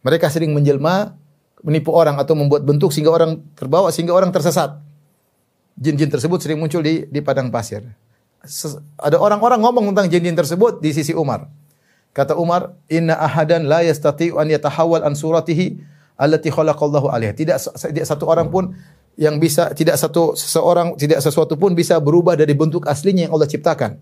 Mereka 0.00 0.32
sering 0.32 0.56
menjelma, 0.56 1.20
menipu 1.66 1.90
orang 1.90 2.14
atau 2.22 2.38
membuat 2.38 2.62
bentuk 2.62 2.94
sehingga 2.94 3.10
orang 3.10 3.42
terbawa 3.58 3.90
sehingga 3.90 4.14
orang 4.14 4.30
tersesat. 4.30 4.78
Jin-jin 5.74 6.08
tersebut 6.08 6.38
sering 6.38 6.62
muncul 6.62 6.78
di 6.80 7.10
di 7.10 7.18
padang 7.18 7.50
pasir. 7.50 7.82
Ses- 8.46 8.78
ada 8.94 9.18
orang-orang 9.18 9.58
ngomong 9.58 9.90
tentang 9.90 10.06
jin-jin 10.06 10.38
tersebut 10.38 10.78
di 10.78 10.94
sisi 10.94 11.10
Umar. 11.10 11.50
Kata 12.14 12.38
Umar, 12.38 12.72
"Inna 12.86 13.18
ahadan 13.18 13.66
la 13.66 13.82
yastati'u 13.82 14.38
an 14.38 14.46
yatahawwal 14.48 15.02
an 15.02 15.18
suratihi 15.18 15.82
allati 16.16 16.48
khalaqallahu 16.48 17.10
alaiha." 17.10 17.34
Tidak, 17.34 17.58
tidak 17.92 18.06
satu 18.06 18.24
orang 18.30 18.48
pun 18.48 18.72
yang 19.18 19.36
bisa 19.42 19.74
tidak 19.74 19.98
satu 19.98 20.32
seseorang 20.38 20.94
tidak 20.94 21.20
sesuatu 21.20 21.58
pun 21.58 21.74
bisa 21.74 21.98
berubah 22.00 22.38
dari 22.38 22.54
bentuk 22.54 22.86
aslinya 22.86 23.28
yang 23.28 23.34
Allah 23.34 23.50
ciptakan. 23.50 24.00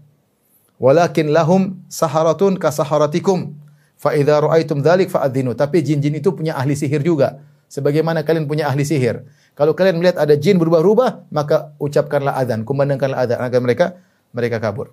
Walakin 0.79 1.33
lahum 1.33 1.81
saharatun 1.89 2.61
ka 2.61 2.69
saharatikum. 2.71 3.57
Fa 3.99 4.13
idza 4.13 4.37
ra'aitum 4.43 4.85
dzalik. 4.85 5.09
Tapi 5.55 5.77
jin-jin 5.81 6.19
itu 6.19 6.29
punya 6.35 6.59
ahli 6.59 6.77
sihir 6.77 7.01
juga. 7.01 7.41
Sebagaimana 7.69 8.23
kalian 8.23 8.47
punya 8.47 8.71
ahli 8.71 8.87
sihir. 8.87 9.25
Kalau 9.55 9.75
kalian 9.75 10.03
melihat 10.03 10.19
ada 10.19 10.35
jin 10.35 10.59
berubah-ubah, 10.59 11.31
maka 11.31 11.75
ucapkanlah 11.79 12.35
adzan, 12.35 12.67
kumandangkanlah 12.67 13.23
adzan 13.23 13.39
agar 13.39 13.61
mereka 13.63 13.87
mereka 14.35 14.59
kabur. 14.59 14.91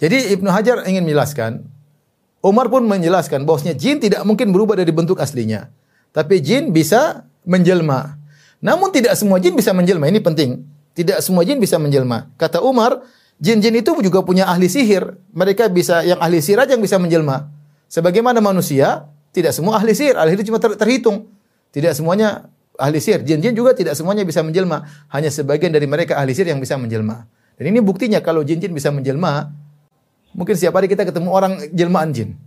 Jadi 0.00 0.32
Ibnu 0.32 0.48
Hajar 0.48 0.86
ingin 0.88 1.04
menjelaskan, 1.04 1.60
Umar 2.40 2.72
pun 2.72 2.88
menjelaskan 2.88 3.44
bahwasanya 3.44 3.76
jin 3.76 4.00
tidak 4.00 4.24
mungkin 4.24 4.54
berubah 4.54 4.78
dari 4.78 4.88
bentuk 4.94 5.20
aslinya. 5.20 5.68
Tapi 6.10 6.40
jin 6.40 6.72
bisa 6.72 7.28
menjelma. 7.44 8.16
Namun 8.64 8.88
tidak 8.92 9.12
semua 9.16 9.36
jin 9.36 9.52
bisa 9.52 9.76
menjelma. 9.76 10.08
Ini 10.08 10.20
penting. 10.24 10.64
Tidak 10.96 11.20
semua 11.20 11.44
jin 11.44 11.60
bisa 11.60 11.76
menjelma. 11.76 12.32
Kata 12.40 12.64
Umar, 12.64 13.04
jin-jin 13.36 13.76
itu 13.76 13.92
juga 14.00 14.24
punya 14.24 14.48
ahli 14.48 14.68
sihir. 14.72 15.20
Mereka 15.36 15.68
bisa 15.68 16.00
yang 16.00 16.20
ahli 16.20 16.40
sihir 16.40 16.64
aja 16.64 16.76
yang 16.76 16.84
bisa 16.84 16.96
menjelma. 16.96 17.52
Sebagaimana 17.92 18.40
manusia, 18.40 19.04
tidak 19.30 19.52
semua 19.54 19.78
ahli 19.78 19.94
sihir. 19.94 20.18
Ahli 20.18 20.34
sihir 20.34 20.46
cuma 20.50 20.58
ter- 20.58 20.78
terhitung. 20.78 21.30
Tidak 21.70 21.92
semuanya 21.94 22.50
ahli 22.78 22.98
sihir. 22.98 23.22
Jin-jin 23.22 23.54
juga 23.54 23.74
tidak 23.74 23.94
semuanya 23.94 24.26
bisa 24.26 24.42
menjelma. 24.42 24.86
Hanya 25.10 25.30
sebagian 25.30 25.70
dari 25.70 25.86
mereka 25.86 26.18
ahli 26.18 26.34
sihir 26.34 26.50
yang 26.50 26.60
bisa 26.62 26.74
menjelma. 26.78 27.26
Dan 27.54 27.70
ini 27.70 27.80
buktinya 27.84 28.18
kalau 28.24 28.40
jin-jin 28.42 28.72
bisa 28.72 28.88
menjelma, 28.88 29.52
Mungkin 30.30 30.54
setiap 30.54 30.78
hari 30.78 30.86
kita 30.86 31.02
ketemu 31.02 31.28
orang 31.30 31.52
jelmaan 31.74 32.14
jin. 32.14 32.38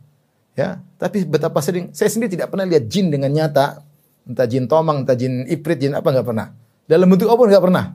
Ya, 0.53 0.79
tapi 1.01 1.25
betapa 1.25 1.59
sering 1.65 1.89
saya 1.97 2.13
sendiri 2.13 2.38
tidak 2.38 2.53
pernah 2.53 2.63
lihat 2.69 2.88
jin 2.88 3.09
dengan 3.09 3.34
nyata. 3.34 3.81
Entah 4.23 4.47
jin 4.47 4.71
tomang, 4.71 5.03
entah 5.03 5.19
jin 5.19 5.43
iprit, 5.51 5.84
jin 5.84 5.91
apa 5.91 6.07
nggak 6.07 6.23
pernah. 6.23 6.55
Dalam 6.88 7.11
bentuk 7.11 7.27
apa 7.27 7.43
nggak 7.43 7.63
pernah. 7.63 7.86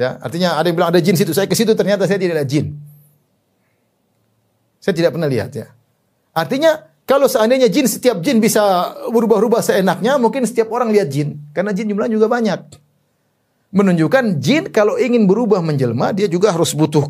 Ya, 0.00 0.16
artinya 0.20 0.56
ada 0.56 0.64
yang 0.68 0.76
bilang 0.76 0.90
ada 0.92 1.00
jin 1.00 1.16
situ, 1.16 1.36
saya 1.36 1.44
ke 1.48 1.56
situ 1.56 1.76
ternyata 1.76 2.08
saya 2.08 2.16
tidak 2.16 2.40
ada 2.40 2.46
jin. 2.48 2.72
Saya 4.80 4.94
tidak 4.96 5.12
pernah 5.12 5.28
lihat 5.28 5.52
ya. 5.52 5.68
Artinya 6.32 6.88
kalau 7.06 7.30
seandainya 7.30 7.70
jin 7.70 7.86
setiap 7.86 8.18
jin 8.18 8.42
bisa 8.42 8.92
berubah-ubah 9.14 9.62
seenaknya, 9.62 10.18
mungkin 10.18 10.42
setiap 10.42 10.74
orang 10.74 10.90
lihat 10.90 11.06
jin 11.06 11.38
karena 11.54 11.70
jin 11.70 11.86
jumlahnya 11.86 12.18
juga 12.18 12.26
banyak. 12.26 12.60
Menunjukkan 13.70 14.42
jin 14.42 14.74
kalau 14.74 14.98
ingin 14.98 15.30
berubah 15.30 15.62
menjelma, 15.62 16.10
dia 16.10 16.26
juga 16.26 16.50
harus 16.50 16.74
butuh 16.74 17.06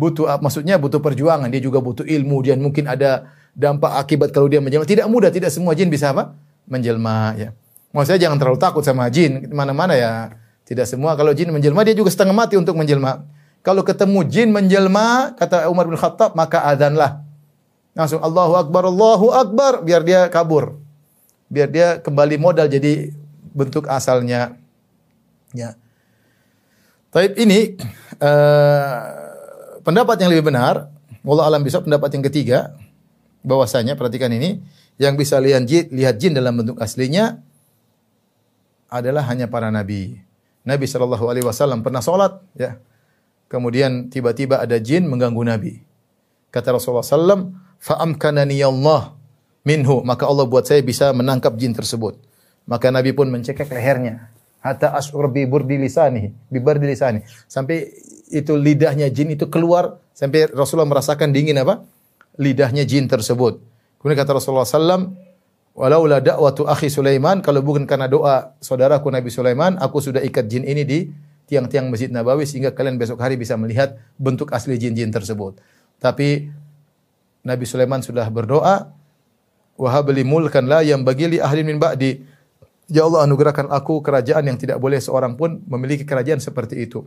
butuh 0.00 0.30
maksudnya 0.38 0.78
butuh 0.78 1.02
perjuangan, 1.02 1.50
dia 1.50 1.58
juga 1.58 1.82
butuh 1.82 2.06
ilmu 2.06 2.46
dan 2.46 2.62
mungkin 2.62 2.86
ada 2.86 3.26
dampak 3.58 3.90
akibat 3.98 4.30
kalau 4.30 4.46
dia 4.46 4.62
menjelma. 4.62 4.86
Tidak 4.86 5.10
mudah, 5.10 5.34
tidak 5.34 5.50
semua 5.50 5.74
jin 5.74 5.90
bisa 5.90 6.14
apa? 6.14 6.38
menjelma 6.70 7.34
ya. 7.34 7.50
Maksudnya 7.90 8.30
jangan 8.30 8.38
terlalu 8.38 8.58
takut 8.62 8.86
sama 8.86 9.10
jin, 9.10 9.50
mana-mana 9.50 9.98
ya. 9.98 10.32
Tidak 10.62 10.86
semua 10.86 11.18
kalau 11.18 11.34
jin 11.34 11.50
menjelma 11.50 11.82
dia 11.82 11.92
juga 11.92 12.08
setengah 12.08 12.32
mati 12.32 12.54
untuk 12.54 12.78
menjelma. 12.78 13.26
Kalau 13.66 13.82
ketemu 13.82 14.26
jin 14.26 14.48
menjelma, 14.50 15.38
kata 15.38 15.70
Umar 15.70 15.86
bin 15.86 15.98
Khattab, 15.98 16.34
maka 16.34 16.66
adzanlah. 16.66 17.21
Langsung 17.92 18.24
Allahu 18.24 18.56
Akbar, 18.56 18.88
Allahu 18.88 19.26
Akbar, 19.32 19.72
biar 19.84 20.00
dia 20.00 20.26
kabur. 20.32 20.80
Biar 21.52 21.68
dia 21.68 22.00
kembali 22.00 22.40
modal 22.40 22.68
jadi 22.68 23.12
bentuk 23.52 23.84
asalnya. 23.88 24.56
Ya. 25.52 25.76
Tapi 27.12 27.36
ini 27.36 27.76
uh, 28.16 28.96
pendapat 29.84 30.16
yang 30.24 30.32
lebih 30.32 30.48
benar, 30.48 30.88
wallah 31.20 31.44
alam 31.44 31.60
bisa 31.60 31.84
pendapat 31.84 32.08
yang 32.16 32.24
ketiga 32.24 32.72
bahwasanya 33.44 34.00
perhatikan 34.00 34.32
ini 34.32 34.64
yang 34.96 35.12
bisa 35.20 35.36
lihat 35.36 35.68
jin, 35.68 35.92
lihat 35.92 36.16
jin 36.16 36.32
dalam 36.32 36.56
bentuk 36.56 36.80
aslinya 36.80 37.44
adalah 38.88 39.28
hanya 39.28 39.44
para 39.52 39.68
nabi. 39.68 40.16
Nabi 40.64 40.88
Shallallahu 40.88 41.28
alaihi 41.28 41.44
wasallam 41.44 41.84
pernah 41.84 42.00
salat 42.00 42.38
ya. 42.56 42.80
Kemudian 43.52 44.08
tiba-tiba 44.08 44.64
ada 44.64 44.80
jin 44.80 45.04
mengganggu 45.04 45.44
Nabi. 45.44 45.84
Kata 46.48 46.72
Rasulullah 46.72 47.04
sallam, 47.04 47.52
"Fa 47.82 47.98
amkanani 47.98 48.62
Allah 48.62 49.18
minhu." 49.66 50.06
Maka 50.06 50.30
Allah 50.30 50.46
buat 50.46 50.62
saya 50.62 50.78
bisa 50.86 51.10
menangkap 51.10 51.58
jin 51.58 51.74
tersebut. 51.74 52.14
Maka 52.70 52.94
Nabi 52.94 53.10
pun 53.10 53.26
mencekek 53.26 53.66
lehernya. 53.74 54.30
Hatta 54.62 54.94
as'ur 54.94 55.26
bi 55.26 55.42
burdi 55.42 55.74
lisani, 55.74 56.30
bi 56.46 56.62
burdi 56.62 56.86
lisani. 56.86 57.26
Sampai 57.50 57.90
itu 58.30 58.54
lidahnya 58.54 59.10
jin 59.10 59.34
itu 59.34 59.50
keluar 59.50 59.98
sampai 60.14 60.46
Rasulullah 60.54 60.86
merasakan 60.86 61.34
dingin 61.34 61.58
apa? 61.58 61.82
Lidahnya 62.38 62.86
jin 62.86 63.10
tersebut. 63.10 63.58
Kemudian 63.98 64.22
kata 64.22 64.38
Rasulullah 64.38 64.62
sallam, 64.62 65.18
"Walaula 65.74 66.22
da'watu 66.22 66.70
akhi 66.70 66.86
Sulaiman, 66.86 67.42
kalau 67.42 67.60
bukan 67.60 67.84
karena 67.84 68.06
doa 68.06 68.54
saudaraku 68.62 69.10
Nabi 69.10 69.28
Sulaiman, 69.34 69.74
aku 69.82 69.98
sudah 69.98 70.22
ikat 70.22 70.46
jin 70.46 70.62
ini 70.62 70.82
di 70.86 70.98
tiang-tiang 71.50 71.90
Masjid 71.90 72.08
Nabawi 72.08 72.46
sehingga 72.46 72.70
kalian 72.70 72.96
besok 72.96 73.18
hari 73.18 73.34
bisa 73.34 73.58
melihat 73.58 73.98
bentuk 74.16 74.54
asli 74.54 74.78
jin-jin 74.78 75.10
tersebut." 75.10 75.58
Tapi 75.98 76.50
Nabi 77.42 77.64
Sulaiman 77.66 78.02
sudah 78.02 78.26
berdoa, 78.30 78.94
"Wahabli 79.78 80.22
mulkan 80.22 80.70
la 80.70 80.82
yang 80.86 81.02
bagi 81.02 81.26
li 81.26 81.38
ahli 81.42 81.66
min 81.66 81.78
ba'di." 81.82 82.22
Ya 82.92 83.06
Allah 83.06 83.26
anugerahkan 83.26 83.70
aku 83.70 84.02
kerajaan 84.02 84.46
yang 84.46 84.58
tidak 84.58 84.78
boleh 84.78 84.98
seorang 84.98 85.34
pun 85.34 85.62
memiliki 85.66 86.06
kerajaan 86.06 86.38
seperti 86.38 86.86
itu. 86.86 87.06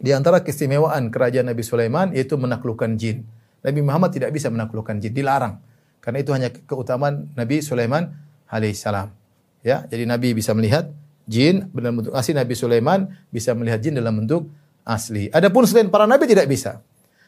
Di 0.00 0.16
antara 0.16 0.40
keistimewaan 0.40 1.12
kerajaan 1.12 1.52
Nabi 1.52 1.60
Sulaiman 1.60 2.16
yaitu 2.16 2.40
menaklukkan 2.40 2.96
jin. 2.96 3.26
Nabi 3.60 3.80
Muhammad 3.84 4.16
tidak 4.16 4.32
bisa 4.32 4.48
menaklukkan 4.48 4.96
jin, 4.96 5.12
dilarang. 5.12 5.60
Karena 6.00 6.18
itu 6.24 6.32
hanya 6.32 6.48
keutamaan 6.48 7.28
Nabi 7.36 7.60
Sulaiman 7.60 8.08
alaihissalam. 8.48 9.12
Ya, 9.60 9.84
jadi 9.92 10.08
Nabi 10.08 10.32
bisa 10.32 10.56
melihat 10.56 10.88
jin 11.28 11.68
dalam 11.76 12.00
bentuk 12.00 12.16
asli 12.16 12.32
Nabi 12.32 12.54
Sulaiman 12.56 13.12
bisa 13.28 13.52
melihat 13.52 13.84
jin 13.84 13.92
dalam 13.92 14.24
bentuk 14.24 14.48
asli. 14.88 15.28
Adapun 15.30 15.68
selain 15.68 15.92
para 15.92 16.08
nabi 16.08 16.24
tidak 16.24 16.48
bisa. 16.48 16.80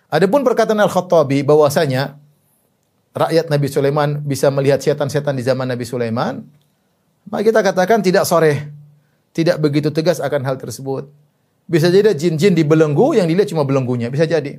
Adapun 0.09 0.41
perkataan 0.45 0.81
Al-Khattabi 0.81 1.45
bahwasanya 1.45 2.17
rakyat 3.13 3.53
Nabi 3.53 3.69
Sulaiman 3.69 4.21
bisa 4.25 4.49
melihat 4.49 4.81
setan-setan 4.81 5.37
di 5.37 5.45
zaman 5.45 5.69
Nabi 5.69 5.85
Sulaiman, 5.85 6.45
maka 7.29 7.43
kita 7.45 7.61
katakan 7.61 8.01
tidak 8.01 8.25
sore, 8.25 8.73
tidak 9.37 9.61
begitu 9.61 9.93
tegas 9.93 10.19
akan 10.19 10.43
hal 10.45 10.57
tersebut. 10.59 11.09
Bisa 11.69 11.89
jadi 11.89 12.13
jin-jin 12.13 12.53
dibelenggu 12.57 13.15
yang 13.15 13.31
dilihat 13.31 13.49
cuma 13.53 13.63
belenggunya, 13.63 14.11
bisa 14.11 14.27
jadi. 14.27 14.59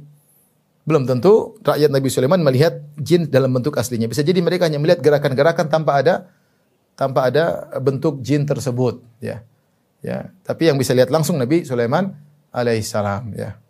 Belum 0.84 1.08
tentu 1.08 1.56
rakyat 1.64 1.89
Nabi 1.91 2.10
Sulaiman 2.12 2.43
melihat 2.43 2.84
jin 2.99 3.28
dalam 3.32 3.56
bentuk 3.56 3.76
aslinya. 3.80 4.08
Bisa 4.08 4.20
jadi 4.20 4.43
mereka 4.43 4.68
hanya 4.68 4.80
melihat 4.84 4.99
gerakan-gerakan 4.99 5.72
tanpa 5.72 6.04
ada 6.04 6.28
tanpa 6.93 7.32
ada 7.32 7.74
bentuk 7.82 8.22
jin 8.22 8.45
tersebut, 8.45 9.01
ya. 9.24 9.41
Ya, 10.04 10.36
tapi 10.43 10.68
yang 10.68 10.76
bisa 10.76 10.91
lihat 10.91 11.08
langsung 11.08 11.39
Nabi 11.39 11.64
Sulaiman 11.64 12.12
alaihissalam, 12.51 13.32
ya. 13.34 13.62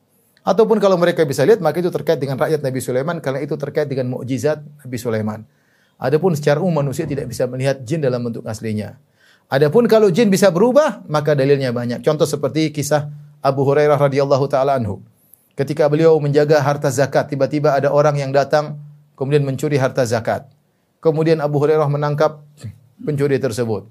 Ataupun 0.43 0.75
kalau 0.83 0.99
mereka 0.99 1.23
bisa 1.23 1.47
lihat 1.47 1.63
maka 1.63 1.79
itu 1.79 1.87
terkait 1.87 2.19
dengan 2.19 2.35
rakyat 2.35 2.59
Nabi 2.59 2.79
Sulaiman 2.83 3.23
karena 3.23 3.39
itu 3.39 3.55
terkait 3.55 3.87
dengan 3.87 4.19
mukjizat 4.19 4.59
Nabi 4.83 4.97
Sulaiman. 4.99 5.47
Adapun 5.95 6.35
secara 6.35 6.59
umum 6.59 6.83
manusia 6.83 7.07
tidak 7.07 7.31
bisa 7.31 7.47
melihat 7.47 7.79
jin 7.87 8.03
dalam 8.03 8.19
bentuk 8.27 8.43
aslinya. 8.43 8.99
Adapun 9.47 9.87
kalau 9.87 10.11
jin 10.11 10.27
bisa 10.27 10.51
berubah, 10.51 11.07
maka 11.07 11.31
dalilnya 11.31 11.71
banyak. 11.71 12.03
Contoh 12.03 12.27
seperti 12.27 12.75
kisah 12.75 13.07
Abu 13.39 13.63
Hurairah 13.63 13.95
radhiyallahu 13.95 14.45
taala 14.51 14.75
anhu. 14.75 14.99
Ketika 15.55 15.87
beliau 15.87 16.19
menjaga 16.19 16.59
harta 16.59 16.91
zakat, 16.91 17.31
tiba-tiba 17.31 17.77
ada 17.77 17.93
orang 17.93 18.19
yang 18.19 18.35
datang 18.35 18.83
kemudian 19.15 19.47
mencuri 19.47 19.79
harta 19.79 20.03
zakat. 20.03 20.49
Kemudian 20.99 21.39
Abu 21.39 21.61
Hurairah 21.61 21.87
menangkap 21.87 22.43
pencuri 22.99 23.39
tersebut. 23.39 23.87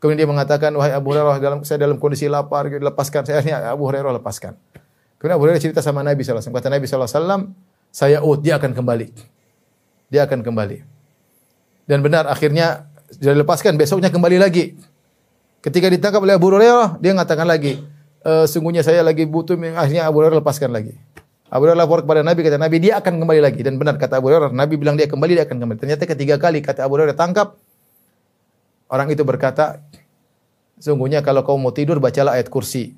Kemudian 0.00 0.24
dia 0.24 0.30
mengatakan, 0.30 0.72
"Wahai 0.72 0.96
Abu 0.96 1.12
Hurairah, 1.12 1.60
saya 1.66 1.84
dalam 1.84 2.00
kondisi 2.00 2.24
lapar, 2.24 2.72
lepaskan 2.72 3.26
saya." 3.26 3.68
Abu 3.74 3.84
Hurairah 3.84 4.16
lepaskan. 4.16 4.56
Kemudian 5.20 5.36
Abu 5.36 5.44
Hurairah 5.44 5.60
cerita 5.60 5.84
sama 5.84 6.00
Nabi 6.00 6.24
wasallam. 6.24 6.56
Kata 6.56 6.72
Nabi 6.72 6.88
wasallam, 6.88 7.40
"Saya 7.92 8.24
ut, 8.24 8.40
dia 8.40 8.56
akan 8.56 8.72
kembali." 8.72 9.12
Dia 10.08 10.24
akan 10.24 10.40
kembali. 10.40 10.80
Dan 11.84 12.00
benar 12.00 12.24
akhirnya 12.24 12.88
dia 13.20 13.36
lepaskan 13.36 13.76
besoknya 13.76 14.08
kembali 14.08 14.40
lagi. 14.40 14.80
Ketika 15.60 15.92
ditangkap 15.92 16.24
oleh 16.24 16.40
Abu 16.40 16.48
Hurairah, 16.48 16.96
dia 17.04 17.12
mengatakan 17.12 17.44
lagi, 17.44 17.84
e, 18.24 18.32
sungguhnya 18.48 18.80
saya 18.80 19.04
lagi 19.04 19.28
butuh 19.28 19.60
akhirnya 19.76 20.08
Abu 20.08 20.24
Hurairah 20.24 20.40
lepaskan 20.40 20.72
lagi. 20.72 20.96
Abu 21.52 21.68
Hurairah 21.68 21.84
lapor 21.84 22.00
kepada 22.06 22.24
Nabi 22.24 22.40
kata 22.46 22.56
Nabi 22.56 22.76
dia 22.80 22.96
akan 22.96 23.20
kembali 23.20 23.40
lagi 23.42 23.60
dan 23.60 23.74
benar 23.76 24.00
kata 24.00 24.22
Abu 24.22 24.32
Hurairah 24.32 24.54
Nabi 24.54 24.74
bilang 24.80 24.96
dia 24.96 25.10
kembali 25.10 25.36
dia 25.36 25.44
akan 25.44 25.56
kembali. 25.60 25.78
Ternyata 25.82 26.08
ketiga 26.08 26.40
kali 26.40 26.64
kata 26.64 26.86
Abu 26.86 26.96
Hurairah 26.96 27.18
tangkap 27.18 27.60
orang 28.88 29.12
itu 29.12 29.20
berkata 29.26 29.82
sungguhnya 30.78 31.20
kalau 31.20 31.44
kau 31.44 31.58
mau 31.58 31.74
tidur 31.74 31.98
bacalah 31.98 32.38
ayat 32.38 32.48
kursi. 32.48 32.94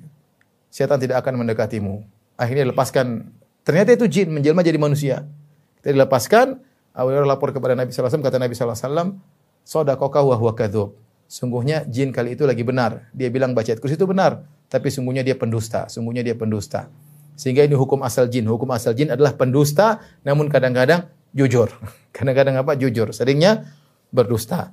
Setan 0.73 0.97
tidak 0.97 1.21
akan 1.21 1.45
mendekatimu. 1.45 2.01
Akhirnya 2.33 2.73
lepaskan. 2.73 3.29
Ternyata 3.61 3.93
itu 3.93 4.09
jin 4.09 4.33
menjelma 4.33 4.65
jadi 4.65 4.81
manusia. 4.81 5.29
Kita 5.77 5.93
dilepaskan, 5.93 6.57
Abu 6.97 7.13
lapor 7.13 7.53
kepada 7.53 7.77
Nabi 7.77 7.93
wasallam 7.93 8.25
kata 8.25 8.41
Nabi 8.41 8.57
wasallam, 8.57 9.21
"Sadaqaka 9.61 10.25
wa 10.25 10.33
huwa 10.33 10.57
kadzub." 10.57 10.97
sungguhnya 11.33 11.81
jin 11.89 12.13
kali 12.13 12.37
itu 12.37 12.45
lagi 12.45 12.61
benar. 12.61 13.09
Dia 13.09 13.33
bilang 13.33 13.57
baca 13.57 13.73
kursi 13.73 13.97
itu 13.97 14.05
benar, 14.05 14.45
tapi 14.69 14.93
sungguhnya 14.93 15.25
dia 15.25 15.33
pendusta, 15.33 15.89
sungguhnya 15.89 16.21
dia 16.21 16.37
pendusta. 16.37 16.93
Sehingga 17.33 17.65
ini 17.65 17.73
hukum 17.73 18.05
asal 18.05 18.29
jin. 18.29 18.45
Hukum 18.45 18.69
asal 18.69 18.93
jin 18.93 19.09
adalah 19.09 19.33
pendusta, 19.33 20.05
namun 20.21 20.53
kadang-kadang 20.53 21.09
jujur. 21.33 21.73
Kadang-kadang 22.15 22.61
apa? 22.61 22.77
Jujur. 22.77 23.09
Seringnya 23.09 23.73
berdusta. 24.13 24.69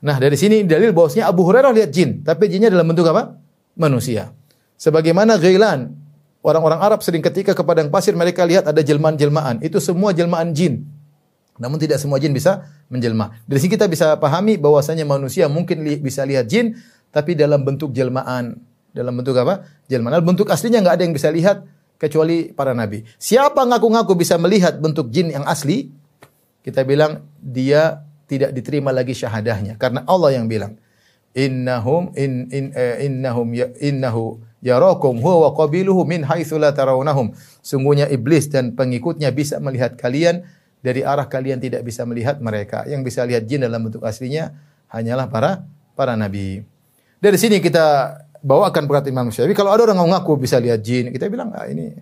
Nah, 0.00 0.16
dari 0.16 0.40
sini 0.40 0.64
dalil 0.64 0.96
bahwasanya 0.96 1.28
Abu 1.28 1.44
Hurairah 1.44 1.68
lihat 1.68 1.92
jin, 1.92 2.24
tapi 2.24 2.48
jinnya 2.48 2.72
dalam 2.72 2.88
bentuk 2.88 3.04
apa? 3.12 3.36
Manusia. 3.76 4.32
Sebagaimana 4.78 5.36
Ghailan, 5.42 5.90
orang-orang 6.46 6.78
Arab 6.78 7.02
sering 7.02 7.20
ketika 7.20 7.50
ke 7.50 7.62
padang 7.66 7.90
pasir 7.90 8.14
mereka 8.14 8.46
lihat 8.46 8.70
ada 8.70 8.78
jelmaan-jelmaan. 8.78 9.58
Itu 9.60 9.82
semua 9.82 10.14
jelmaan 10.14 10.54
jin. 10.54 10.86
Namun 11.58 11.82
tidak 11.82 11.98
semua 11.98 12.22
jin 12.22 12.30
bisa 12.30 12.70
menjelma. 12.86 13.34
Dari 13.42 13.58
sini 13.58 13.74
kita 13.74 13.90
bisa 13.90 14.14
pahami 14.16 14.54
bahwasanya 14.54 15.02
manusia 15.02 15.50
mungkin 15.50 15.82
li 15.82 15.98
bisa 15.98 16.22
lihat 16.22 16.46
jin, 16.46 16.78
tapi 17.10 17.34
dalam 17.34 17.66
bentuk 17.66 17.90
jelmaan. 17.90 18.54
Dalam 18.94 19.18
bentuk 19.18 19.34
apa? 19.34 19.66
Jelmaan. 19.90 20.22
Bentuk 20.22 20.46
aslinya 20.48 20.78
nggak 20.86 20.94
ada 20.94 21.02
yang 21.02 21.14
bisa 21.18 21.28
lihat 21.34 21.66
kecuali 21.98 22.54
para 22.54 22.70
nabi. 22.72 23.02
Siapa 23.18 23.66
ngaku-ngaku 23.66 24.14
bisa 24.14 24.38
melihat 24.38 24.78
bentuk 24.78 25.10
jin 25.10 25.34
yang 25.34 25.42
asli? 25.44 25.90
Kita 26.62 26.86
bilang 26.86 27.26
dia 27.42 28.06
tidak 28.30 28.54
diterima 28.54 28.94
lagi 28.94 29.16
syahadahnya 29.16 29.74
karena 29.80 30.06
Allah 30.06 30.38
yang 30.38 30.46
bilang 30.46 30.78
innahum 31.38 32.10
in, 32.18 32.50
in 32.50 32.74
uh, 32.74 32.98
innahum 32.98 33.54
ya, 33.54 33.70
innahu 33.78 34.42
yarakum 34.58 35.22
huwa 35.22 35.46
wa 35.46 35.50
qabiluhu 35.54 36.02
min 36.02 36.26
haitsu 36.26 36.58
la 36.58 36.74
tarawnahum. 36.74 37.30
Sungguhnya 37.62 38.10
iblis 38.10 38.50
dan 38.50 38.74
pengikutnya 38.74 39.30
bisa 39.30 39.62
melihat 39.62 39.94
kalian 39.94 40.42
dari 40.82 41.06
arah 41.06 41.30
kalian 41.30 41.62
tidak 41.62 41.86
bisa 41.86 42.02
melihat 42.02 42.42
mereka. 42.42 42.82
Yang 42.90 43.14
bisa 43.14 43.20
lihat 43.22 43.46
jin 43.46 43.62
dalam 43.62 43.86
bentuk 43.86 44.02
aslinya 44.02 44.50
hanyalah 44.90 45.30
para 45.30 45.62
para 45.94 46.18
nabi. 46.18 46.66
Dari 47.18 47.38
sini 47.38 47.62
kita 47.62 48.18
bawakan 48.42 48.86
perkataan 48.86 49.14
Imam 49.14 49.28
Syafi'i. 49.30 49.54
Kalau 49.54 49.70
ada 49.74 49.82
orang 49.86 49.98
ngaku 49.98 50.38
bisa 50.38 50.58
lihat 50.58 50.82
jin 50.82 51.14
kita 51.14 51.30
bilang 51.30 51.54
ah, 51.54 51.66
ini 51.66 51.94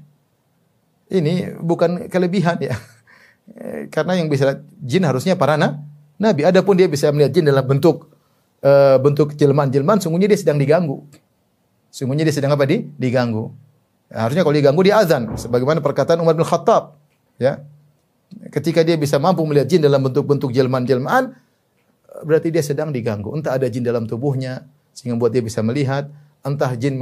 ini 1.13 1.53
bukan 1.61 2.09
kelebihan 2.09 2.57
ya. 2.61 2.77
Eh, 3.47 3.87
karena 3.95 4.19
yang 4.19 4.27
bisa 4.27 4.43
lihat 4.43 4.61
jin 4.83 5.07
harusnya 5.07 5.39
para 5.39 5.55
na, 5.55 5.79
nabi. 6.19 6.43
Adapun 6.43 6.75
dia 6.75 6.91
bisa 6.91 7.15
melihat 7.15 7.31
jin 7.31 7.47
dalam 7.47 7.63
bentuk 7.63 8.11
uh, 8.63 8.97
bentuk 9.03 9.35
jelmaan-jelmaan, 9.35 9.99
sungguhnya 10.01 10.31
dia 10.31 10.39
sedang 10.41 10.57
diganggu. 10.57 11.05
Sungguhnya 11.91 12.29
dia 12.29 12.35
sedang 12.37 12.53
apa 12.53 12.69
di? 12.69 12.85
Diganggu. 12.97 13.53
Ya, 14.13 14.29
harusnya 14.29 14.47
kalau 14.47 14.55
diganggu 14.55 14.81
dia 14.85 15.01
azan, 15.01 15.35
sebagaimana 15.35 15.83
perkataan 15.83 16.21
Umar 16.21 16.37
bin 16.37 16.47
Khattab, 16.47 16.95
ya. 17.41 17.65
Ketika 18.53 18.83
dia 18.83 18.99
bisa 18.99 19.17
mampu 19.17 19.43
melihat 19.47 19.71
jin 19.71 19.81
dalam 19.81 20.03
bentuk-bentuk 20.03 20.51
jelmaan-jelmaan, 20.53 21.35
berarti 22.27 22.49
dia 22.53 22.63
sedang 22.63 22.93
diganggu. 22.93 23.33
Entah 23.35 23.57
ada 23.57 23.67
jin 23.71 23.87
dalam 23.87 24.05
tubuhnya 24.05 24.67
sehingga 24.97 25.17
buat 25.17 25.31
dia 25.33 25.45
bisa 25.45 25.61
melihat, 25.61 26.09
entah 26.47 26.73
jin 26.79 26.97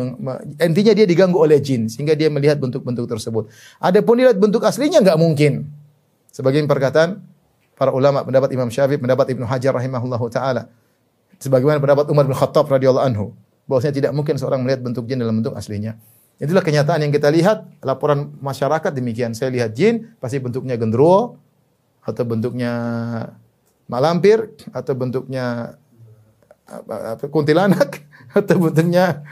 intinya 0.58 0.92
dia 0.96 1.06
diganggu 1.06 1.38
oleh 1.38 1.60
jin 1.60 1.86
sehingga 1.86 2.16
dia 2.16 2.32
melihat 2.32 2.58
bentuk-bentuk 2.58 3.06
tersebut. 3.06 3.48
Adapun 3.78 4.20
lihat 4.20 4.36
bentuk 4.40 4.64
aslinya 4.64 5.04
nggak 5.04 5.18
mungkin. 5.20 5.68
Sebagian 6.34 6.66
perkataan 6.66 7.22
para 7.78 7.94
ulama, 7.94 8.26
pendapat 8.26 8.50
Imam 8.50 8.66
Syafi'i, 8.72 8.98
pendapat 8.98 9.34
Ibnu 9.36 9.46
Hajar 9.46 9.74
rahimahullahu 9.74 10.26
taala. 10.32 10.66
Sebagaimana 11.40 11.82
pendapat 11.82 12.06
Umar 12.10 12.24
bin 12.28 12.36
Khattab 12.36 12.68
radhiyallahu 12.70 13.04
anhu, 13.04 13.26
bahwasanya 13.64 13.94
tidak 13.94 14.12
mungkin 14.12 14.36
seorang 14.36 14.60
melihat 14.62 14.84
bentuk 14.84 15.08
jin 15.08 15.18
dalam 15.20 15.40
bentuk 15.40 15.56
aslinya. 15.56 15.96
Itulah 16.42 16.66
kenyataan 16.66 17.06
yang 17.06 17.12
kita 17.14 17.30
lihat, 17.30 17.78
laporan 17.80 18.34
masyarakat 18.42 18.90
demikian. 18.90 19.38
Saya 19.38 19.54
lihat 19.54 19.72
jin, 19.78 20.18
pasti 20.18 20.42
bentuknya 20.42 20.74
gendruwo, 20.74 21.38
atau 22.02 22.24
bentuknya 22.26 22.72
malampir, 23.86 24.50
atau 24.74 24.92
bentuknya 24.98 25.78
kuntilanak, 27.30 28.02
atau 28.38 28.56
bentuknya 28.58 29.22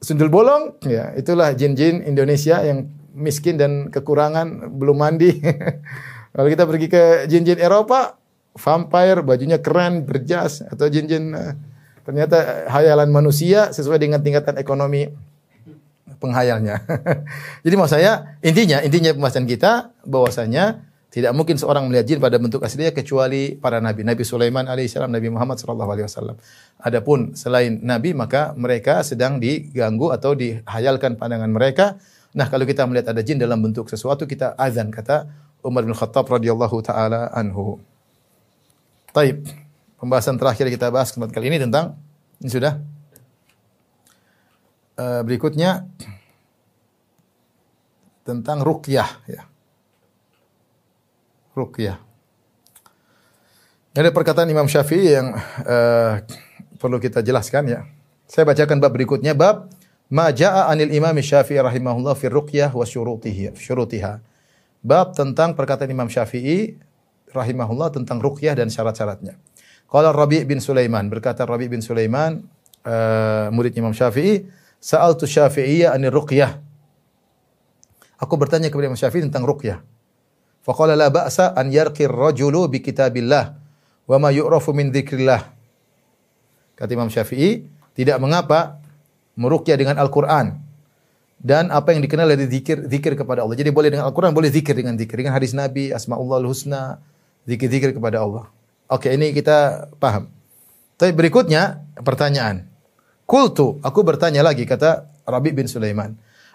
sundul 0.00 0.32
bolong. 0.32 0.80
Ya, 0.88 1.12
itulah 1.12 1.52
jin-jin 1.52 2.00
Indonesia 2.08 2.64
yang 2.64 2.88
miskin 3.12 3.60
dan 3.60 3.92
kekurangan, 3.92 4.74
belum 4.80 4.96
mandi. 4.96 5.38
Kalau 6.34 6.48
kita 6.50 6.64
pergi 6.66 6.86
ke 6.90 7.02
jin-jin 7.30 7.60
Eropa, 7.60 8.18
vampire, 8.54 9.20
bajunya 9.26 9.58
keren, 9.58 10.06
berjas, 10.06 10.62
atau 10.66 10.86
jin-jin 10.86 11.34
uh, 11.34 11.54
ternyata 12.06 12.68
hayalan 12.70 13.10
manusia 13.10 13.72
sesuai 13.74 13.98
dengan 13.98 14.20
tingkatan 14.20 14.56
ekonomi 14.60 15.10
penghayalnya. 16.20 16.80
Jadi 17.64 17.74
mau 17.74 17.88
saya 17.90 18.38
intinya 18.40 18.80
intinya 18.80 19.12
pembahasan 19.12 19.44
kita 19.44 19.92
bahwasanya 20.06 20.84
tidak 21.14 21.30
mungkin 21.30 21.54
seorang 21.54 21.86
melihat 21.86 22.10
jin 22.10 22.18
pada 22.18 22.42
bentuk 22.42 22.58
aslinya 22.66 22.90
kecuali 22.90 23.54
para 23.54 23.78
nabi. 23.78 24.02
Nabi 24.02 24.26
Sulaiman 24.26 24.66
alaihissalam, 24.66 25.14
Nabi 25.14 25.30
Muhammad 25.30 25.62
sallallahu 25.62 25.90
alaihi 25.94 26.06
wasallam. 26.10 26.36
Adapun 26.82 27.38
selain 27.38 27.78
nabi 27.78 28.18
maka 28.18 28.50
mereka 28.58 29.06
sedang 29.06 29.38
diganggu 29.38 30.10
atau 30.10 30.34
dihayalkan 30.34 31.14
pandangan 31.14 31.50
mereka. 31.54 32.02
Nah, 32.34 32.50
kalau 32.50 32.66
kita 32.66 32.82
melihat 32.90 33.14
ada 33.14 33.22
jin 33.22 33.38
dalam 33.38 33.62
bentuk 33.62 33.86
sesuatu 33.86 34.26
kita 34.26 34.58
azan 34.58 34.90
kata 34.90 35.30
Umar 35.62 35.86
bin 35.86 35.94
Khattab 35.94 36.26
radhiyallahu 36.26 36.82
taala 36.82 37.30
anhu. 37.30 37.78
Taib. 39.14 39.46
Pembahasan 39.94 40.34
terakhir 40.34 40.66
kita 40.74 40.90
bahas 40.90 41.14
kesempatan 41.14 41.30
kali 41.30 41.46
ini 41.54 41.62
tentang 41.62 41.94
ini 42.42 42.50
sudah. 42.50 42.82
Uh, 44.98 45.22
berikutnya 45.22 45.86
tentang 48.26 48.66
ruqyah 48.66 49.06
ya. 49.30 49.46
Ruqyah. 51.54 52.02
Ada 53.94 54.10
perkataan 54.10 54.50
Imam 54.50 54.66
Syafi'i 54.66 55.14
yang 55.14 55.30
uh, 55.62 56.18
perlu 56.82 56.98
kita 56.98 57.22
jelaskan 57.22 57.70
ya. 57.70 57.80
Saya 58.26 58.42
bacakan 58.42 58.82
bab 58.82 58.90
berikutnya 58.90 59.38
bab 59.38 59.70
ma 60.10 60.34
jaa 60.34 60.66
anil 60.66 60.90
Imam 60.90 61.14
Syafi'i 61.14 61.62
rahimahullah 61.62 62.18
fi 62.18 62.26
ruqyah 62.26 62.74
wa 62.74 62.82
syurutihi 62.82 63.54
syurutiha. 63.54 64.18
Bab 64.82 65.14
tentang 65.14 65.54
perkataan 65.54 65.86
Imam 65.94 66.10
Syafi'i 66.10 66.74
rahimahullah 67.34 67.90
tentang 67.90 68.22
ruqyah 68.22 68.54
dan 68.54 68.70
syarat-syaratnya. 68.70 69.34
Qala 69.90 70.14
Rabi' 70.14 70.46
bin 70.46 70.62
Sulaiman, 70.62 71.06
berkata 71.10 71.44
Rabi' 71.44 71.68
bin 71.68 71.82
Sulaiman, 71.82 72.42
uh, 72.86 73.50
murid 73.50 73.74
Imam 73.74 73.92
Syafi'i, 73.92 74.46
sa'altu 74.80 75.26
Syafi'iyya 75.28 75.92
anir 75.92 76.14
ruqyah. 76.14 76.58
Aku 78.18 78.38
bertanya 78.38 78.70
kepada 78.70 78.88
Imam 78.88 78.98
Syafi'i 78.98 79.22
tentang 79.26 79.44
ruqyah. 79.44 79.82
Faqala 80.64 80.96
la 80.96 81.12
ba'sa 81.12 81.52
an 81.52 81.68
yarqir 81.68 82.08
rajulu 82.08 82.72
bi 82.72 82.80
kitabillah 82.80 83.52
wa 84.08 84.16
ma 84.16 84.32
yu'rafu 84.32 84.72
min 84.72 84.88
dzikrillah. 84.88 85.44
Kata 86.74 86.90
Imam 86.90 87.12
Syafi'i, 87.12 87.68
tidak 87.94 88.18
mengapa 88.18 88.80
meruqyah 89.38 89.78
dengan 89.78 89.96
Al-Qur'an 90.00 90.58
dan 91.38 91.68
apa 91.68 91.92
yang 91.92 92.00
dikenal 92.00 92.24
dari 92.32 92.48
zikir 92.48 92.88
zikir 92.88 93.14
kepada 93.14 93.44
Allah. 93.44 93.54
Jadi 93.54 93.70
boleh 93.70 93.92
dengan 93.92 94.08
Al-Qur'an, 94.08 94.32
boleh 94.32 94.48
zikir 94.48 94.72
dengan 94.74 94.96
zikir 94.96 95.20
dengan 95.20 95.36
hadis 95.36 95.52
Nabi, 95.52 95.92
asmaul 95.92 96.48
husna, 96.48 96.98
zikir-zikir 97.48 97.96
kepada 97.96 98.24
Allah. 98.24 98.48
Oke, 98.88 99.12
ini 99.12 99.32
kita 99.32 99.88
paham. 99.96 100.28
Tapi 101.00 101.12
berikutnya 101.16 101.82
pertanyaan. 102.04 102.68
Kultu, 103.24 103.80
aku 103.80 104.04
bertanya 104.04 104.44
lagi 104.44 104.68
kata 104.68 105.08
Rabi 105.24 105.56
bin 105.56 105.64
Sulaiman. 105.64 106.12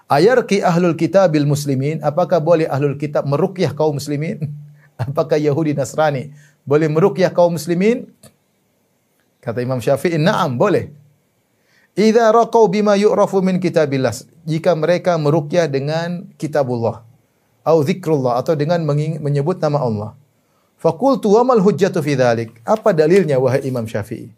Ayarki 0.09 0.61
ahlul 0.61 0.97
kitabil 0.97 1.45
muslimin, 1.45 2.01
apakah 2.01 2.41
boleh 2.41 2.65
ahlul 2.65 2.97
kitab 2.97 3.25
meruqyah 3.25 3.73
kaum 3.73 3.97
muslimin? 3.97 4.49
apakah 5.01 5.37
Yahudi 5.37 5.77
Nasrani 5.77 6.33
boleh 6.65 6.89
meruqyah 6.89 7.33
kaum 7.33 7.57
muslimin? 7.57 8.09
Kata 9.39 9.63
Imam 9.63 9.79
Syafi'i, 9.79 10.19
"Na'am, 10.19 10.59
boleh." 10.59 10.91
Idza 11.97 12.29
raqau 12.31 12.69
bima 12.69 12.93
yu'rafu 12.95 13.41
min 13.41 13.57
kitabillah. 13.57 14.13
Jika 14.45 14.71
mereka 14.77 15.17
meruqyah 15.17 15.67
dengan 15.67 16.29
kitabullah 16.37 17.03
atau 17.65 17.81
zikrullah 17.83 18.39
atau 18.39 18.53
dengan 18.55 18.81
menyebut 19.19 19.59
nama 19.59 19.79
Allah. 19.83 20.09
Faqultu 20.79 21.35
wa 21.35 21.43
mal 21.43 21.59
hujjatu 21.59 21.99
fi 21.99 22.15
dzalik? 22.15 22.63
Apa 22.63 22.95
dalilnya 22.95 23.35
wahai 23.35 23.67
Imam 23.67 23.83
Syafi'i? 23.83 24.31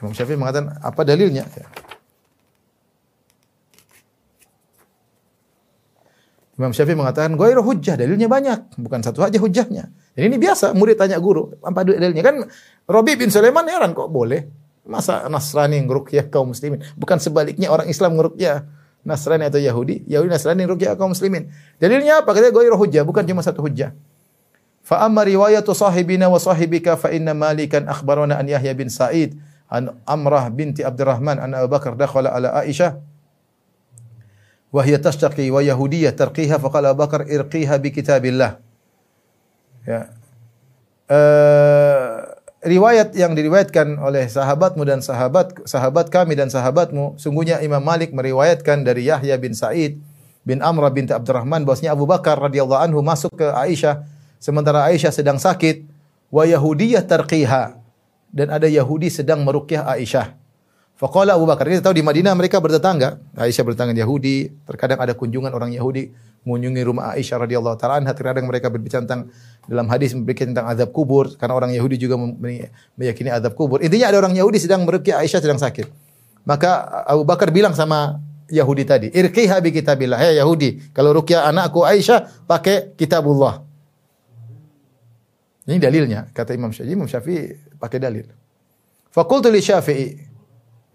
Imam 0.00 0.16
Syafi'i 0.16 0.40
mengatakan 0.40 0.80
apa 0.80 1.04
dalilnya? 1.04 1.44
Ya. 1.44 1.68
Imam 6.58 6.72
Syafi'i 6.74 6.96
mengatakan 6.96 7.36
ghairu 7.38 7.62
hujjah, 7.62 7.94
dalilnya 7.94 8.26
banyak, 8.26 8.74
bukan 8.82 9.04
satu 9.04 9.22
aja 9.22 9.38
hujjahnya. 9.38 9.92
Jadi 10.18 10.24
ini 10.26 10.42
biasa 10.42 10.74
murid 10.74 10.98
tanya 10.98 11.20
guru, 11.22 11.54
apa 11.62 11.86
dalilnya? 11.86 12.24
Kan 12.24 12.50
Robi 12.88 13.14
bin 13.14 13.30
Sulaiman 13.30 13.68
heran 13.68 13.94
kok 13.94 14.10
boleh. 14.10 14.48
Masa 14.88 15.28
Nasrani 15.28 15.78
ngerukyah 15.84 16.32
kaum 16.32 16.56
muslimin? 16.56 16.80
Bukan 16.96 17.20
sebaliknya 17.20 17.68
orang 17.68 17.86
Islam 17.92 18.16
ngerukyah 18.16 18.64
Nasrani 19.04 19.44
atau 19.46 19.60
Yahudi, 19.60 20.08
Yahudi 20.08 20.32
Nasrani 20.32 20.64
ngerukyah 20.64 20.96
kaum 20.96 21.12
muslimin. 21.12 21.52
Dalilnya 21.78 22.24
apa? 22.24 22.32
Katanya 22.32 22.56
ghairu 22.56 22.74
hujjah, 22.80 23.04
bukan 23.04 23.22
cuma 23.28 23.44
satu 23.44 23.62
hujjah. 23.62 23.92
Fa 24.88 25.04
amma 25.04 25.20
riwayatu 25.20 25.76
sahibina 25.76 26.32
wa 26.32 26.40
sahibika 26.40 26.96
fa 26.96 27.12
inna 27.12 27.36
Malikan 27.36 27.84
akhbarana 27.84 28.40
an 28.40 28.48
Yahya 28.48 28.72
bin 28.72 28.88
Sa'id 28.88 29.36
an 29.68 30.00
Amrah 30.08 30.48
binti 30.48 30.80
Abdurrahman 30.80 31.36
an 31.36 31.52
Abu 31.52 31.68
Bakar 31.68 31.92
dakhala 31.92 32.32
ala 32.32 32.56
Aisyah 32.64 32.96
wa 34.72 34.80
hiya 34.80 34.96
tashtaqi 34.96 35.52
wa 35.52 35.60
yahudiyyah 35.60 36.16
tarqiha 36.16 36.56
fa 36.56 36.72
qala 36.72 36.96
Abu 36.96 37.04
Bakar 37.04 37.28
irqiha 37.28 37.76
bi 37.76 37.92
kitabillah. 37.92 38.64
Ya. 39.84 40.08
Uh, 41.04 42.24
riwayat 42.64 43.12
yang 43.12 43.36
diriwayatkan 43.36 44.00
oleh 44.00 44.24
sahabatmu 44.24 44.88
dan 44.88 45.04
sahabat 45.04 45.68
sahabat 45.68 46.08
kami 46.08 46.32
dan 46.32 46.48
sahabatmu, 46.48 47.20
sungguhnya 47.20 47.60
Imam 47.60 47.84
Malik 47.84 48.16
meriwayatkan 48.16 48.88
dari 48.88 49.04
Yahya 49.04 49.36
bin 49.36 49.52
Sa'id 49.52 50.00
bin 50.48 50.64
Amr 50.64 50.88
bin 50.96 51.04
Abdurrahman 51.12 51.68
bahwasanya 51.68 51.92
Abu 51.92 52.08
Bakar 52.08 52.40
radhiyallahu 52.40 52.88
anhu 52.88 53.04
masuk 53.04 53.36
ke 53.36 53.52
Aisyah 53.52 54.16
sementara 54.38 54.86
Aisyah 54.88 55.12
sedang 55.12 55.36
sakit 55.38 55.84
wa 56.32 56.42
Yahudiyah 56.46 57.04
tarqiha 57.04 57.78
dan 58.32 58.46
ada 58.48 58.66
Yahudi 58.70 59.10
sedang 59.12 59.44
meruqyah 59.44 59.84
Aisyah. 59.84 60.38
Faqala 60.98 61.38
Abu 61.38 61.46
Bakar, 61.46 61.70
kita 61.70 61.78
tahu 61.78 61.94
di 61.94 62.02
Madinah 62.02 62.34
mereka 62.34 62.58
bertetangga. 62.58 63.22
Aisyah 63.38 63.62
bertetangga 63.62 63.94
Yahudi, 63.94 64.50
terkadang 64.66 64.98
ada 64.98 65.14
kunjungan 65.14 65.54
orang 65.54 65.70
Yahudi 65.70 66.10
mengunjungi 66.42 66.82
rumah 66.82 67.14
Aisyah 67.14 67.46
radhiyallahu 67.46 67.78
taala 67.78 68.02
anha, 68.02 68.10
terkadang 68.10 68.50
mereka 68.50 68.66
berbicara 68.66 69.06
tentang 69.06 69.30
dalam 69.70 69.86
hadis 69.86 70.10
berbicara 70.16 70.50
tentang 70.50 70.66
azab 70.66 70.90
kubur 70.90 71.38
karena 71.38 71.54
orang 71.54 71.70
Yahudi 71.70 72.02
juga 72.02 72.18
meyakini 72.98 73.30
azab 73.30 73.54
kubur. 73.54 73.78
Intinya 73.78 74.10
ada 74.10 74.18
orang 74.18 74.34
Yahudi 74.34 74.58
sedang 74.58 74.82
meruqyah 74.82 75.22
Aisyah 75.22 75.38
sedang 75.38 75.62
sakit. 75.62 75.86
Maka 76.42 77.04
Abu 77.06 77.22
Bakar 77.22 77.54
bilang 77.54 77.78
sama 77.78 78.18
Yahudi 78.50 78.82
tadi, 78.88 79.06
"Irqiha 79.12 79.60
bi 79.60 79.70
kitabillah." 79.70 80.18
Hei 80.18 80.40
Yahudi, 80.40 80.90
kalau 80.96 81.14
ruqyah 81.14 81.46
anakku 81.46 81.84
Aisyah 81.84 82.48
pakai 82.48 82.96
kitabullah. 82.98 83.67
Ini 85.68 85.76
dalilnya, 85.76 86.32
kata 86.32 86.56
Imam 86.56 86.72
Syafi'i. 86.72 86.96
Imam 86.96 87.04
Syafi'i 87.04 87.52
pakai 87.76 88.00
dalil. 88.00 88.24
Fakultu 89.12 89.52
li 89.52 89.60
Syafi'i, 89.60 90.28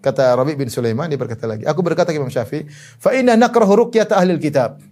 Kata 0.04 0.36
Rabi 0.36 0.60
bin 0.60 0.68
Sulaiman 0.68 1.08
dia 1.08 1.16
berkata 1.16 1.48
lagi, 1.48 1.64
aku 1.64 1.80
berkata 1.80 2.12
ke 2.12 2.20
Imam 2.20 2.28
Syafi'i, 2.28 2.68
fa 3.00 3.16
inna 3.16 3.40
nakrahu 3.40 3.88
ruqyat 3.88 4.12
ahli 4.12 4.36
kitab. 4.36 4.84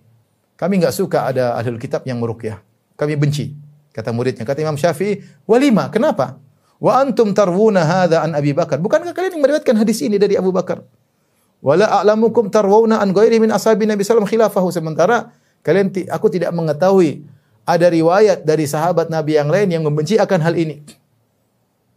Kami 0.55 0.79
enggak 0.79 0.95
suka 0.95 1.27
ada 1.27 1.59
ahli 1.59 1.75
kitab 1.75 2.07
yang 2.07 2.23
meruqyah. 2.23 2.63
Kami 2.95 3.19
benci. 3.19 3.51
Kata 3.91 4.15
muridnya, 4.15 4.47
kata 4.47 4.63
Imam 4.63 4.79
Syafi'i, 4.79 5.19
walima, 5.43 5.91
kenapa? 5.91 6.39
Wa 6.79 7.03
antum 7.03 7.35
tarwuna 7.35 7.83
hadza 7.83 8.23
an 8.23 8.39
Abi 8.39 8.55
Bakar. 8.55 8.79
Bukankah 8.79 9.11
kalian 9.11 9.35
yang 9.35 9.43
meriwayatkan 9.43 9.75
hadis 9.75 9.99
ini 9.99 10.15
dari 10.15 10.39
Abu 10.39 10.55
Bakar? 10.55 10.79
Wala 11.59 11.91
a'lamukum 11.91 12.47
tarwuna 12.47 13.03
an 13.03 13.11
ghairi 13.11 13.35
min 13.37 13.51
ashabi 13.51 13.83
Nabi 13.83 14.07
sallallahu 14.07 14.31
khilafahu 14.31 14.71
sementara 14.71 15.29
kalian 15.61 15.91
aku 16.07 16.31
tidak 16.31 16.55
mengetahui 16.55 17.21
ada 17.71 17.87
riwayat 17.87 18.43
dari 18.43 18.67
sahabat 18.67 19.07
Nabi 19.07 19.39
yang 19.39 19.47
lain 19.47 19.71
yang 19.71 19.83
membenci 19.87 20.19
akan 20.19 20.39
hal 20.43 20.59
ini. 20.59 20.83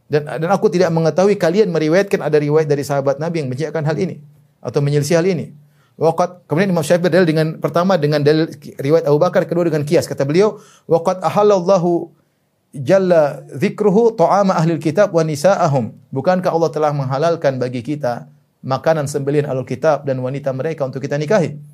Dan, 0.06 0.28
dan 0.28 0.48
aku 0.52 0.70
tidak 0.70 0.94
mengetahui 0.94 1.34
kalian 1.34 1.74
meriwayatkan 1.74 2.22
ada 2.22 2.38
riwayat 2.38 2.70
dari 2.70 2.86
sahabat 2.86 3.18
Nabi 3.18 3.42
yang 3.42 3.48
benci 3.50 3.66
akan 3.66 3.82
hal 3.82 3.96
ini 3.98 4.22
atau 4.62 4.78
menyelisih 4.84 5.18
hal 5.18 5.26
ini. 5.26 5.50
Waqat 5.94 6.46
kemudian 6.50 6.74
Imam 6.74 6.82
Syafi'i 6.82 7.06
berdalil 7.06 7.26
dengan 7.26 7.46
pertama 7.62 7.94
dengan 7.94 8.18
dalil 8.22 8.50
riwayat 8.78 9.06
Abu 9.06 9.18
Bakar, 9.18 9.46
kedua 9.46 9.66
dengan 9.66 9.86
kias. 9.86 10.10
Kata 10.10 10.26
beliau, 10.26 10.58
waqat 10.90 11.22
ahallallahu 11.22 12.10
jalla 12.74 13.46
dzikruhu 13.54 14.18
ta'ama 14.18 14.58
ahli 14.58 14.74
kitab 14.82 15.14
wa 15.14 15.22
nisa'ahum. 15.22 15.94
Bukankah 16.10 16.50
Allah 16.50 16.70
telah 16.74 16.90
menghalalkan 16.90 17.62
bagi 17.62 17.86
kita 17.86 18.26
makanan 18.66 19.06
sembelihan 19.06 19.46
ahli 19.46 19.62
kitab 19.62 20.02
dan 20.02 20.18
wanita 20.18 20.50
mereka 20.50 20.82
untuk 20.82 20.98
kita 20.98 21.14
nikahi? 21.14 21.73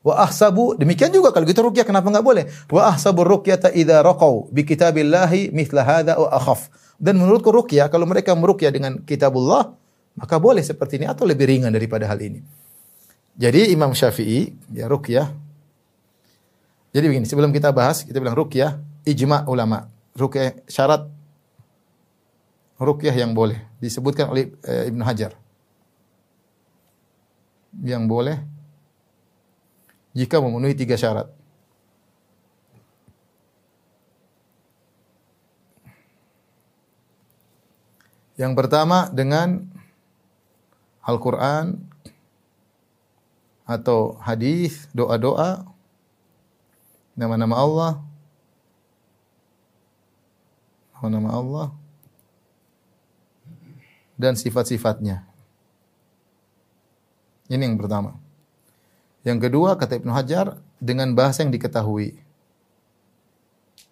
Wa 0.00 0.24
ahsabu 0.24 0.72
demikian 0.80 1.12
juga 1.12 1.28
kalau 1.28 1.44
kita 1.44 1.60
ruqyah 1.60 1.84
kenapa 1.84 2.08
enggak 2.08 2.24
boleh? 2.24 2.44
Wa 2.72 2.96
ahsabu 2.96 3.20
ruqyata 3.20 3.68
idza 3.76 4.00
raqau 4.00 4.48
bi 4.48 4.64
kitabillahi 4.64 5.52
mithla 5.52 5.84
hadza 5.84 6.16
wa 6.16 6.32
akhaf. 6.32 6.72
Dan 6.96 7.20
menurutku 7.20 7.52
ruqyah 7.52 7.92
kalau 7.92 8.08
mereka 8.08 8.32
meruqyah 8.32 8.72
dengan 8.72 8.96
kitabullah 9.04 9.76
maka 10.16 10.36
boleh 10.40 10.64
seperti 10.64 11.00
ini 11.00 11.06
atau 11.08 11.28
lebih 11.28 11.44
ringan 11.48 11.72
daripada 11.72 12.08
hal 12.08 12.16
ini. 12.16 12.40
Jadi 13.36 13.72
Imam 13.72 13.92
Syafi'i 13.92 14.52
ya 14.72 14.88
ruqyah. 14.88 15.32
Jadi 16.90 17.04
begini, 17.06 17.24
sebelum 17.28 17.54
kita 17.54 17.70
bahas 17.70 18.02
kita 18.02 18.18
bilang 18.18 18.36
ruqyah 18.36 18.80
ijma 19.06 19.46
ulama. 19.46 19.88
Ruqyah 20.16 20.66
syarat 20.66 21.06
ruqyah 22.80 23.14
yang 23.14 23.36
boleh 23.36 23.60
disebutkan 23.78 24.32
oleh 24.32 24.52
e, 24.64 24.90
Ibnu 24.90 25.04
Hajar. 25.04 25.36
Yang 27.80 28.04
boleh 28.10 28.36
jika 30.16 30.42
memenuhi 30.42 30.74
tiga 30.74 30.98
syarat. 30.98 31.30
Yang 38.40 38.52
pertama 38.56 39.12
dengan 39.12 39.68
Al-Quran 41.04 41.76
atau 43.68 44.16
hadis, 44.16 44.88
doa-doa, 44.96 45.68
nama-nama 47.12 47.54
Allah, 47.60 47.92
nama-nama 50.96 51.30
Allah, 51.36 51.68
dan 54.16 54.40
sifat-sifatnya. 54.40 55.28
Ini 57.52 57.60
yang 57.60 57.76
pertama. 57.76 58.29
Yang 59.20 59.48
kedua, 59.48 59.76
kata 59.76 60.00
Ibnu 60.00 60.12
Hajar, 60.12 60.56
dengan 60.80 61.12
bahasa 61.12 61.44
yang 61.44 61.52
diketahui, 61.52 62.16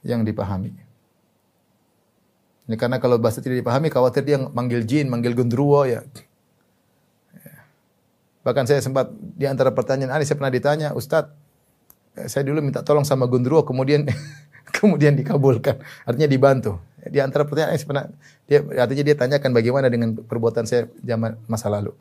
yang 0.01 0.25
dipahami. 0.25 0.73
Ini 2.69 2.77
karena 2.77 3.01
kalau 3.01 3.17
bahasa 3.21 3.41
tidak 3.41 3.61
dipahami, 3.61 3.89
khawatir 3.93 4.25
dia 4.25 4.37
manggil 4.41 4.85
jin, 4.85 5.09
manggil 5.09 5.33
gendruwo 5.37 5.85
ya. 5.89 6.05
Bahkan 8.45 8.65
saya 8.65 8.81
sempat 8.81 9.13
di 9.13 9.45
antara 9.45 9.69
pertanyaan 9.73 10.17
ini 10.17 10.25
saya 10.25 10.41
pernah 10.41 10.53
ditanya, 10.53 10.89
Ustadz, 10.97 11.33
eh, 12.17 12.29
saya 12.29 12.49
dulu 12.49 12.65
minta 12.65 12.81
tolong 12.81 13.05
sama 13.05 13.29
gendruwo, 13.29 13.61
kemudian 13.65 14.09
kemudian 14.77 15.13
dikabulkan. 15.13 15.81
Artinya 16.09 16.29
dibantu. 16.29 16.81
Di 17.09 17.21
antara 17.21 17.45
pertanyaan 17.45 17.77
saya 17.77 17.89
pernah, 17.89 18.05
dia, 18.49 18.61
artinya 18.81 19.05
dia 19.05 19.17
tanyakan 19.17 19.51
bagaimana 19.53 19.87
dengan 19.93 20.17
perbuatan 20.17 20.65
saya 20.65 20.89
zaman 21.05 21.37
masa 21.45 21.69
lalu. 21.69 21.93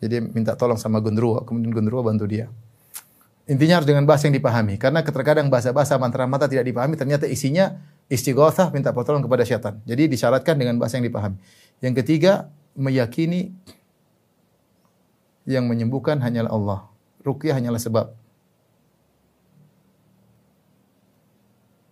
Jadi 0.00 0.16
minta 0.32 0.56
tolong 0.56 0.80
sama 0.80 0.98
gendruwo, 1.04 1.44
kemudian 1.44 1.76
gendruwo 1.76 2.00
bantu 2.00 2.24
dia. 2.24 2.48
Intinya 3.44 3.82
harus 3.82 3.88
dengan 3.88 4.08
bahasa 4.08 4.30
yang 4.30 4.36
dipahami. 4.40 4.80
Karena 4.80 5.04
terkadang 5.04 5.52
bahasa-bahasa 5.52 6.00
mantra 6.00 6.24
mata 6.24 6.48
tidak 6.48 6.64
dipahami, 6.64 6.96
ternyata 6.96 7.28
isinya 7.28 7.76
istighatsah 8.08 8.72
minta 8.72 8.94
pertolongan 8.96 9.26
kepada 9.28 9.44
syaitan. 9.44 9.74
Jadi 9.84 10.08
disyaratkan 10.08 10.56
dengan 10.56 10.80
bahasa 10.80 10.96
yang 10.96 11.06
dipahami. 11.10 11.36
Yang 11.84 11.94
ketiga, 12.04 12.48
meyakini 12.78 13.52
yang 15.44 15.66
menyembuhkan 15.66 16.22
hanyalah 16.22 16.52
Allah. 16.52 16.80
Ruqyah 17.26 17.58
hanyalah 17.58 17.82
sebab. 17.82 18.06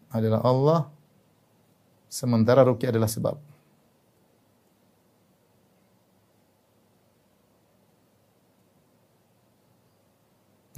Adalah 0.08 0.40
Allah 0.40 0.80
sementara 2.08 2.64
ruqyah 2.64 2.94
adalah 2.94 3.10
sebab. 3.10 3.36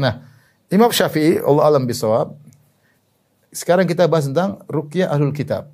Nah, 0.00 0.24
Imam 0.72 0.88
Syafi'i 0.88 1.44
Allah 1.44 1.68
alam 1.68 1.84
bisawab 1.84 2.32
sekarang 3.52 3.84
kita 3.84 4.08
bahas 4.08 4.30
tentang 4.30 4.64
ruqyah 4.70 5.12
ahlul 5.12 5.34
kitab. 5.36 5.68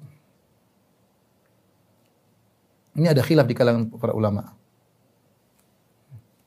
Ini 2.96 3.12
ada 3.12 3.20
khilaf 3.20 3.44
di 3.44 3.52
kalangan 3.52 3.92
para 3.92 4.16
ulama. 4.16 4.56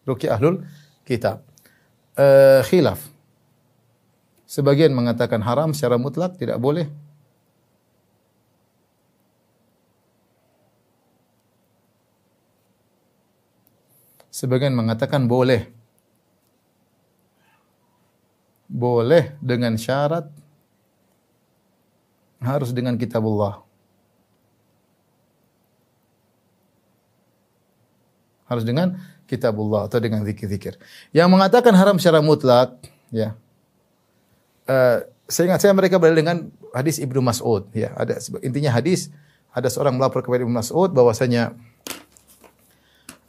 Ruqyah 0.10 0.36
ahlul 0.36 0.66
kitab. 1.06 1.46
Uh, 2.18 2.66
khilaf. 2.66 2.98
Sebagian 4.50 4.90
mengatakan 4.98 5.46
haram 5.46 5.78
secara 5.78 6.02
mutlak, 6.02 6.34
tidak 6.42 6.58
boleh. 6.58 6.90
Sebagian 14.34 14.74
mengatakan 14.74 15.30
boleh. 15.30 15.70
Boleh 18.80 19.36
dengan 19.44 19.76
syarat 19.76 20.32
harus 22.40 22.72
dengan 22.72 22.96
kitabullah. 22.96 23.60
Harus 28.48 28.64
dengan 28.64 28.96
kitabullah 29.28 29.92
atau 29.92 30.00
dengan 30.00 30.24
zikir-zikir. 30.24 30.80
Yang 31.12 31.28
mengatakan 31.28 31.76
haram 31.76 32.00
secara 32.00 32.24
mutlak, 32.24 32.80
ya. 33.12 33.36
Uh, 34.64 35.04
saya 35.28 35.54
ingat 35.54 35.62
saya 35.62 35.76
mereka 35.76 36.02
berdalil 36.02 36.24
dengan 36.24 36.38
hadis 36.72 36.98
Ibnu 36.98 37.20
Mas'ud, 37.20 37.68
ya. 37.76 37.92
Ada 37.94 38.18
intinya 38.42 38.74
hadis 38.74 39.12
ada 39.54 39.68
seorang 39.68 40.00
melapor 40.00 40.24
kepada 40.24 40.42
Ibnu 40.48 40.56
Mas'ud 40.56 40.90
bahwasanya 40.96 41.54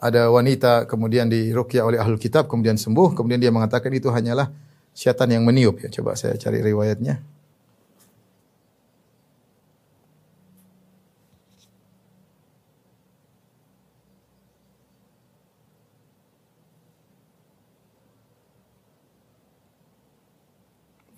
ada 0.01 0.33
wanita 0.33 0.89
kemudian 0.89 1.29
diruqyah 1.29 1.85
oleh 1.85 1.99
ahlul 2.01 2.17
kitab 2.17 2.49
kemudian 2.49 2.81
sembuh, 2.81 3.13
kemudian 3.13 3.37
dia 3.43 3.53
mengatakan 3.53 3.93
itu 3.93 4.09
hanyalah 4.09 4.49
syaitan 4.95 5.29
yang 5.31 5.45
meniup 5.47 5.81
ya. 5.83 5.89
Coba 5.91 6.15
saya 6.19 6.37
cari 6.37 6.61
riwayatnya. 6.61 7.23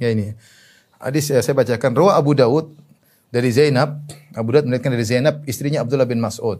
Ya 0.03 0.11
ini. 0.11 0.35
Hadis 0.99 1.31
ya, 1.31 1.39
saya 1.39 1.55
bacakan. 1.55 1.95
Rawa 1.95 2.19
Abu 2.19 2.35
Daud 2.35 2.75
dari 3.31 3.55
Zainab, 3.55 4.03
Abu 4.35 4.51
Dawud 4.51 4.67
melihatkan 4.67 4.91
dari 4.91 5.07
Zainab 5.07 5.47
istrinya 5.47 5.87
Abdullah 5.87 6.11
bin 6.11 6.19
Mas'ud. 6.19 6.59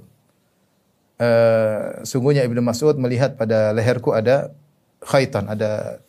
Uh, 1.19 2.03
sungguhnya 2.07 2.47
Ibnu 2.47 2.63
Mas'ud 2.63 2.97
melihat 2.99 3.35
pada 3.35 3.75
leherku 3.75 4.15
ada 4.15 4.55
khaitan, 5.03 5.51
ada 5.51 6.03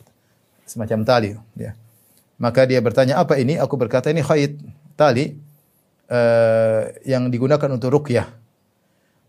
semacam 0.64 1.04
tali, 1.04 1.30
ya. 1.56 1.72
Maka 2.40 2.66
dia 2.66 2.82
bertanya, 2.82 3.20
"Apa 3.22 3.38
ini?" 3.38 3.56
Aku 3.56 3.78
berkata, 3.78 4.10
"Ini 4.10 4.24
khait, 4.24 4.58
tali 4.98 5.38
uh, 6.10 6.90
yang 7.06 7.30
digunakan 7.30 7.70
untuk 7.70 7.94
ruqyah." 7.94 8.26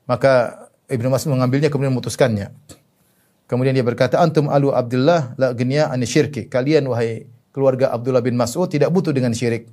Maka 0.09 0.65
Ibnu 0.89 1.09
Mas'ud 1.09 1.33
mengambilnya 1.33 1.69
kemudian 1.69 1.93
memutuskannya. 1.93 2.53
Kemudian 3.45 3.77
dia 3.77 3.85
berkata, 3.85 4.17
"Antum 4.17 4.49
alu 4.49 4.73
Abdullah 4.73 5.37
la 5.37 5.53
genya 5.53 5.93
an 5.93 6.01
syirki." 6.01 6.49
Kalian 6.49 6.89
wahai 6.89 7.29
keluarga 7.53 7.93
Abdullah 7.93 8.25
bin 8.25 8.35
Mas'ud 8.35 8.67
tidak 8.67 8.89
butuh 8.89 9.13
dengan 9.13 9.31
syirik. 9.31 9.69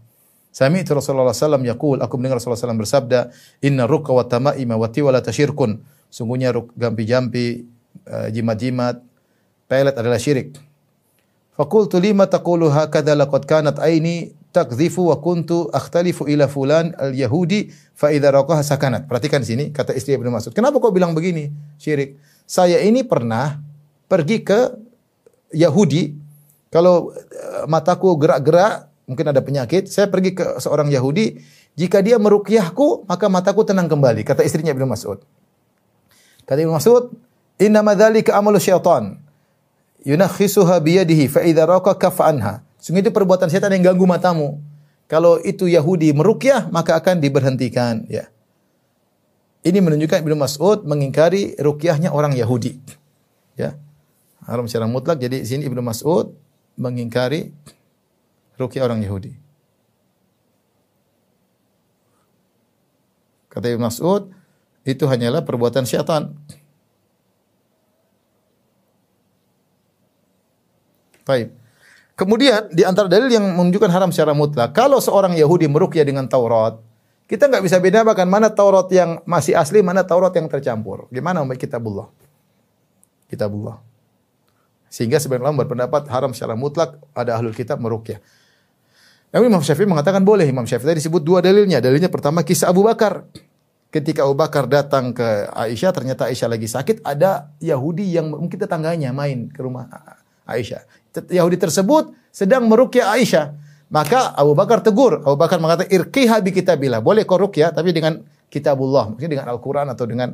Sami 0.52 0.84
itu 0.84 0.92
Rasulullah 0.92 1.32
SAW 1.32 1.64
yaqul, 1.64 2.04
aku 2.04 2.20
mendengar 2.20 2.36
Rasulullah 2.36 2.60
SAW 2.60 2.76
bersabda, 2.76 3.32
Inna 3.64 3.88
rukka 3.88 4.12
wa 4.12 4.28
tama'ima 4.28 4.76
wa 4.76 4.84
tiwala 4.84 5.24
tasyirkun. 5.24 5.80
Sungguhnya 6.12 6.52
gampi-jampi, 6.52 7.64
uh, 8.04 8.28
jimat-jimat, 8.28 9.00
pelet 9.64 9.96
adalah 9.96 10.20
syirik. 10.20 10.52
Fakultu 11.53 12.00
lima 12.00 12.24
taqulu 12.24 12.72
hakadha 12.72 13.12
laqad 13.12 13.44
kanat 13.44 13.76
aini 13.76 14.32
takdhifu 14.57 15.12
wa 15.12 15.20
kuntu 15.20 15.68
akhtalifu 15.68 16.24
ila 16.28 16.48
fulan 16.48 16.96
al-yahudi 16.96 17.72
fa 17.92 18.09
idza 18.09 18.32
raqaha 18.32 18.64
sakanat. 18.64 19.05
Perhatikan 19.05 19.44
sini 19.44 19.68
kata 19.68 19.92
istri 19.92 20.16
Ibnu 20.16 20.32
Mas'ud. 20.32 20.57
Kenapa 20.57 20.80
kau 20.80 20.92
bilang 20.92 21.12
begini? 21.12 21.53
Syirik. 21.76 22.16
Saya 22.48 22.80
ini 22.80 23.05
pernah 23.05 23.61
pergi 24.09 24.44
ke 24.44 24.76
Yahudi 25.53 26.16
kalau 26.72 27.12
uh, 27.12 27.64
mataku 27.68 28.16
gerak-gerak 28.16 28.92
mungkin 29.05 29.28
ada 29.28 29.44
penyakit, 29.44 29.92
saya 29.92 30.09
pergi 30.09 30.32
ke 30.32 30.57
seorang 30.57 30.88
Yahudi, 30.88 31.36
jika 31.76 32.00
dia 32.00 32.16
meruqyahku, 32.16 33.05
maka 33.05 33.28
mataku 33.28 33.64
tenang 33.64 33.88
kembali, 33.88 34.24
kata 34.24 34.44
istrinya 34.44 34.72
Ibnu 34.72 34.88
Mas'ud. 34.88 35.20
Kata 36.48 36.59
Ibnu 36.59 36.72
Mas'ud, 36.76 37.12
"Inna 37.61 37.80
madzalika 37.84 38.36
amalu 38.36 38.61
syaitan." 38.61 39.21
Yunakhisuha 40.03 40.82
biyadihi 40.82 41.30
fa 41.30 41.46
idza 41.46 41.62
raqa 41.66 41.94
kafa 41.94 42.22
anha. 42.26 42.55
Sungguh 42.82 43.07
itu 43.07 43.14
perbuatan 43.14 43.46
setan 43.46 43.70
yang 43.74 43.94
ganggu 43.94 44.07
matamu. 44.07 44.59
Kalau 45.07 45.38
itu 45.38 45.70
Yahudi 45.70 46.11
meruqyah, 46.11 46.72
maka 46.74 46.98
akan 46.98 47.22
diberhentikan, 47.22 48.09
ya. 48.11 48.26
Ini 49.62 49.78
menunjukkan 49.78 50.26
Ibnu 50.26 50.34
Mas'ud 50.34 50.82
mengingkari 50.82 51.55
ruqyahnya 51.55 52.11
orang 52.11 52.34
Yahudi. 52.34 52.82
Ya. 53.55 53.78
Haram 54.42 54.66
secara 54.66 54.90
mutlak. 54.90 55.22
Jadi 55.22 55.38
di 55.38 55.46
sini 55.46 55.62
Ibnu 55.70 55.78
Mas'ud 55.78 56.34
mengingkari 56.74 57.53
rukyah 58.57 58.84
orang 58.84 59.05
Yahudi. 59.05 59.36
Kata 63.53 63.68
Ibn 63.68 63.84
Mas'ud, 63.84 64.32
itu 64.88 65.05
hanyalah 65.05 65.44
perbuatan 65.44 65.84
syaitan. 65.84 66.32
Baik. 71.22 71.54
Kemudian 72.12 72.68
di 72.70 72.84
antara 72.84 73.08
dalil 73.08 73.32
yang 73.32 73.56
menunjukkan 73.56 73.88
haram 73.88 74.10
secara 74.12 74.36
mutlak, 74.36 74.76
kalau 74.76 75.00
seorang 75.00 75.32
Yahudi 75.32 75.66
merukyah 75.66 76.04
dengan 76.04 76.28
Taurat, 76.28 76.76
kita 77.24 77.48
nggak 77.48 77.64
bisa 77.64 77.80
bedakan 77.80 78.28
mana 78.28 78.52
Taurat 78.52 78.86
yang 78.92 79.24
masih 79.24 79.56
asli, 79.56 79.80
mana 79.80 80.04
Taurat 80.04 80.30
yang 80.36 80.46
tercampur. 80.52 81.08
Gimana 81.08 81.40
umat 81.40 81.56
kitabullah? 81.56 82.12
Kitabullah. 83.32 83.80
Sehingga 84.92 85.16
sebagian 85.16 85.48
ulama 85.48 85.64
berpendapat 85.64 86.04
haram 86.12 86.36
secara 86.36 86.52
mutlak 86.52 87.00
ada 87.16 87.40
ahlul 87.40 87.56
kitab 87.56 87.80
merukyah. 87.80 88.20
Namun 89.32 89.48
Imam 89.48 89.64
Syafi'i 89.64 89.88
mengatakan 89.88 90.20
boleh. 90.20 90.44
Imam 90.44 90.68
Syafi'i 90.68 90.92
tadi 90.92 91.00
disebut 91.00 91.24
dua 91.24 91.40
dalilnya. 91.40 91.80
Dalilnya 91.80 92.12
pertama 92.12 92.44
kisah 92.44 92.68
Abu 92.68 92.84
Bakar. 92.84 93.24
Ketika 93.88 94.28
Abu 94.28 94.36
Bakar 94.36 94.68
datang 94.68 95.16
ke 95.16 95.48
Aisyah, 95.48 95.96
ternyata 95.96 96.28
Aisyah 96.28 96.48
lagi 96.52 96.68
sakit, 96.68 97.00
ada 97.00 97.48
Yahudi 97.64 98.12
yang 98.12 98.28
mungkin 98.36 98.60
tetangganya 98.60 99.16
main 99.16 99.48
ke 99.48 99.60
rumah 99.64 99.88
Aisyah. 100.44 100.84
Yahudi 101.12 101.60
tersebut 101.60 102.16
sedang 102.32 102.64
merukyah 102.66 103.12
Aisyah. 103.12 103.52
Maka 103.92 104.32
Abu 104.32 104.56
Bakar 104.56 104.80
tegur. 104.80 105.20
Abu 105.20 105.36
Bakar 105.36 105.60
mengatakan, 105.60 105.92
irqiha 105.92 106.40
bi 106.40 106.56
kitabillah. 106.56 107.04
Boleh 107.04 107.28
kau 107.28 107.36
rukyah, 107.36 107.76
tapi 107.76 107.92
dengan 107.92 108.24
kitabullah. 108.48 109.12
Mungkin 109.12 109.28
dengan 109.28 109.52
Al-Quran 109.52 109.84
atau 109.92 110.08
dengan 110.08 110.32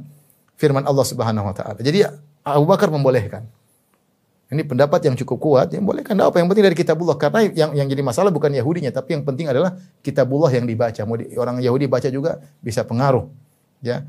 firman 0.54 0.86
Allah 0.86 1.02
subhanahu 1.02 1.50
wa 1.50 1.54
ta'ala. 1.54 1.82
Jadi 1.82 2.06
Abu 2.46 2.64
Bakar 2.70 2.90
membolehkan. 2.94 3.42
Ini 4.48 4.64
pendapat 4.64 5.04
yang 5.04 5.12
cukup 5.12 5.38
kuat, 5.44 5.68
yang 5.76 5.84
boleh 5.84 6.00
kan 6.00 6.16
apa 6.16 6.40
yang 6.40 6.48
penting 6.48 6.64
dari 6.72 6.76
kitabullah 6.78 7.20
karena 7.20 7.52
yang 7.52 7.76
yang 7.76 7.84
jadi 7.84 8.00
masalah 8.00 8.32
bukan 8.32 8.48
Yahudinya 8.48 8.88
tapi 8.88 9.12
yang 9.12 9.20
penting 9.20 9.44
adalah 9.44 9.76
kitabullah 10.00 10.48
yang 10.48 10.64
dibaca. 10.64 11.04
Orang 11.36 11.60
Yahudi 11.60 11.84
baca 11.84 12.08
juga 12.08 12.40
bisa 12.64 12.80
pengaruh. 12.80 13.28
Ya. 13.84 14.08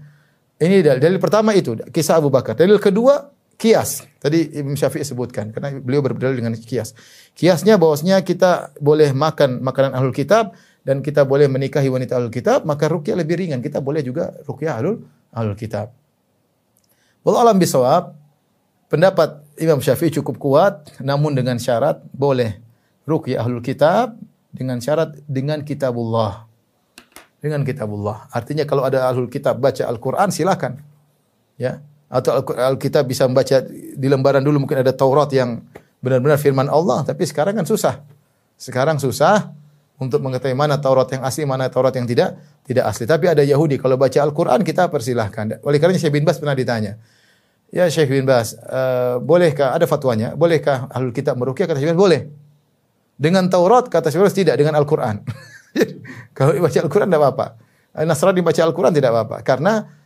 Ini 0.55 0.80
dalil, 0.80 0.99
dalil 1.03 1.20
pertama 1.20 1.51
itu 1.51 1.76
kisah 1.91 2.24
Abu 2.24 2.32
Bakar. 2.32 2.55
Dalil 2.55 2.80
kedua 2.80 3.36
kias. 3.60 4.07
Tadi 4.24 4.55
Imam 4.55 4.80
Syafi'i 4.80 5.03
sebutkan 5.03 5.51
karena 5.51 5.76
beliau 5.76 5.99
berdalil 5.99 6.39
dengan 6.39 6.55
kias. 6.55 6.95
Kiasnya 7.36 7.76
bahwasanya 7.76 8.24
kita 8.24 8.72
boleh 8.80 9.12
makan 9.12 9.60
makanan 9.60 9.91
ahlul 9.99 10.16
kitab 10.16 10.55
dan 10.88 11.03
kita 11.03 11.28
boleh 11.28 11.51
menikahi 11.51 11.91
wanita 11.91 12.16
ahlul 12.16 12.32
kitab, 12.32 12.64
maka 12.64 12.88
rukyah 12.88 13.20
lebih 13.20 13.36
ringan. 13.36 13.60
Kita 13.60 13.84
boleh 13.84 13.99
juga 13.99 14.32
rukyah 14.47 14.80
ahlul 14.80 15.03
ahlul 15.36 15.60
kitab. 15.60 15.91
Wallahu 17.28 17.51
alam 17.51 17.60
bisawab, 17.60 18.16
pendapat 18.88 19.43
Imam 19.60 19.84
Syafi'i 19.84 20.16
cukup 20.16 20.39
kuat, 20.39 20.95
namun 21.03 21.36
dengan 21.36 21.60
syarat 21.60 21.99
boleh 22.16 22.64
ruqyah 23.03 23.43
ahlul 23.43 23.60
kitab 23.60 24.16
dengan 24.55 24.80
syarat 24.80 25.20
dengan 25.28 25.62
kitabullah. 25.68 26.47
Dengan 27.43 27.64
kitabullah. 27.68 28.32
Artinya 28.32 28.64
kalau 28.64 28.88
ada 28.88 29.07
ahlul 29.07 29.32
kitab 29.32 29.60
baca 29.60 29.84
Al-Qur'an 29.84 30.32
silakan. 30.32 30.80
Ya. 31.60 31.84
Atau 32.10 32.41
Al-Kitab 32.57 33.05
bisa 33.05 33.30
membaca 33.30 33.62
di 33.70 34.07
lembaran 34.10 34.41
dulu 34.41 34.66
mungkin 34.66 34.82
ada 34.82 34.89
Taurat 34.89 35.30
yang 35.30 35.62
benar-benar 36.01 36.41
firman 36.41 36.66
Allah, 36.66 37.05
tapi 37.05 37.22
sekarang 37.30 37.53
kan 37.53 37.70
susah. 37.70 38.01
Sekarang 38.57 38.97
susah 38.97 39.53
untuk 40.01 40.18
mengetahui 40.26 40.57
mana 40.57 40.82
Taurat 40.82 41.05
yang 41.14 41.22
asli, 41.22 41.45
mana 41.45 41.70
Taurat 41.70 41.93
yang 41.93 42.10
tidak 42.10 42.39
tidak 42.66 42.89
asli. 42.89 43.05
Tapi 43.05 43.30
ada 43.30 43.45
Yahudi 43.45 43.78
kalau 43.78 43.95
baca 43.95 44.18
Al-Qur'an 44.26 44.66
kita 44.66 44.89
persilahkan. 44.89 45.62
Oleh 45.62 45.78
karena 45.78 46.01
Syekh 46.01 46.18
bin 46.18 46.26
Bas 46.26 46.41
pernah 46.41 46.57
ditanya, 46.57 46.97
Ya 47.70 47.86
Syekh 47.86 48.10
bin 48.10 48.26
Bas, 48.26 48.57
uh, 48.57 49.22
bolehkah 49.22 49.78
ada 49.78 49.86
fatwanya? 49.86 50.34
Bolehkah 50.34 50.89
ahlul 50.89 51.14
kitab 51.14 51.38
meruqyah? 51.38 51.70
Kata 51.70 51.78
Syekh 51.78 51.93
bin 51.93 51.99
Bas, 51.99 52.05
boleh. 52.10 52.22
Dengan 53.20 53.45
Taurat 53.51 53.86
kata 53.86 54.10
Syekh 54.10 54.26
bin 54.26 54.28
Bas 54.32 54.38
tidak, 54.38 54.55
dengan 54.57 54.74
Al-Qur'an. 54.82 55.22
Kalau 56.38 56.57
baca 56.57 56.78
Al-Qur'an 56.82 57.05
tidak 57.05 57.22
apa-apa. 57.22 57.47
Nasrani 58.05 58.41
baca 58.41 58.62
Al-Qur'an 58.64 58.93
tidak 58.95 59.12
apa-apa 59.12 59.38
karena 59.41 59.99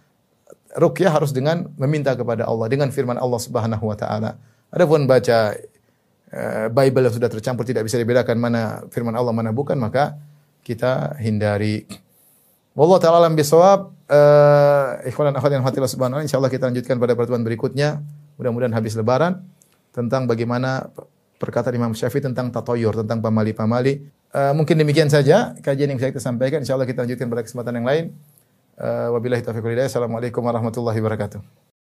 ruqyah 0.73 1.13
harus 1.13 1.29
dengan 1.29 1.69
meminta 1.77 2.13
kepada 2.17 2.49
Allah 2.49 2.65
dengan 2.69 2.89
firman 2.89 3.17
Allah 3.17 3.39
Subhanahu 3.41 3.85
wa 3.85 3.97
taala. 3.97 4.37
Adapun 4.73 5.05
baca 5.05 5.53
uh, 6.33 6.67
Bible 6.73 7.03
yang 7.05 7.13
sudah 7.13 7.29
tercampur 7.29 7.63
tidak 7.63 7.85
bisa 7.85 8.01
dibedakan 8.01 8.41
mana 8.41 8.81
firman 8.89 9.13
Allah 9.13 9.33
mana 9.33 9.53
bukan 9.53 9.77
maka 9.77 10.17
kita 10.65 11.17
hindari. 11.21 11.85
Wallahu 12.73 12.97
taala 12.97 13.21
alam 13.21 13.37
bisawab. 13.37 13.93
Uh, 14.13 15.01
ikhwan 15.09 15.33
dan 15.33 15.41
akhwat 15.41 15.51
yang 15.57 15.65
hati 15.65 15.81
subhanahu 15.81 16.21
insyaallah 16.21 16.51
kita 16.51 16.69
lanjutkan 16.69 16.97
pada 16.97 17.13
pertemuan 17.13 17.45
berikutnya. 17.45 18.01
Mudah-mudahan 18.37 18.73
habis 18.73 18.97
lebaran 18.97 19.45
tentang 19.93 20.25
bagaimana 20.25 20.89
perkataan 21.37 21.77
Imam 21.77 21.93
Syafi'i 21.93 22.21
tentang 22.21 22.49
tatoyur, 22.49 23.05
tentang 23.05 23.21
pamali-pamali. 23.21 24.09
Uh, 24.33 24.53
mungkin 24.57 24.73
demikian 24.81 25.09
saja 25.13 25.53
kajian 25.61 25.93
yang 25.93 26.01
bisa 26.01 26.09
kita 26.09 26.21
sampaikan. 26.21 26.65
Insyaallah 26.65 26.89
kita 26.89 27.05
lanjutkan 27.05 27.29
pada 27.29 27.45
kesempatan 27.45 27.73
yang 27.77 27.85
lain. 27.85 28.05
Uh, 28.73 29.13
wabillahi 29.13 29.45
taufiq 29.45 29.65
Assalamualaikum 29.85 30.41
warahmatullahi 30.41 30.97
wabarakatuh. 30.97 31.72